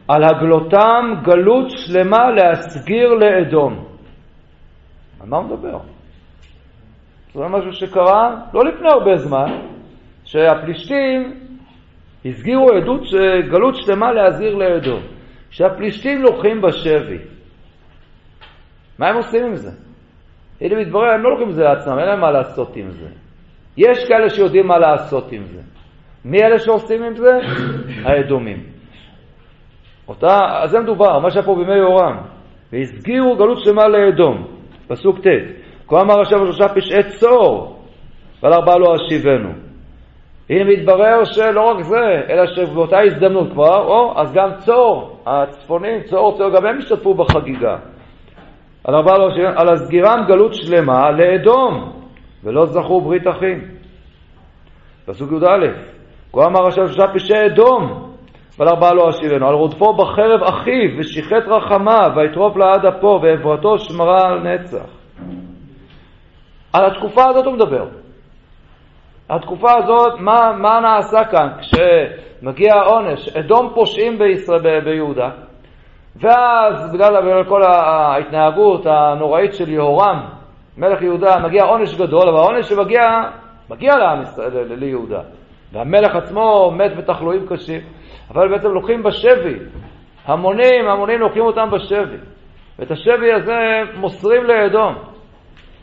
על 0.08 0.24
הגלותם 0.24 1.14
גלות 1.22 1.70
שלמה 1.70 2.30
להסגיר 2.30 3.14
לאדום. 3.14 3.84
על 5.20 5.28
מה 5.28 5.36
הוא 5.36 5.44
מדבר? 5.44 5.78
זה 7.34 7.40
משהו 7.40 7.72
שקרה 7.72 8.36
לא 8.52 8.64
לפני 8.64 8.88
הרבה 8.88 9.16
זמן, 9.16 9.58
שהפלישתים 10.24 11.40
הסגירו 12.24 12.70
עדות, 12.70 13.00
גלות 13.50 13.76
שלמה 13.76 14.12
להסגיר 14.12 14.54
לאדום. 14.54 15.00
שהפלישתים 15.50 16.22
לוקחים 16.22 16.62
בשבי. 16.62 17.18
מה 18.98 19.08
הם 19.08 19.16
עושים 19.16 19.44
עם 19.44 19.56
זה? 19.56 19.83
הנה 20.60 20.80
מתברר, 20.80 21.10
הם 21.10 21.22
לא 21.22 21.30
לוקחים 21.30 21.48
את 21.48 21.54
זה 21.54 21.62
לעצמם, 21.62 21.98
אין 21.98 22.08
להם 22.08 22.20
מה 22.20 22.30
לעשות 22.30 22.76
עם 22.76 22.90
זה. 22.90 23.08
יש 23.76 24.08
כאלה 24.08 24.30
שיודעים 24.30 24.66
מה 24.66 24.78
לעשות 24.78 25.32
עם 25.32 25.44
זה. 25.44 25.60
מי 26.24 26.42
אלה 26.42 26.58
שעושים 26.58 27.02
עם 27.02 27.16
זה? 27.16 27.38
האדומים. 28.04 28.62
אותה, 30.08 30.38
אז 30.62 30.70
זה 30.70 30.80
מדובר, 30.80 31.18
מה 31.18 31.30
שהיה 31.30 31.46
פה 31.46 31.54
בימי 31.54 31.76
יורם. 31.76 32.16
והסגירו 32.72 33.36
גלות 33.36 33.58
שלמה 33.64 33.88
לאדום, 33.88 34.46
פסוק 34.88 35.18
ט' 35.18 35.26
כה 35.88 36.00
אמר 36.00 36.20
השם 36.20 36.36
שלושה 36.36 36.68
פשעי 36.68 37.02
צור, 37.02 37.80
ועל 38.42 38.52
ארבעה 38.52 38.78
לא 38.78 38.94
אשיבנו. 38.94 39.50
הנה 40.50 40.64
מתברר 40.64 41.24
שלא 41.24 41.60
רק 41.60 41.82
זה, 41.82 42.22
אלא 42.28 42.46
שבאותה 42.46 43.00
הזדמנות 43.00 43.52
כבר, 43.52 43.84
או, 43.86 44.20
אז 44.20 44.32
גם 44.32 44.50
צור, 44.58 45.20
הצפונים, 45.26 46.02
צור, 46.02 46.38
צור, 46.38 46.50
גם 46.50 46.66
הם 46.66 46.78
השתתפו 46.78 47.14
בחגיגה. 47.14 47.76
על 48.84 48.94
ארבעה 48.94 49.18
לא 49.18 49.28
אשיבנו, 49.28 49.60
על 49.60 49.68
הסגירם 49.68 50.24
גלות 50.28 50.54
שלמה 50.54 51.10
לאדום, 51.10 51.92
ולא 52.44 52.66
זכו 52.66 53.00
ברית 53.00 53.28
אחים. 53.28 53.64
פסוק 55.06 55.32
י"א 55.32 55.66
כה 56.32 56.46
אמר 56.46 56.66
השם 56.66 56.86
שלושה 56.86 57.14
פשעי 57.14 57.46
אדום, 57.46 58.10
ועל 58.58 58.68
ארבעה 58.68 58.94
לא 58.94 59.08
אשיבנו, 59.08 59.48
על 59.48 59.54
רודפו 59.54 59.94
בחרב 59.94 60.42
אחיו, 60.42 60.98
ושיחת 60.98 61.42
רחמיו, 61.46 62.10
ויטרוף 62.16 62.56
לעד 62.56 62.86
אפו, 62.86 63.20
ועברתו 63.22 63.78
שמרה 63.78 64.28
על 64.28 64.38
נצח. 64.38 64.86
על 66.72 66.86
התקופה 66.86 67.24
הזאת 67.28 67.46
הוא 67.46 67.54
מדבר. 67.54 67.86
התקופה 69.30 69.72
הזאת, 69.76 70.20
מה, 70.20 70.52
מה 70.52 70.80
נעשה 70.80 71.24
כאן 71.24 71.48
כשמגיע 71.60 72.74
העונש? 72.74 73.28
אדום 73.28 73.72
פושעים 73.74 74.18
בישראל, 74.18 74.80
ביהודה, 74.80 75.30
ואז 76.16 76.92
בגלל 76.92 77.44
כל 77.44 77.62
ההתנהגות 77.62 78.86
הנוראית 78.86 79.54
של 79.54 79.68
יהורם, 79.68 80.20
מלך 80.76 81.02
יהודה, 81.02 81.38
מגיע 81.38 81.64
עונש 81.64 81.94
גדול, 81.94 82.28
אבל 82.28 82.38
העונש 82.38 82.68
שמגיע, 82.68 83.02
מגיע 83.70 83.96
לעם 83.96 84.22
ישראל, 84.22 84.72
ליהודה. 84.74 85.20
והמלך 85.72 86.16
עצמו 86.16 86.70
מת 86.70 86.96
בתחלואים 86.96 87.46
קשים, 87.48 87.80
אבל 88.30 88.48
בעצם 88.48 88.68
לוקחים 88.68 89.02
בשבי, 89.02 89.58
המונים, 90.24 90.88
המונים 90.88 91.20
לוקחים 91.20 91.42
אותם 91.42 91.70
בשבי. 91.70 92.16
ואת 92.78 92.90
השבי 92.90 93.32
הזה 93.32 93.82
מוסרים 93.96 94.44
לאדום. 94.44 94.94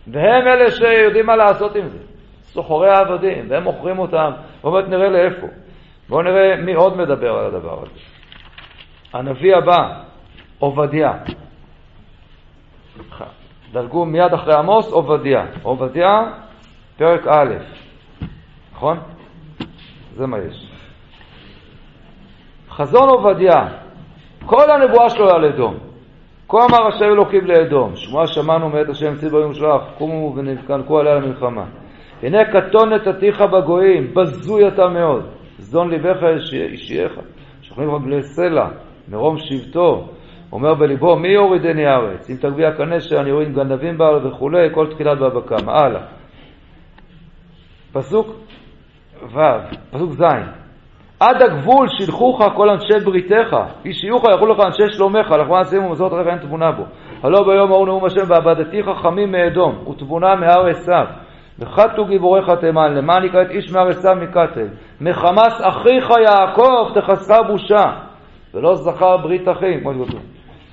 והם 0.08 0.48
אלה 0.48 0.72
שיודעים 0.72 1.26
מה 1.26 1.36
לעשות 1.36 1.76
עם 1.76 1.88
זה. 1.88 1.98
סוחרי 2.44 2.90
העבדים, 2.90 3.46
והם 3.50 3.64
מוכרים 3.64 4.00
אותם. 4.00 4.32
ועוד 4.64 4.90
נראה 4.90 5.10
לאיפה. 5.10 5.48
בואו 6.10 6.22
נראה 6.22 6.56
מי 6.56 6.74
עוד 6.74 6.98
מדבר 6.98 7.32
על 7.32 7.46
הדבר 7.46 7.82
הזה. 7.82 8.00
הנביא 9.14 9.56
הבא, 9.56 10.02
עובדיה. 10.62 11.12
דלגו 13.72 14.06
מיד 14.06 14.34
אחרי 14.34 14.54
עמוס, 14.54 14.92
עובדיה. 14.92 15.46
עובדיה, 15.64 16.10
פרק 16.98 17.28
א', 17.28 17.54
נכון? 18.74 18.98
זה 20.16 20.28
מה 20.28 20.38
יש. 20.38 20.72
חזון 22.70 23.10
עובדיה, 23.10 23.68
כל 24.46 24.72
הנבואה 24.72 25.10
שלו 25.10 25.30
על 25.30 25.46
אדום. 25.46 25.78
כה 26.50 26.58
אמר 26.66 26.88
השם 26.88 27.06
אלוקים 27.06 27.46
לאדום, 27.46 27.96
שמוע 27.96 28.28
שמענו 28.28 28.70
מאת 28.70 28.90
השם 28.90 29.18
ציבור 29.18 29.40
יום 29.40 29.54
שלח, 29.54 29.82
קומו 29.98 30.34
ונתקנקו 30.36 31.00
עליה 31.00 31.16
למלחמה. 31.16 31.66
הנה 32.24 32.46
קטון 32.46 32.94
נתתיך 32.94 33.42
בגויים, 33.42 34.14
בזוי 34.14 34.68
אתה 34.68 34.88
מאוד. 34.88 35.26
זדון 35.58 35.90
ליבך 35.90 36.24
אישייך, 36.72 37.20
שוכנים 37.62 37.96
רגלי 37.96 38.24
סלע, 38.24 38.68
מרום 39.08 39.38
שבטו. 39.38 40.08
אומר 40.52 40.74
בליבו, 40.74 41.16
מי 41.16 41.28
יורידני 41.28 41.88
ארץ? 41.88 42.30
אם 42.30 42.36
תגביה 42.36 42.72
כנשר, 42.72 43.20
אני 43.20 43.32
אוריד 43.32 43.56
גנבים 43.56 43.98
בה 43.98 44.06
וכולי, 44.24 44.68
כל 44.74 44.88
תחילת 44.94 45.18
בבקם. 45.20 45.70
הלאה. 45.70 46.02
פסוק 47.94 48.28
ו', 49.34 49.40
פסוק 49.92 50.12
ז', 50.12 50.24
עד 51.20 51.42
הגבול 51.42 51.88
שילחוך 51.88 52.42
כל 52.56 52.70
אנשי 52.70 53.06
בריתך, 53.06 53.58
איש 53.86 53.98
שיוך 53.98 54.24
יכלו 54.36 54.54
לך 54.54 54.60
אנשי 54.66 54.94
שלומך, 54.94 55.32
לחמן 55.32 55.64
שימו 55.64 55.88
ומסורת 55.88 56.14
עליך 56.14 56.28
אין 56.28 56.38
תבונה 56.38 56.72
בו. 56.72 56.84
הלא 57.24 57.44
ביום 57.44 57.72
ההוא 57.72 57.88
נאום 57.88 58.06
השם 58.06 58.22
ועבדתי 58.28 58.84
חכמים 58.84 59.32
מאדום, 59.32 59.88
ותבונה 59.88 60.36
מהר 60.36 60.68
עשיו. 60.68 61.06
וחתו 61.60 62.06
גיבוריך 62.06 62.50
תימן, 62.60 62.94
למען 62.94 63.24
יקרא 63.24 63.42
את 63.42 63.52
איש 63.52 63.72
מהר 63.72 63.88
עשיו 63.88 64.16
מקטל. 64.16 64.68
מחמס 65.02 65.62
אחיך 65.62 66.10
יעקב 66.26 66.92
תחסרה 66.94 67.44
בושה. 67.44 67.86
ולא 68.54 68.76
זכר 68.76 69.18
ברית 69.18 69.48
אחים, 69.48 69.80
כמו 69.80 69.94
שכתוב. 69.94 70.22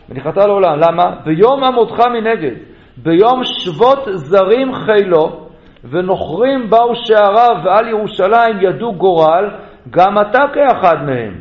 ונחתה 0.09 0.47
לעולם. 0.47 0.79
למה? 0.81 1.11
ביום 1.25 1.65
עמודך 1.65 2.01
מנגד, 2.01 2.55
ביום 2.97 3.41
שבות 3.45 3.99
זרים 4.07 4.73
חילו, 4.75 5.49
ונוכרים 5.85 6.71
באו 6.71 6.95
שעריו 6.95 7.57
ועל 7.65 7.89
ירושלים 7.89 8.57
ידעו 8.61 8.95
גורל, 8.95 9.51
גם 9.91 10.19
אתה 10.19 10.45
כאחד 10.55 10.97
מהם. 11.07 11.41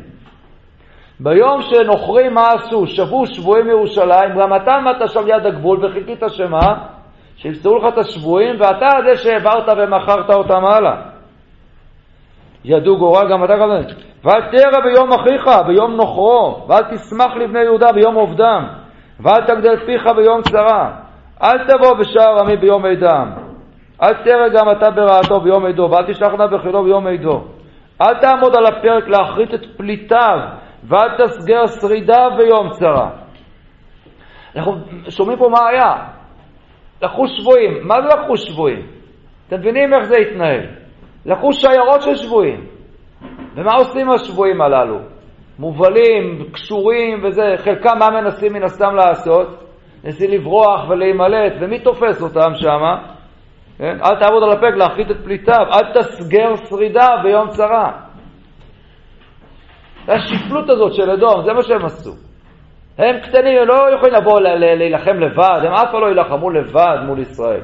ביום 1.20 1.62
שנוכרים 1.62 2.34
מה 2.34 2.48
עשו? 2.48 2.86
שבו 2.86 3.26
שבויים 3.26 3.66
מירושלים, 3.66 4.38
גם 4.40 4.54
אתה 4.56 4.74
עמדת 4.74 5.10
שם 5.10 5.26
ליד 5.26 5.46
הגבול 5.46 5.86
וחיכית 5.86 6.22
שמה? 6.28 6.74
שיפסרו 7.36 7.78
לך 7.78 7.84
את 7.92 7.98
השבויים, 7.98 8.56
ואתה 8.60 8.88
זה 9.04 9.16
שהעברת 9.16 9.68
ומכרת 9.78 10.30
אותם 10.30 10.64
הלאה. 10.64 11.17
ידעו 12.64 12.98
גורל 12.98 13.28
גם 13.30 13.44
אתה 13.44 13.54
כזה. 13.54 13.94
ואל 14.24 14.40
תרא 14.50 14.80
ביום 14.80 15.12
אחיך, 15.12 15.50
ביום 15.66 15.96
נוכרו, 15.96 16.66
ואל 16.68 16.82
תשמח 16.82 17.36
לבני 17.36 17.60
יהודה 17.60 17.92
ביום 17.92 18.14
עובדם, 18.14 18.66
ואל 19.20 19.46
תגדל 19.46 19.86
פיך 19.86 20.06
ביום 20.16 20.42
צרה. 20.42 20.90
אל 21.42 21.58
תבוא 21.68 21.94
בשער 21.94 22.38
עמי 22.40 22.56
ביום 22.56 22.84
עדם. 22.84 23.32
אל 24.02 24.14
תרא 24.14 24.48
גם 24.48 24.70
אתה 24.70 24.90
ברעתו 24.90 25.40
ביום 25.40 25.66
עדו, 25.66 25.88
ואל 25.90 26.12
תשלח 26.12 26.32
נא 26.32 26.46
בחילו 26.46 26.84
ביום 26.84 27.06
עדו. 27.06 27.44
אל 28.02 28.14
תעמוד 28.20 28.56
על 28.56 28.66
הפרק 28.66 29.08
להכרית 29.08 29.54
את 29.54 29.60
פליטיו, 29.76 30.38
ואל 30.84 31.08
תסגר 31.18 31.66
שרידיו 31.66 32.30
ביום 32.36 32.70
צרה. 32.70 33.10
אנחנו 34.56 34.76
שומעים 35.08 35.38
פה 35.38 35.48
מה 35.48 35.68
היה. 35.68 35.92
לקחו 37.02 37.28
שבויים. 37.28 37.88
מה 37.88 37.94
זה 38.02 38.08
לקחו 38.08 38.36
שבויים? 38.36 38.86
אתם 39.48 39.56
מבינים 39.56 39.94
איך 39.94 40.04
זה 40.04 40.16
התנהל? 40.16 40.66
לקחו 41.26 41.52
שיירות 41.52 42.02
של 42.02 42.14
שבויים. 42.14 42.66
ומה 43.56 43.72
עושים 43.74 44.10
השבויים 44.10 44.60
הללו? 44.60 44.98
מובלים, 45.58 46.44
קשורים 46.52 47.24
וזה, 47.24 47.54
חלקם 47.56 47.98
מה 47.98 48.10
מנסים 48.10 48.52
מן 48.52 48.62
הסתם 48.62 48.94
לעשות? 48.94 49.64
מנסים 50.04 50.30
לברוח 50.30 50.88
ולהימלט, 50.88 51.52
ומי 51.60 51.78
תופס 51.78 52.22
אותם 52.22 52.54
שמה? 52.54 53.02
כן? 53.78 53.98
אל 54.04 54.20
תעבוד 54.20 54.42
על 54.42 54.52
הפרק 54.52 54.74
להכרית 54.74 55.10
את 55.10 55.16
פליטיו, 55.24 55.66
אל 55.72 55.92
תסגר 55.94 56.56
שרידה 56.56 57.08
ביום 57.22 57.48
צרה. 57.48 57.92
השפלות 60.08 60.70
הזאת 60.70 60.94
של 60.94 61.10
אדום, 61.10 61.42
זה 61.44 61.52
מה 61.52 61.62
שהם 61.62 61.84
עשו. 61.84 62.12
הם 62.98 63.20
קטנים, 63.20 63.58
הם 63.58 63.68
לא 63.68 63.94
יכולים 63.94 64.14
לבוא 64.14 64.40
להילחם 64.40 65.20
לבד, 65.20 65.60
הם 65.64 65.72
אף 65.72 65.90
פעם 65.92 66.00
לא 66.00 66.06
יילחמו 66.06 66.50
לבד 66.50 66.96
מול 67.06 67.18
ישראל. 67.18 67.60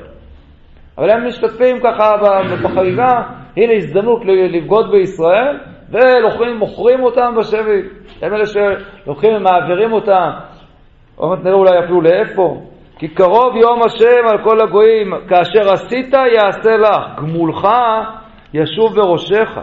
אבל 0.99 1.11
הם 1.11 1.27
משתתפים 1.27 1.81
ככה 1.85 2.17
בחגיגה, 2.63 3.23
הנה 3.57 3.73
הזדמנות 3.73 4.23
לבגוד 4.25 4.91
בישראל, 4.91 5.59
ולוחמים, 5.91 6.57
מוכרים 6.57 7.03
אותם 7.03 7.35
בשבי. 7.39 7.83
הם 8.23 8.35
אלה 8.35 8.47
שלוקחים 8.47 9.35
ומעבירים 9.37 9.93
אותם, 9.93 10.31
עוד 11.17 11.39
נראה 11.45 11.55
אולי 11.55 11.79
אפילו 11.85 12.01
לאיפה. 12.01 12.61
כי 12.99 13.09
קרוב 13.09 13.57
יום 13.57 13.83
השם 13.83 14.29
על 14.31 14.45
כל 14.45 14.61
הגויים, 14.61 15.13
כאשר 15.29 15.73
עשית 15.73 16.15
יעשה 16.35 16.77
לך, 16.77 17.19
גמולך 17.19 17.69
ישוב 18.55 18.95
בראשך. 18.95 19.59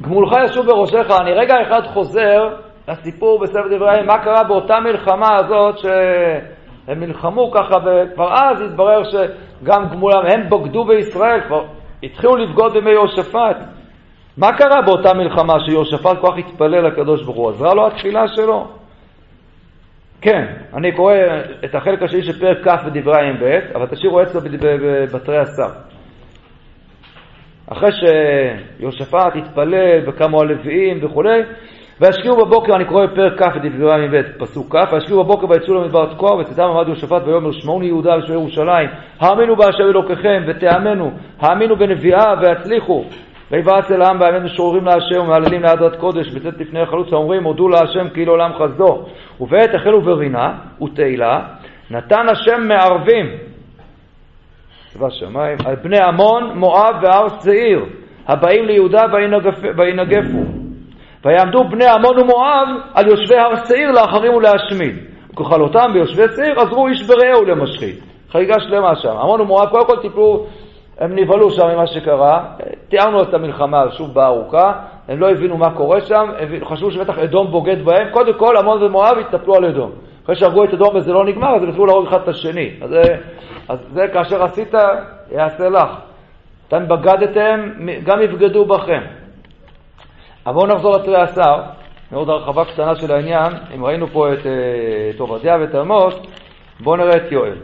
גמולך 0.00 0.32
ישוב 0.44 0.66
בראשך. 0.66 1.10
אני 1.20 1.32
רגע 1.32 1.54
אחד 1.62 1.86
חוזר 1.86 2.56
לסיפור 2.88 3.40
בספר 3.40 3.76
דברי 3.76 4.02
מה 4.06 4.18
קרה 4.18 4.44
באותה 4.44 4.80
מלחמה 4.80 5.36
הזאת 5.36 5.76
שהם 6.90 7.00
נלחמו 7.00 7.50
ככה, 7.50 7.76
וכבר 7.76 8.32
אז 8.34 8.60
התברר 8.60 9.02
שגם 9.10 9.88
גמולם, 9.92 10.26
הם 10.26 10.48
בוגדו 10.48 10.84
בישראל, 10.84 11.40
כבר 11.40 11.64
התחילו 12.02 12.36
לבגוד 12.36 12.72
בימי 12.72 12.90
יהושפט. 12.90 13.56
מה 14.36 14.52
קרה 14.58 14.82
באותה 14.82 15.14
מלחמה 15.14 15.60
שיהושפט 15.60 16.18
כל 16.20 16.26
כך 16.32 16.38
התפלל 16.38 16.86
לקדוש 16.86 17.22
ברוך 17.22 17.36
הוא? 17.36 17.50
עזרה 17.50 17.74
לו 17.74 17.86
התפילה 17.86 18.28
שלו? 18.28 18.68
כן, 20.20 20.46
אני 20.74 20.92
קורא 20.92 21.14
את 21.64 21.74
החלק 21.74 22.02
השני 22.02 22.22
של 22.22 22.40
פרק 22.40 22.68
כ' 22.68 22.84
בדברי 22.86 23.32
ב', 23.42 23.58
אבל 23.74 23.86
תשאירו 23.86 24.22
אצבע 24.22 24.40
בתרי 25.14 25.38
הסף. 25.38 25.72
אחרי 27.66 27.90
שיהושפט 27.92 29.36
התפלל 29.36 30.00
וקמו 30.06 30.40
הלוויים 30.40 30.98
וכולי, 31.02 31.42
וישקיעו 32.00 32.36
בבוקר, 32.36 32.76
אני 32.76 32.84
קורא 32.84 33.06
בפרק 33.06 33.42
כ' 33.42 33.56
את 33.56 33.62
דברי 33.62 34.08
ב', 34.08 34.22
פסוק 34.38 34.76
כ', 34.76 34.92
וישקיעו 34.92 35.24
בבוקר 35.24 35.50
ויצאו 35.50 35.74
למדבר 35.74 36.14
תקוע, 36.14 36.34
וצאתם 36.34 36.62
עמד 36.62 36.86
יהושפט 36.86 37.22
ויאמר 37.26 37.52
שמעוני 37.52 37.86
יהודה 37.86 38.18
ושמעו 38.18 38.40
ירושלים, 38.40 38.88
האמינו 39.20 39.56
בהשם 39.56 39.82
אלוקיכם 39.82 40.42
ותאמנו, 40.46 41.10
האמינו 41.40 41.76
בנביאה 41.76 42.34
והצליחו. 42.42 43.04
ויבעץ 43.50 43.90
אל 43.90 44.02
העם 44.02 44.18
בימים 44.18 44.44
משוררים 44.44 44.84
להשם 44.84 45.20
ומהללים 45.20 45.62
לעדת 45.62 45.96
קודש 45.96 46.28
בצאת 46.28 46.60
לפני 46.60 46.80
החלוץ 46.80 47.12
האומרים 47.12 47.44
הודו 47.44 47.68
להשם 47.68 48.08
כאילו 48.14 48.32
עולם 48.32 48.50
חסדו. 48.52 49.06
ובעת 49.40 49.74
החלו 49.74 50.00
ברינה 50.00 50.54
ותהילה 50.82 51.40
נתן 51.90 52.26
השם 52.28 52.68
מערבים. 52.68 53.26
צבא 54.88 55.10
שמיים 55.10 55.58
על 55.66 55.74
בני 55.74 55.98
עמון 55.98 56.58
מואב 56.58 56.94
והר 57.02 57.26
שעיר 57.44 57.84
הבאים 58.28 58.64
ליהודה 58.64 59.02
וינגפו 59.76 60.69
ויעמדו 61.24 61.64
בני 61.64 61.86
עמון 61.86 62.18
ומואב 62.18 62.68
על 62.94 63.08
יושבי 63.08 63.36
הר 63.36 63.64
שעיר 63.64 63.90
לאחרים 63.90 64.34
ולהשמיד 64.34 64.96
וככלותם 65.32 65.92
ביושבי 65.92 66.22
שעיר 66.36 66.60
עזרו 66.60 66.86
איש 66.86 67.02
ברעהו 67.02 67.44
למשחית 67.44 67.98
חגיגה 68.30 68.60
שלמה 68.60 68.96
שם 68.96 69.16
עמון 69.16 69.40
ומואב 69.40 69.68
קודם 69.68 69.86
כל 69.86 69.96
טיפלו 70.02 70.46
הם 71.00 71.18
נבהלו 71.18 71.50
שם 71.50 71.68
ממה 71.68 71.86
שקרה, 71.86 72.44
תיארנו 72.88 73.22
את 73.22 73.34
המלחמה 73.34 73.84
שוב 73.90 74.14
בארוכה, 74.14 74.72
הם 75.08 75.20
לא 75.20 75.30
הבינו 75.30 75.56
מה 75.56 75.70
קורה 75.74 76.00
שם, 76.00 76.30
חשבו 76.64 76.90
שבטח 76.90 77.18
אדום 77.18 77.50
בוגד 77.50 77.84
בהם, 77.84 78.10
קודם 78.10 78.32
כל 78.38 78.56
עמון 78.56 78.82
ומואב 78.82 79.18
התנפלו 79.18 79.54
על 79.54 79.64
אדום. 79.64 79.90
אחרי 80.24 80.36
שהרגו 80.36 80.64
את 80.64 80.74
אדום 80.74 80.96
וזה 80.96 81.12
לא 81.12 81.24
נגמר, 81.24 81.54
אז 81.56 81.62
הם 81.62 81.68
התחילו 81.68 81.86
להרוג 81.86 82.06
אחד 82.06 82.20
את 82.22 82.28
השני. 82.28 82.70
אז, 82.82 82.94
אז 83.68 83.78
זה 83.92 84.08
כאשר 84.12 84.44
עשית, 84.44 84.74
יעשה 85.30 85.68
לך. 85.68 85.88
אתם 86.68 86.88
בגדתם, 86.88 87.70
גם 88.04 88.22
יבגדו 88.22 88.64
בכם. 88.64 89.00
אבל 90.50 90.58
בואו 90.58 90.66
נחזור 90.66 90.96
לתרי 90.96 91.16
עשר, 91.16 91.62
מאוד 92.12 92.28
הרחבה 92.28 92.64
קטנה 92.64 92.94
של 92.94 93.12
העניין, 93.12 93.52
אם 93.74 93.84
ראינו 93.84 94.06
פה 94.06 94.32
את, 94.32 94.46
אה, 94.46 95.10
עובדיה 95.18 95.56
ואת 95.60 95.74
עמוס, 95.74 96.14
בואו 96.80 96.96
נראה 96.96 97.16
את 97.16 97.32
יואל. 97.32 97.58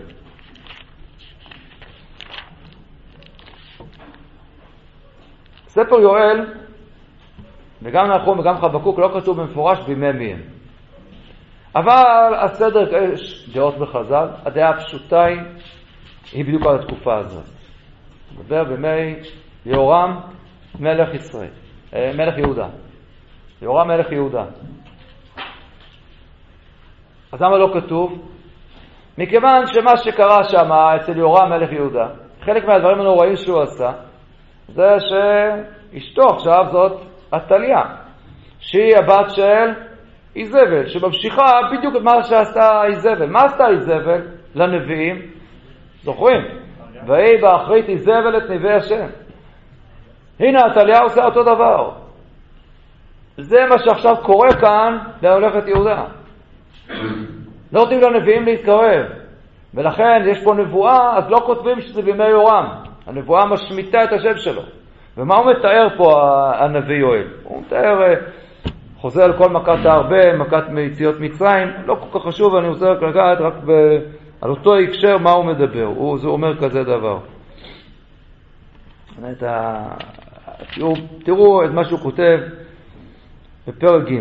ספר 5.66 6.00
יואל, 6.00 6.54
וגם 7.82 8.06
נחום 8.10 8.38
וגם 8.38 8.56
חבקוק, 8.56 8.98
לא 8.98 9.20
כתוב 9.20 9.40
במפורש 9.40 9.78
בימי 9.86 10.12
מי 10.12 10.32
הם. 10.32 10.40
אבל 11.76 12.34
הסדר, 12.38 12.96
יש 13.12 13.50
דעות 13.54 13.78
בחז"ל, 13.78 14.28
הדעה 14.44 14.70
הפשוטה 14.70 15.24
היא, 15.24 15.40
היא 16.32 16.44
בדיוק 16.44 16.66
על 16.66 16.74
התקופה 16.80 17.16
הזאת. 17.16 17.44
מדבר 18.38 18.64
בימי 18.64 19.14
יהורם 19.66 20.20
מלך 20.80 21.14
ישראל, 21.14 21.44
אה, 21.44 21.65
מלך 21.92 22.38
יהודה. 22.38 22.66
יהורם 23.62 23.88
מלך 23.88 24.12
יהודה. 24.12 24.44
אז 27.32 27.42
למה 27.42 27.58
לא 27.58 27.74
כתוב? 27.74 28.28
מכיוון 29.18 29.66
שמה 29.66 29.96
שקרה 29.96 30.44
שם 30.44 30.72
אצל 30.72 31.16
יהורם 31.16 31.50
מלך 31.50 31.72
יהודה, 31.72 32.08
חלק 32.40 32.64
מהדברים 32.64 33.00
הנוראים 33.00 33.36
שהוא 33.36 33.62
עשה, 33.62 33.92
זה 34.68 34.96
שאשתו 34.98 36.22
עכשיו 36.28 36.64
זאת 36.72 37.00
עתליה, 37.30 37.82
שהיא 38.58 38.96
הבת 38.96 39.30
של 39.30 39.72
איזבל, 40.36 40.86
שממשיכה 40.86 41.60
בדיוק 41.72 41.96
את 41.96 42.02
מה 42.02 42.22
שעשתה 42.22 42.84
איזבל. 42.86 43.26
מה 43.26 43.44
עשתה 43.44 43.68
איזבל 43.68 44.20
לנביאים? 44.54 45.22
זוכרים? 46.02 46.40
ויהי 47.06 47.40
באחרית 47.40 47.88
איזבל 47.88 48.36
את 48.36 48.50
נביאי 48.50 48.74
השם. 48.74 49.06
הנה 50.40 50.60
עתליה 50.60 51.00
עושה 51.00 51.24
אותו 51.24 51.42
דבר. 51.42 51.90
זה 53.38 53.66
מה 53.70 53.78
שעכשיו 53.78 54.16
קורה 54.22 54.52
כאן 54.60 54.98
להולכת 55.22 55.68
יהודה. 55.68 56.04
לא 57.72 57.80
נותנים 57.80 58.00
לנביאים 58.00 58.44
להתקרב. 58.44 59.06
ולכן 59.74 60.22
יש 60.26 60.44
פה 60.44 60.54
נבואה, 60.54 61.18
אז 61.18 61.30
לא 61.30 61.42
כותבים 61.46 61.80
שזה 61.80 62.02
בימי 62.02 62.28
יורם. 62.28 62.66
הנבואה 63.06 63.46
משמיטה 63.46 64.04
את 64.04 64.12
השם 64.12 64.36
שלו. 64.36 64.62
ומה 65.16 65.36
הוא 65.36 65.50
מתאר 65.50 65.88
פה 65.96 66.12
הנביא 66.54 66.96
יואל? 66.96 67.26
הוא 67.42 67.62
מתאר, 67.62 68.02
אה, 68.02 68.14
חוזר 68.96 69.22
על 69.22 69.32
כל 69.38 69.48
מכת 69.48 69.86
הארבה, 69.86 70.36
מכת 70.36 70.68
מיציאות 70.68 71.20
מצרים, 71.20 71.68
לא 71.86 71.94
כל 71.94 72.18
כך 72.18 72.26
חשוב, 72.26 72.56
אני 72.56 72.68
רוצה 72.68 72.86
רק 72.86 73.02
לגעת 73.02 73.40
רק 73.40 73.54
ב, 73.66 73.72
על 74.40 74.50
אותו 74.50 74.76
הקשר 74.76 75.18
מה 75.18 75.30
הוא 75.30 75.44
מדבר. 75.44 75.84
הוא, 75.84 76.18
זה 76.18 76.28
אומר 76.28 76.56
כזה 76.56 76.84
דבר. 76.84 77.18
באמת, 79.18 79.42
תראו, 80.74 80.94
תראו 81.24 81.64
את 81.64 81.70
מה 81.70 81.84
שהוא 81.84 82.00
כותב 82.00 82.38
בפרק 83.66 84.08
ג' 84.08 84.20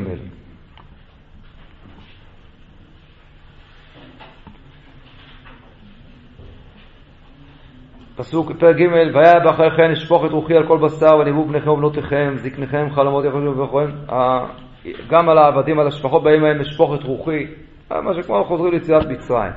פסוק 8.15 8.51
פרק 8.51 8.75
ג' 8.75 9.15
והיה 9.15 9.39
באחרי 9.39 9.77
כן 9.77 9.91
אשפוך 9.91 10.25
את 10.25 10.31
רוחי 10.31 10.53
על 10.57 10.67
כל 10.67 10.77
בשר 10.77 11.17
וניבאו 11.17 11.45
בניכם 11.45 11.69
ובנותיכם 11.69 12.33
זקניכם 12.35 12.89
חלומות 12.89 13.25
יחשבו 13.25 13.39
ובכם 13.39 13.91
גם 15.09 15.29
על 15.29 15.37
העבדים 15.37 15.79
על 15.79 15.87
השפחות 15.87 16.23
מהם 16.23 16.61
אשפוך 16.61 16.95
את 16.95 17.03
רוחי. 17.03 17.47
מה 17.91 18.13
שכמו 18.13 18.43
חוזרים 18.43 18.73
ליציאת 18.73 19.05
מצרים 19.05 19.51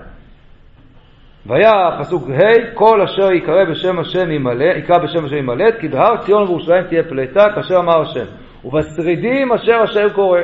והיה 1.46 1.72
פסוק 2.00 2.22
ה' 2.30 2.74
כל 2.74 3.00
אשר 3.02 3.32
יקרא 3.32 3.64
בשם 3.64 3.98
השם 3.98 4.30
ימלא 4.30 4.64
יקרא 4.64 4.98
בשם 4.98 5.24
השם 5.24 5.36
ימלט 5.36 5.74
כי 5.80 5.88
בהר 5.88 6.16
ציון 6.16 6.42
ובירושלים 6.42 6.84
תהיה 6.84 7.02
פלטה 7.02 7.46
כאשר 7.54 7.76
אמר 7.78 8.00
השם 8.00 8.24
ובשרידים 8.64 9.52
אשר 9.52 9.82
השם 9.82 10.08
קורא 10.14 10.40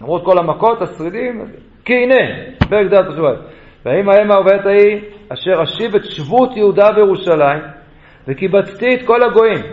למרות 0.00 0.24
כל 0.24 0.38
המכות 0.38 0.82
השרידים 0.82 1.44
כי 1.84 1.94
הנה 1.94 2.16
פרק 2.68 2.86
ד' 2.86 3.12
פסוק 3.12 3.24
ויהי 3.86 4.00
המה 4.00 4.40
ובעת 4.40 4.66
ההיא 4.66 5.00
אשר 5.32 5.62
אשיב 5.62 5.94
את 5.94 6.04
שבות 6.04 6.56
יהודה 6.56 6.90
וירושלים, 6.96 7.62
וקיבצתי 8.28 8.94
את 8.94 9.06
כל 9.06 9.22
הגויים, 9.22 9.64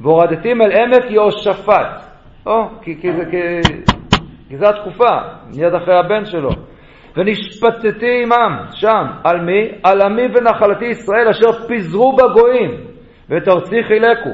והורדתי 0.00 0.52
אל 0.52 0.72
עמק 0.72 1.10
יהושפט. 1.10 2.04
או, 2.46 2.68
כי, 2.82 3.00
כי, 3.00 3.08
כי, 3.30 3.60
כי 4.48 4.56
זו 4.56 4.66
התקופה, 4.66 5.18
מיד 5.46 5.74
אחרי 5.74 5.98
הבן 5.98 6.24
שלו. 6.24 6.50
ונשפטתי 7.16 8.22
עמם 8.22 8.64
שם, 8.72 9.04
על 9.24 9.40
מי? 9.40 9.68
על 9.82 10.02
עמי 10.02 10.22
ונחלתי 10.22 10.84
ישראל 10.84 11.28
אשר 11.28 11.66
פיזרו 11.66 12.16
בגויים, 12.16 12.70
ואת 13.28 13.48
ארצי 13.48 13.76
חילקו. 13.88 14.30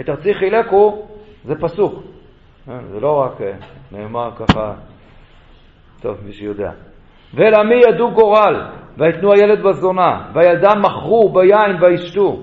את 0.00 0.08
ארצי 0.08 0.34
חילקו 0.34 1.06
זה 1.44 1.54
פסוק, 1.60 1.94
אה, 2.68 2.78
זה 2.92 3.00
לא 3.00 3.20
רק 3.20 3.40
אה, 3.40 3.52
נאמר 3.92 4.30
ככה, 4.36 4.72
טוב, 6.00 6.16
מי 6.24 6.32
שיודע. 6.32 6.70
ולעמי 7.34 7.74
ידעו 7.88 8.10
גורל, 8.10 8.62
ויתנו 8.98 9.32
הילד 9.32 9.62
בזונה, 9.62 10.30
והילדה 10.34 10.68
מכרו 10.74 11.32
ביין 11.32 11.82
וישתו. 11.82 12.38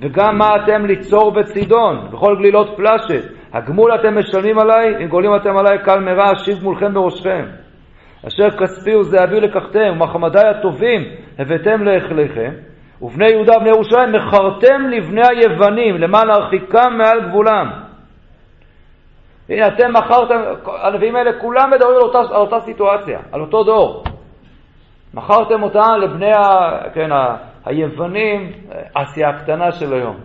וגם 0.00 0.38
מה 0.38 0.48
אתם 0.56 0.86
ליצור 0.86 1.32
בצידון, 1.32 2.08
וכל 2.12 2.36
גלילות 2.38 2.68
פלשת, 2.76 3.24
הגמול 3.52 3.94
אתם 3.94 4.18
משלמים 4.18 4.58
עליי, 4.58 5.04
אם 5.04 5.08
גולים 5.08 5.30
אתם 5.36 5.56
עליי 5.56 5.78
קל 5.84 6.00
מרע, 6.00 6.32
אשיב 6.32 6.62
מולכם 6.62 6.94
בראשכם. 6.94 7.59
אשר 8.28 8.50
כספי 8.50 8.96
וזהבי 8.96 9.40
לקחתם, 9.40 9.92
ומחמדי 9.92 10.40
הטובים 10.40 11.00
הבאתם 11.38 11.82
לאכליכם, 11.82 12.52
ובני 13.02 13.28
יהודה 13.30 13.56
ובני 13.56 13.68
ירושלים 13.68 14.12
מכרתם 14.12 14.86
לבני 14.90 15.22
היוונים, 15.26 15.96
למען 15.98 16.26
להרחיקם 16.26 16.98
מעל 16.98 17.28
גבולם. 17.28 17.70
הנה, 19.48 19.68
אתם 19.68 19.92
מכרתם, 19.92 20.40
הנביאים 20.82 21.16
האלה 21.16 21.40
כולם 21.40 21.70
מדברים 21.70 21.96
על 21.96 22.02
אותה, 22.02 22.18
על 22.18 22.40
אותה 22.40 22.60
סיטואציה, 22.60 23.18
על 23.32 23.40
אותו 23.40 23.64
דור. 23.64 24.04
מכרתם 25.14 25.62
אותה 25.62 25.96
לבני 25.96 26.32
ה, 26.32 26.70
כן, 26.94 27.12
ה, 27.12 27.36
היוונים, 27.64 28.52
אסיה 28.94 29.28
הקטנה 29.28 29.72
של 29.72 29.94
היום, 29.94 30.16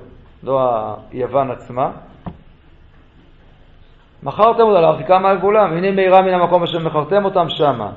לא 0.44 0.60
היוון 1.12 1.52
עצמה. 1.52 1.92
מכרתם 4.26 4.62
אותה 4.64 4.82
להרחיקה 4.82 5.20
מהגבולם, 5.20 5.78
הנה 5.78 5.92
מהירה 5.92 6.22
מן 6.22 6.34
המקום 6.34 6.64
אשר 6.64 6.80
מכרתם 6.80 7.26
אותם 7.26 7.50
שמה. 7.50 7.90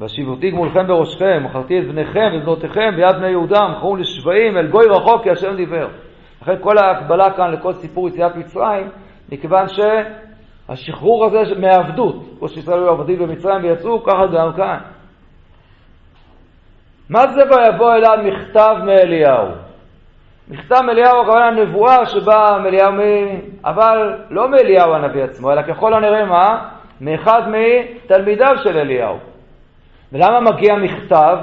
והשיבותי 0.00 0.50
גמולכם 0.50 0.86
בראשכם, 0.86 1.42
מכרתי 1.44 1.78
את 1.78 1.86
בניכם 1.86 2.30
ובנותיכם 2.34 2.96
ביד 2.96 3.16
בני 3.16 3.28
יהודה, 3.28 3.68
מכרו 3.68 3.96
לשבעים 3.96 4.56
אל 4.56 4.66
גוי 4.66 4.86
רחוק 4.86 5.22
כי 5.22 5.30
השם 5.30 5.56
דיבר. 5.56 5.88
לכן 6.42 6.54
כל 6.60 6.78
ההקבלה 6.78 7.30
כאן 7.30 7.50
לכל 7.50 7.72
סיפור 7.72 8.08
יציאת 8.08 8.36
מצרים, 8.36 8.88
מכיוון 9.32 9.66
שהשחרור 10.68 11.24
הזה 11.24 11.60
מעבדות, 11.60 12.16
כמו 12.38 12.48
שישראל 12.48 12.78
היו 12.78 12.90
עבדים 12.90 13.18
במצרים 13.18 13.62
ויצאו, 13.62 14.04
ככה 14.04 14.26
גם 14.26 14.52
כאן. 14.56 14.78
מה 17.10 17.26
זה 17.26 17.40
ויבוא 17.50 17.94
אליו 17.94 18.18
מכתב 18.24 18.76
מאליהו? 18.86 19.46
מכתב 20.48 20.80
מאליהו 20.86 21.22
הכוונה 21.22 21.50
נבואה 21.50 22.06
שבאה 22.06 22.58
מאליהו. 22.58 22.90
אבל 23.64 24.18
לא 24.30 24.48
מאליהו 24.48 24.94
הנביא 24.94 25.24
עצמו, 25.24 25.52
אלא 25.52 25.62
ככל 25.62 25.94
הנראה 25.94 26.24
מה? 26.24 26.68
מאחד 27.00 27.42
מתלמידיו 27.48 28.54
של 28.62 28.78
אליהו. 28.78 29.18
ולמה 30.12 30.40
מגיע 30.40 30.76
מכתב? 30.76 31.38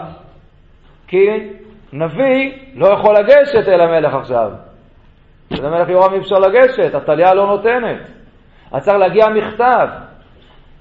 כי 1.08 1.50
נביא 1.94 2.52
לא 2.76 2.88
יכול 2.88 3.16
לגשת 3.16 3.68
אל 3.68 3.82
המלך 3.82 4.14
עכשיו. 4.14 4.52
למלך 5.52 5.90
יורם 5.90 6.14
אי 6.14 6.20
אפשר 6.20 6.36
לגשת, 6.36 6.96
הטליה 6.96 7.34
לא 7.34 7.48
נותנת. 7.48 7.98
אז 8.72 8.86
צריך 8.86 8.98
להגיע 8.98 9.30
מכתב. 9.30 9.88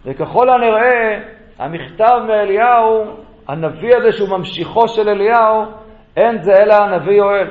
וככל 0.05 0.51
הנראה, 0.51 1.21
המכתב 1.59 2.19
מאליהו, 2.27 3.05
הנביא 3.49 3.97
הזה 3.97 4.13
שהוא 4.13 4.29
ממשיכו 4.29 4.89
של 4.89 5.09
אליהו, 5.09 5.65
אין 6.17 6.43
זה 6.43 6.63
אלא 6.63 6.75
הנביא 6.75 7.17
יואל. 7.17 7.47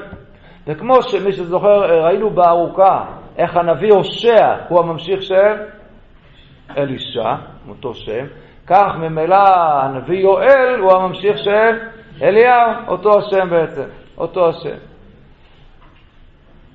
וכמו 0.67 1.01
שמי 1.01 1.31
שזוכר, 1.31 2.03
ראינו 2.03 2.29
בארוכה 2.29 3.05
איך 3.37 3.57
הנביא 3.57 3.93
הושע 3.93 4.55
הוא 4.69 4.79
הממשיך 4.79 5.21
של 5.21 5.53
אלישע, 6.77 7.35
אותו 7.69 7.93
שם, 7.93 8.25
כך 8.67 8.95
ממילא 8.99 9.35
הנביא 9.81 10.19
יואל 10.19 10.79
הוא 10.79 10.91
הממשיך 10.91 11.37
של 11.37 11.79
אליהו, 12.21 12.71
אותו 12.87 13.09
השם 13.17 13.49
בעצם, 13.49 13.85
אותו 14.17 14.49
השם. 14.49 14.77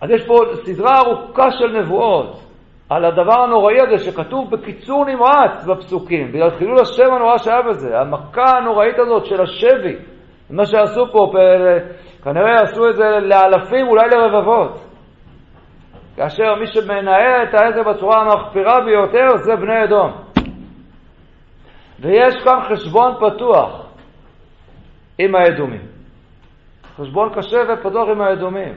אז 0.01 0.11
יש 0.11 0.27
פה 0.27 0.35
סדרה 0.55 1.01
ארוכה 1.01 1.51
של 1.51 1.81
נבואות 1.81 2.41
על 2.89 3.05
הדבר 3.05 3.41
הנוראי 3.43 3.81
הזה 3.81 4.05
שכתוב 4.05 4.51
בקיצור 4.51 5.05
נמרץ 5.05 5.65
בפסוקים, 5.65 6.33
בגלל 6.33 6.51
חילול 6.51 6.81
השם 6.81 7.13
הנורא 7.13 7.39
שהיה 7.39 7.63
בזה, 7.63 8.01
המכה 8.01 8.59
הנוראית 8.59 8.99
הזאת 8.99 9.27
של 9.27 9.43
השבי, 9.43 9.97
מה 10.51 10.67
שעשו 10.67 11.13
פה, 11.13 11.33
כנראה 12.25 12.63
עשו 12.63 12.91
את 12.91 12.97
זה 12.97 13.05
לאלפים, 13.21 13.89
אולי 13.89 14.09
לרבבות. 14.11 14.85
כאשר 16.17 16.55
מי 16.55 16.67
שמנהל 16.67 17.43
את 17.49 17.55
העזר 17.55 17.83
בצורה 17.83 18.21
המחפירה 18.21 18.81
ביותר 18.81 19.37
זה 19.37 19.57
בני 19.57 19.85
אדום. 19.85 20.13
ויש 22.01 22.35
כאן 22.45 22.61
חשבון 22.69 23.15
פתוח 23.15 23.87
עם 25.19 25.35
האדומים. 25.35 25.87
חשבון 26.97 27.35
קשה 27.35 27.59
ופתוח 27.69 28.09
עם 28.09 28.21
האדומים. 28.21 28.75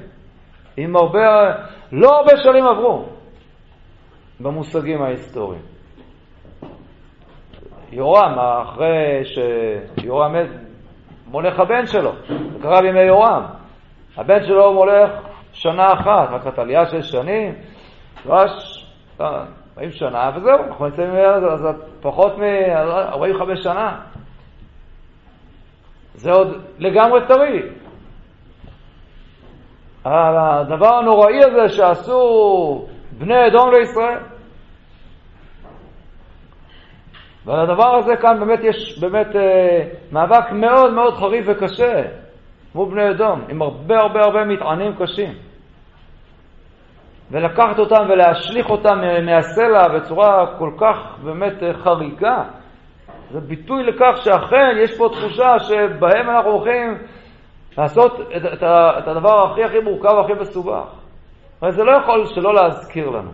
עם 0.78 0.96
הרבה, 0.96 1.56
לא 1.92 2.10
הרבה 2.18 2.32
שנים 2.38 2.68
עברו 2.68 3.06
במושגים 4.40 5.02
ההיסטוריים. 5.02 5.62
יורם, 7.92 8.40
אחרי 8.40 9.24
שיורם 10.00 10.36
מולך 11.34 11.60
הבן 11.60 11.88
שלו, 11.88 12.12
זה 12.28 12.60
קרה 12.62 12.82
בימי 12.82 13.02
יורם. 13.02 13.44
הבן 14.18 14.46
שלו 14.46 14.74
מולך 14.74 15.12
שנה 15.54 15.94
אחת, 15.94 16.30
רק 16.30 16.60
עלייה 16.60 16.86
של 16.86 17.02
שנים, 17.02 17.56
רש, 18.26 18.86
40 19.22 19.92
שנה, 19.92 20.32
וזהו, 20.36 20.64
אנחנו 20.68 20.86
נמצאים 20.86 21.10
אז 21.10 21.68
פחות 22.02 22.38
מ-45 22.38 23.64
שנה. 23.64 24.00
זה 26.14 26.32
עוד 26.32 26.62
לגמרי 26.80 27.28
טרי. 27.28 27.62
הדבר 30.06 30.96
הנוראי 30.96 31.44
הזה 31.44 31.76
שעשו 31.76 32.88
בני 33.18 33.48
אדום 33.48 33.72
לישראל. 33.74 34.33
ועל 37.46 37.60
הדבר 37.60 37.96
הזה 37.96 38.16
כאן 38.16 38.40
באמת 38.40 38.60
יש 38.64 39.00
באמת 39.00 39.36
אה, 39.36 39.88
מאבק 40.12 40.52
מאוד 40.52 40.94
מאוד 40.94 41.14
חריף 41.14 41.46
וקשה 41.48 42.02
מול 42.76 42.90
בני 42.90 43.10
אדום, 43.10 43.42
עם 43.50 43.62
הרבה 43.62 44.00
הרבה 44.00 44.20
הרבה 44.20 44.46
מטענים 44.46 44.96
קשים. 44.96 45.34
ולקחת 47.32 47.80
אותם 47.80 48.06
ולהשליך 48.10 48.70
אותם 48.70 49.02
מהסלע 49.26 49.88
בצורה 49.88 50.58
כל 50.58 50.72
כך 50.78 50.98
באמת 51.24 51.64
אה, 51.64 51.74
חריגה, 51.74 52.44
זה 53.32 53.40
ביטוי 53.40 53.84
לכך 53.84 54.18
שאכן 54.24 54.76
יש 54.84 54.98
פה 54.98 55.10
תחושה 55.10 55.60
שבהם 55.60 56.30
אנחנו 56.30 56.52
הולכים 56.52 56.98
לעשות 57.78 58.20
את, 58.38 58.46
את, 58.54 58.64
את 58.98 59.08
הדבר 59.08 59.52
הכי 59.52 59.64
הכי 59.64 59.80
מורכב 59.80 60.14
והכי 60.14 60.34
מסובך. 60.34 60.86
אבל 61.62 61.72
זה 61.72 61.84
לא 61.84 61.92
יכול 61.92 62.26
שלא 62.26 62.54
להזכיר 62.54 63.10
לנו. 63.10 63.32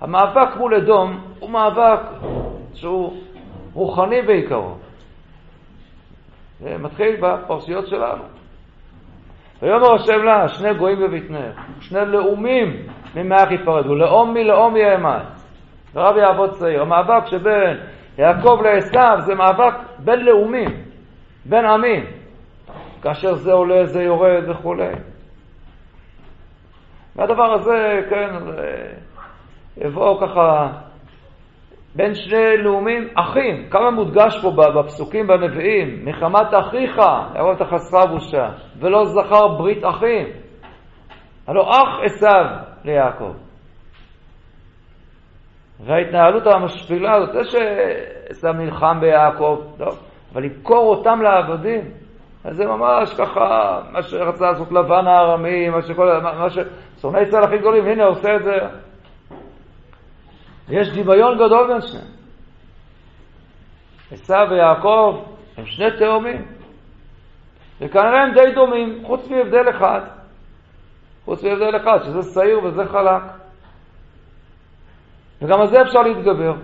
המאבק 0.00 0.56
מול 0.56 0.74
אדום 0.74 1.20
הוא 1.40 1.50
מאבק 1.50 2.00
שהוא 2.74 3.16
רוחני 3.74 4.22
בעיקרו. 4.22 4.74
זה 6.60 6.78
מתחיל 6.78 7.16
בפרשיות 7.20 7.86
שלנו. 7.86 8.24
ויאמר 9.62 9.94
השם 9.94 10.24
לה, 10.24 10.48
שני 10.48 10.74
גויים 10.74 10.98
בבטנך, 11.00 11.60
שני 11.80 12.00
לאומים 12.06 12.86
ממאח 13.14 13.50
יפרדו, 13.50 13.94
לאום 13.94 14.34
מלאום 14.34 14.76
יאמץ. 14.76 15.38
ורב 15.94 16.16
יעבוד 16.16 16.50
צעיר. 16.50 16.82
המאבק 16.82 17.26
שבין 17.26 17.76
יעקב 18.18 18.60
לעשו 18.64 19.20
זה 19.20 19.34
מאבק 19.34 19.74
בין 19.98 20.24
לאומים, 20.24 20.70
בין 21.44 21.64
עמים. 21.64 22.04
כאשר 23.02 23.34
זה 23.34 23.52
עולה, 23.52 23.86
זה 23.86 24.02
יורד 24.02 24.48
וכולי. 24.48 24.92
והדבר 27.16 27.52
הזה, 27.52 28.00
כן, 28.10 28.30
יבוא 29.76 30.20
ככה 30.20 30.68
בין 31.94 32.14
שני 32.14 32.56
לאומים, 32.56 33.08
אחים. 33.14 33.68
כמה 33.70 33.90
מודגש 33.90 34.42
פה 34.42 34.50
בפסוקים 34.50 35.26
בנביאים, 35.26 36.04
מחמת 36.04 36.54
אחיך, 36.54 37.00
יבוא 37.38 37.52
את 37.52 37.60
החסרה 37.60 38.06
בושה, 38.06 38.48
ולא 38.80 39.04
זכר 39.04 39.48
ברית 39.48 39.84
אחים. 39.84 40.26
הלא 41.46 41.70
אח 41.70 41.88
עשיו 42.04 42.44
ליעקב. 42.84 43.32
וההתנהלות 45.80 46.46
המשפילה 46.46 47.14
הזאת, 47.14 47.32
זה 47.32 47.40
שעשיו 47.44 48.52
נלחם 48.52 49.00
ביעקב, 49.00 49.58
לא, 49.78 49.92
אבל 50.32 50.42
למכור 50.42 50.96
אותם 50.96 51.22
לעבדים, 51.22 51.80
אז 52.44 52.56
זה 52.56 52.66
ממש 52.66 53.14
ככה, 53.14 53.80
מה 53.92 54.02
שרצה 54.02 54.44
לעשות 54.44 54.72
לבן 54.72 55.06
הארמי, 55.06 55.68
מה 55.68 55.82
שכל, 55.82 56.20
מה 56.22 56.50
ש... 56.50 56.58
שונאי 57.00 57.22
ישראל 57.22 57.44
הכי 57.44 57.58
גדולים, 57.58 57.86
הנה 57.86 58.04
עושה 58.04 58.36
את 58.36 58.42
זה. 58.44 58.56
יש 60.70 60.88
דמיון 60.88 61.34
גדול 61.38 61.66
בין 61.72 61.80
שניהם. 61.80 62.06
עשיו 64.10 64.46
ויעקב 64.50 65.24
הם 65.56 65.66
שני 65.66 65.86
תאומים, 65.98 66.46
וכנראה 67.80 68.22
הם 68.22 68.34
די 68.34 68.54
דומים, 68.54 69.04
חוץ 69.06 69.28
מהבדל 69.28 69.70
אחד. 69.70 70.00
חוץ 71.24 71.42
מהבדל 71.44 71.76
אחד, 71.76 71.98
שזה 72.04 72.32
שעיר 72.34 72.64
וזה 72.64 72.84
חלק. 72.86 73.22
וגם 75.42 75.60
על 75.60 75.66
זה 75.66 75.82
אפשר 75.82 76.02
להתגבר. 76.02 76.54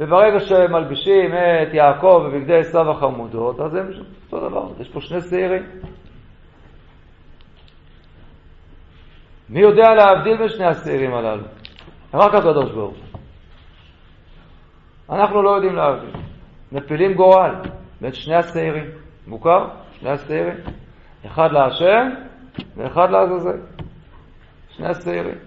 וברגע 0.00 0.40
שמלבישים 0.40 1.34
את 1.34 1.74
יעקב 1.74 2.22
בבגדי 2.26 2.58
עשיו 2.58 2.90
החמודות, 2.90 3.60
אז 3.60 3.74
הם 3.74 3.90
אותו 4.24 4.48
דבר, 4.48 4.68
יש 4.80 4.88
פה 4.88 5.00
שני 5.00 5.20
שעירים. 5.20 5.62
מי 9.48 9.60
יודע 9.60 9.94
להבדיל 9.94 10.36
בין 10.36 10.48
שני 10.48 10.66
השעירים 10.66 11.14
הללו? 11.14 11.42
רק 12.16 12.34
הקדוש 12.34 12.70
ברוך 12.70 12.94
הוא. 12.94 13.18
אנחנו 15.16 15.42
לא 15.42 15.50
יודעים 15.50 15.76
להבדיל. 15.76 16.10
מפילים 16.72 17.14
גורל 17.14 17.54
בין 18.00 18.12
שני 18.12 18.34
השעירים. 18.34 18.86
מוכר? 19.26 19.68
שני 19.92 20.10
השעירים. 20.10 20.56
אחד 21.26 21.52
להשם 21.52 22.08
ואחד 22.76 23.10
לעזאזל. 23.10 23.58
שני 24.70 24.86
השעירים. 24.86 25.38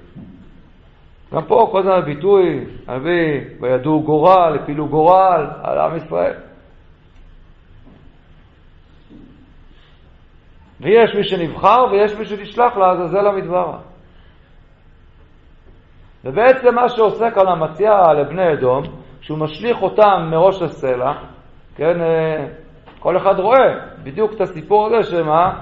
גם 1.33 1.45
פה 1.45 1.69
כל 1.71 1.79
הזמן 1.79 1.91
הביטוי, 1.91 2.65
הנביא, 2.87 3.41
וידעו 3.61 4.03
גורל, 4.03 4.57
הפילו 4.61 4.87
גורל 4.87 5.47
על 5.63 5.77
עם 5.77 5.95
ישראל. 5.95 6.33
ויש 10.81 11.15
מי 11.15 11.23
שנבחר 11.23 11.85
ויש 11.91 12.13
מי 12.13 12.25
שנשלח 12.25 12.77
לעזאזל 12.77 13.27
המדבר. 13.27 13.77
ובעצם 16.25 16.75
מה 16.75 16.89
שעושה 16.89 17.31
כאן 17.31 17.47
המציע 17.47 17.91
לבני 18.13 18.53
אדום, 18.53 18.83
שהוא 19.21 19.37
משליך 19.37 19.81
אותם 19.81 20.27
מראש 20.31 20.61
הסלע, 20.61 21.13
כן, 21.75 22.01
אה, 22.01 22.45
כל 22.99 23.17
אחד 23.17 23.39
רואה 23.39 23.75
בדיוק 24.03 24.33
את 24.33 24.41
הסיפור 24.41 24.85
הזה 24.87 25.09
שמה, 25.11 25.53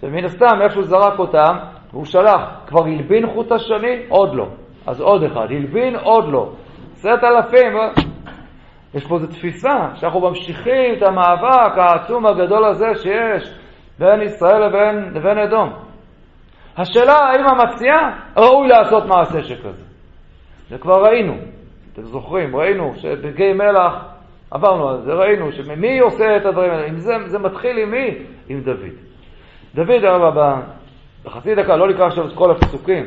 שמן 0.00 0.24
הסתם 0.24 0.62
איפה 0.62 0.72
שהוא 0.72 0.84
זרק 0.84 1.18
אותם, 1.18 1.56
והוא 1.92 2.04
שלח, 2.04 2.40
כבר 2.66 2.84
הלבין 2.84 3.26
חוט 3.26 3.52
השני? 3.52 4.02
עוד 4.08 4.34
לא. 4.34 4.46
אז 4.86 5.00
עוד 5.00 5.22
אחד, 5.22 5.46
הלבין 5.50 5.96
עוד 5.96 6.28
לא. 6.28 6.52
עשרת 6.92 7.24
אלפים, 7.24 7.76
אה? 7.76 7.88
יש 8.94 9.06
פה 9.06 9.14
איזו 9.14 9.26
תפיסה 9.26 9.88
שאנחנו 9.94 10.20
ממשיכים 10.20 10.94
את 10.96 11.02
המאבק 11.02 11.78
העצום 11.78 12.26
הגדול 12.26 12.64
הזה 12.64 12.86
שיש 12.94 13.58
בין 13.98 14.22
ישראל 14.22 14.66
לבין, 14.66 15.14
לבין 15.14 15.38
אדום. 15.38 15.72
השאלה 16.76 17.14
האם 17.14 17.44
המציע 17.46 17.94
ראוי 18.36 18.68
לעשות 18.68 19.04
מעשה 19.06 19.42
שכזה. 19.42 19.87
זה 20.68 20.78
כבר 20.78 21.04
ראינו, 21.04 21.34
אתם 21.92 22.02
זוכרים, 22.02 22.56
ראינו 22.56 22.94
שבגיא 22.96 23.52
מלח, 23.52 24.04
עברנו 24.50 24.88
על 24.88 25.02
זה, 25.02 25.12
ראינו 25.12 25.52
שמי 25.52 25.98
עושה 25.98 26.36
את 26.36 26.46
הדברים 26.46 26.70
האלה, 26.70 26.98
זה, 26.98 27.12
זה 27.26 27.38
מתחיל 27.38 27.78
עם 27.78 27.90
מי? 27.90 28.18
עם 28.48 28.60
דוד. 28.60 28.94
דוד, 29.74 30.04
אבל 30.04 30.52
בחצי 31.24 31.54
דקה, 31.54 31.76
לא 31.76 31.88
נקרא 31.88 32.06
עכשיו 32.06 32.26
את 32.26 32.32
כל 32.34 32.50
הפסוקים, 32.50 33.04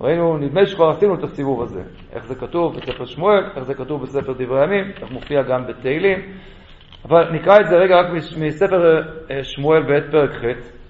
ראינו, 0.00 0.36
נדמה 0.38 0.66
שכבר 0.66 0.90
עשינו 0.90 1.14
את 1.14 1.24
הסיבוב 1.24 1.62
הזה, 1.62 1.82
איך 2.12 2.26
זה 2.26 2.34
כתוב 2.34 2.76
בספר 2.76 3.04
שמואל, 3.04 3.44
איך 3.56 3.64
זה 3.64 3.74
כתוב 3.74 4.02
בספר 4.02 4.32
דברי 4.32 4.60
הימים, 4.60 4.90
איך 5.02 5.10
מופיע 5.10 5.42
גם 5.42 5.66
בתהילים, 5.66 6.18
אבל 7.04 7.32
נקרא 7.32 7.60
את 7.60 7.68
זה 7.68 7.76
רגע 7.76 8.00
רק 8.00 8.06
מספר 8.36 9.00
אה, 9.30 9.44
שמואל 9.44 9.82
בעת 9.82 10.04
פרק 10.10 10.30
ח'. 10.30 10.81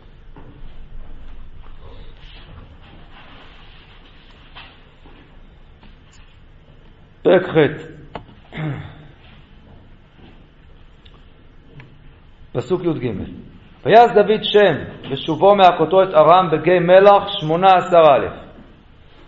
פרק 7.23 7.43
ח' 7.43 7.57
פסוק 12.53 12.85
י"ג. 12.85 13.11
ויעש 13.85 14.11
דוד 14.11 14.43
שם 14.43 14.75
בשובו 15.11 15.55
מהכותו 15.55 16.03
את 16.03 16.15
ארם 16.15 16.49
בגיא 16.53 16.81
מלח 16.81 17.29
שמונה 17.41 17.67
עשר 17.67 17.99
א' 17.99 18.27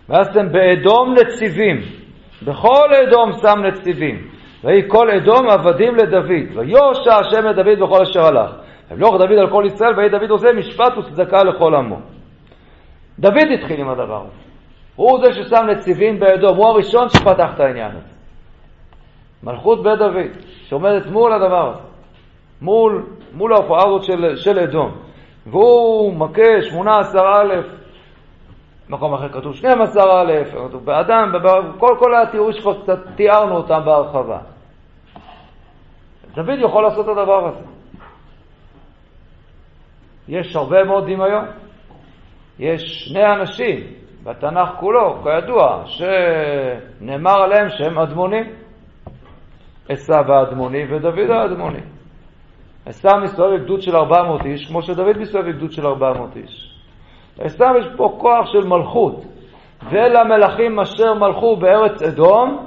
וישם 0.09 0.51
באדום 0.51 1.13
נציבים 1.13 1.81
בכל 2.41 2.93
אדום 3.07 3.31
שם 3.41 3.59
נציבים 3.63 4.27
ויהי 4.63 4.81
כל 4.87 5.09
אדום 5.09 5.49
עבדים 5.49 5.95
לדוד 5.95 6.57
ויושע 6.57 7.15
השם 7.15 7.45
לדוד 7.45 7.79
בכל 7.79 8.01
אשר 8.01 8.25
הלך. 8.25 8.51
וימלוך 8.89 9.13
דוד 9.15 9.37
על 9.39 9.49
כל 9.49 9.63
ישראל 9.65 9.97
ויהי 9.97 10.09
דוד 10.09 10.29
עושה 10.29 10.53
משפט 10.53 10.97
וצדקה 10.97 11.43
לכל 11.43 11.75
עמו. 11.75 11.99
דוד 13.19 13.47
התחיל 13.53 13.79
עם 13.79 13.89
הדבר 13.89 14.21
הזה 14.21 14.44
הוא 14.95 15.19
זה 15.21 15.33
ששם 15.33 15.65
נציבים 15.65 16.19
באדום, 16.19 16.57
הוא 16.57 16.67
הראשון 16.67 17.09
שפתח 17.09 17.49
את 17.55 17.59
העניין 17.59 17.91
הזה. 17.91 18.15
מלכות 19.43 19.83
בית 19.83 19.99
דוד, 19.99 20.31
שעומדת 20.67 21.05
מול 21.05 21.33
הדבר 21.33 21.69
הזה, 21.69 21.81
מול, 22.61 23.05
מול 23.33 23.53
ההופעה 23.53 23.87
הזאת 23.87 24.03
של, 24.03 24.35
של 24.35 24.59
אדום. 24.59 24.91
והוא 25.45 26.13
מכה 26.13 26.61
18 26.61 27.41
א', 27.41 27.53
מקום 28.89 29.13
אחר 29.13 29.29
כתוב 29.29 29.55
12 29.55 30.21
א', 30.21 30.33
כתוב 30.51 30.85
באדם, 30.85 31.31
כל, 31.79 31.95
כל 31.99 32.15
התיאורים 32.15 32.53
שקצת 32.53 32.99
תיארנו 33.15 33.55
אותם 33.55 33.81
בהרחבה. 33.85 34.39
דוד 36.35 36.59
יכול 36.59 36.83
לעשות 36.83 37.05
את 37.05 37.17
הדבר 37.17 37.47
הזה. 37.47 37.65
יש 40.27 40.55
הרבה 40.55 40.83
מאוד 40.83 41.03
דמיון. 41.03 41.45
יש 42.59 43.05
שני 43.05 43.25
אנשים 43.25 43.79
בתנ"ך 44.25 44.69
כולו, 44.79 45.23
כידוע, 45.23 45.83
שנאמר 45.85 47.41
עליהם 47.41 47.69
שהם 47.69 47.99
אדמונים. 47.99 48.43
עשו 49.89 50.13
האדמוני 50.13 50.93
ודוד 50.93 51.29
האדמוני. 51.29 51.79
עשו 52.85 53.09
מסתובב 53.23 53.55
בגדוד 53.55 53.81
של 53.81 53.95
400 53.95 54.45
איש, 54.45 54.67
כמו 54.67 54.81
שדוד 54.81 55.17
מסתובב 55.17 55.49
בגדוד 55.49 55.71
של 55.71 55.87
400 55.87 56.35
איש. 56.35 56.79
עשו 57.39 57.65
יש 57.79 57.85
פה 57.97 58.17
כוח 58.21 58.45
של 58.51 58.67
מלכות. 58.67 59.25
ואלה 59.91 60.21
המלכים 60.21 60.79
אשר 60.79 61.13
מלכו 61.13 61.55
בארץ 61.55 62.01
אדום, 62.01 62.65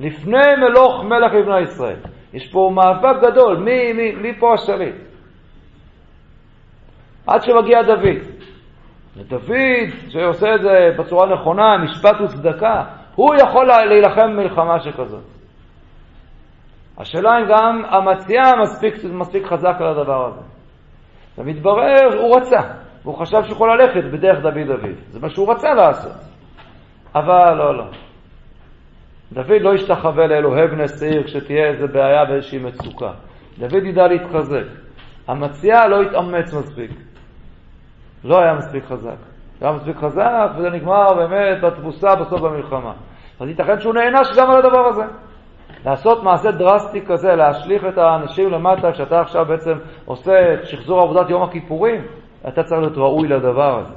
לפני 0.00 0.56
מלוך 0.56 1.04
מלך 1.04 1.32
לבני 1.32 1.60
ישראל. 1.60 1.96
יש 2.32 2.52
פה 2.52 2.70
מאבק 2.74 3.22
גדול, 3.22 3.56
מי, 3.56 3.92
מי, 3.92 4.12
מי 4.12 4.40
פה 4.40 4.54
השליט? 4.54 4.94
עד 7.26 7.42
שמגיע 7.42 7.82
דוד. 7.82 8.39
ודוד, 9.16 9.90
שעושה 10.08 10.54
את 10.54 10.60
זה 10.60 10.90
בצורה 10.98 11.34
נכונה, 11.34 11.78
משפט 11.78 12.20
וצדקה, 12.20 12.84
הוא 13.14 13.34
יכול 13.34 13.66
להילחם 13.66 14.30
במלחמה 14.32 14.80
שכזאת. 14.80 15.24
השאלה 16.98 17.38
אם 17.38 17.44
גם 17.48 17.82
המציע 17.88 18.42
מספיק, 18.62 18.94
מספיק 19.04 19.46
חזק 19.46 19.74
על 19.78 19.86
הדבר 19.86 20.26
הזה. 20.26 20.40
ומתברר, 21.38 22.20
הוא 22.20 22.36
רצה, 22.36 22.60
והוא 23.02 23.18
חשב 23.18 23.42
שהוא 23.42 23.54
יכול 23.54 23.72
ללכת 23.72 24.04
בדרך 24.12 24.42
דוד 24.42 24.66
דוד. 24.66 24.96
זה 25.10 25.20
מה 25.20 25.30
שהוא 25.30 25.52
רצה 25.52 25.74
לעשות. 25.74 26.12
אבל 27.14 27.54
לא, 27.54 27.78
לא. 27.78 27.84
דוד 29.32 29.60
לא 29.60 29.74
ישתחווה 29.74 30.26
לאלוהי 30.26 30.68
בני 30.68 30.88
שעיר 30.88 31.22
כשתהיה 31.22 31.66
איזו 31.66 31.88
בעיה 31.92 32.22
ואיזושהי 32.30 32.58
מצוקה. 32.58 33.12
דוד 33.58 33.84
ידע 33.84 34.06
להתחזק. 34.06 34.64
המציע 35.28 35.88
לא 35.88 36.02
יתאמץ 36.02 36.54
מספיק. 36.54 36.90
לא 38.24 38.40
היה 38.40 38.54
מספיק 38.54 38.84
חזק. 38.84 39.16
לא 39.62 39.66
היה 39.66 39.76
מספיק 39.76 39.96
חזק, 39.96 40.50
וזה 40.56 40.70
נגמר 40.70 41.14
באמת 41.14 41.62
בתבוסה 41.62 42.16
בסוף 42.16 42.40
במלחמה. 42.40 42.92
אז 43.40 43.48
ייתכן 43.48 43.80
שהוא 43.80 43.94
נענש 43.94 44.28
גם 44.36 44.50
על 44.50 44.58
הדבר 44.58 44.86
הזה. 44.86 45.04
לעשות 45.84 46.22
מעשה 46.22 46.50
דרסטי 46.50 47.06
כזה, 47.06 47.34
להשליך 47.34 47.84
את 47.88 47.98
האנשים 47.98 48.50
למטה, 48.50 48.92
כשאתה 48.92 49.20
עכשיו 49.20 49.44
בעצם 49.44 49.78
עושה 50.04 50.54
את 50.54 50.66
שחזור 50.66 51.00
עבודת 51.02 51.30
יום 51.30 51.42
הכיפורים, 51.42 52.00
אתה 52.48 52.62
צריך 52.62 52.80
להיות 52.80 52.98
ראוי 52.98 53.28
לדבר 53.28 53.78
הזה. 53.78 53.94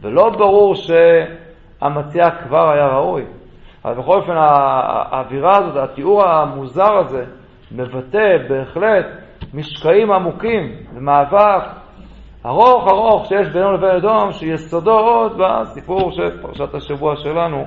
ולא 0.00 0.30
ברור 0.30 0.74
שהמציע 0.74 2.30
כבר 2.30 2.70
היה 2.70 2.86
ראוי. 2.86 3.24
אבל 3.84 3.94
בכל 3.94 4.16
אופן, 4.16 4.32
האווירה 4.36 5.56
הזאת, 5.56 5.76
התיאור 5.76 6.24
המוזר 6.24 6.96
הזה, 6.98 7.24
מבטא 7.72 8.36
בהחלט 8.48 9.06
משקעים 9.54 10.12
עמוקים 10.12 10.72
ומאבק 10.94 11.62
ארוך 12.46 12.88
ארוך 12.88 13.26
שיש 13.26 13.48
בינינו 13.48 13.72
לבין 13.72 13.90
אדום, 13.90 14.32
שיסודו 14.32 14.98
עוד 14.98 15.32
בסיפור 15.38 16.12
של 16.12 16.42
פרשת 16.42 16.74
השבוע 16.74 17.16
שלנו 17.16 17.64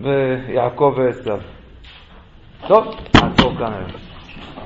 ויעקב 0.00 0.94
ועשיו. 0.96 1.38
טוב, 2.66 2.84
נעצור 3.14 3.54
כאן 3.58 3.72
היום. 3.72 4.11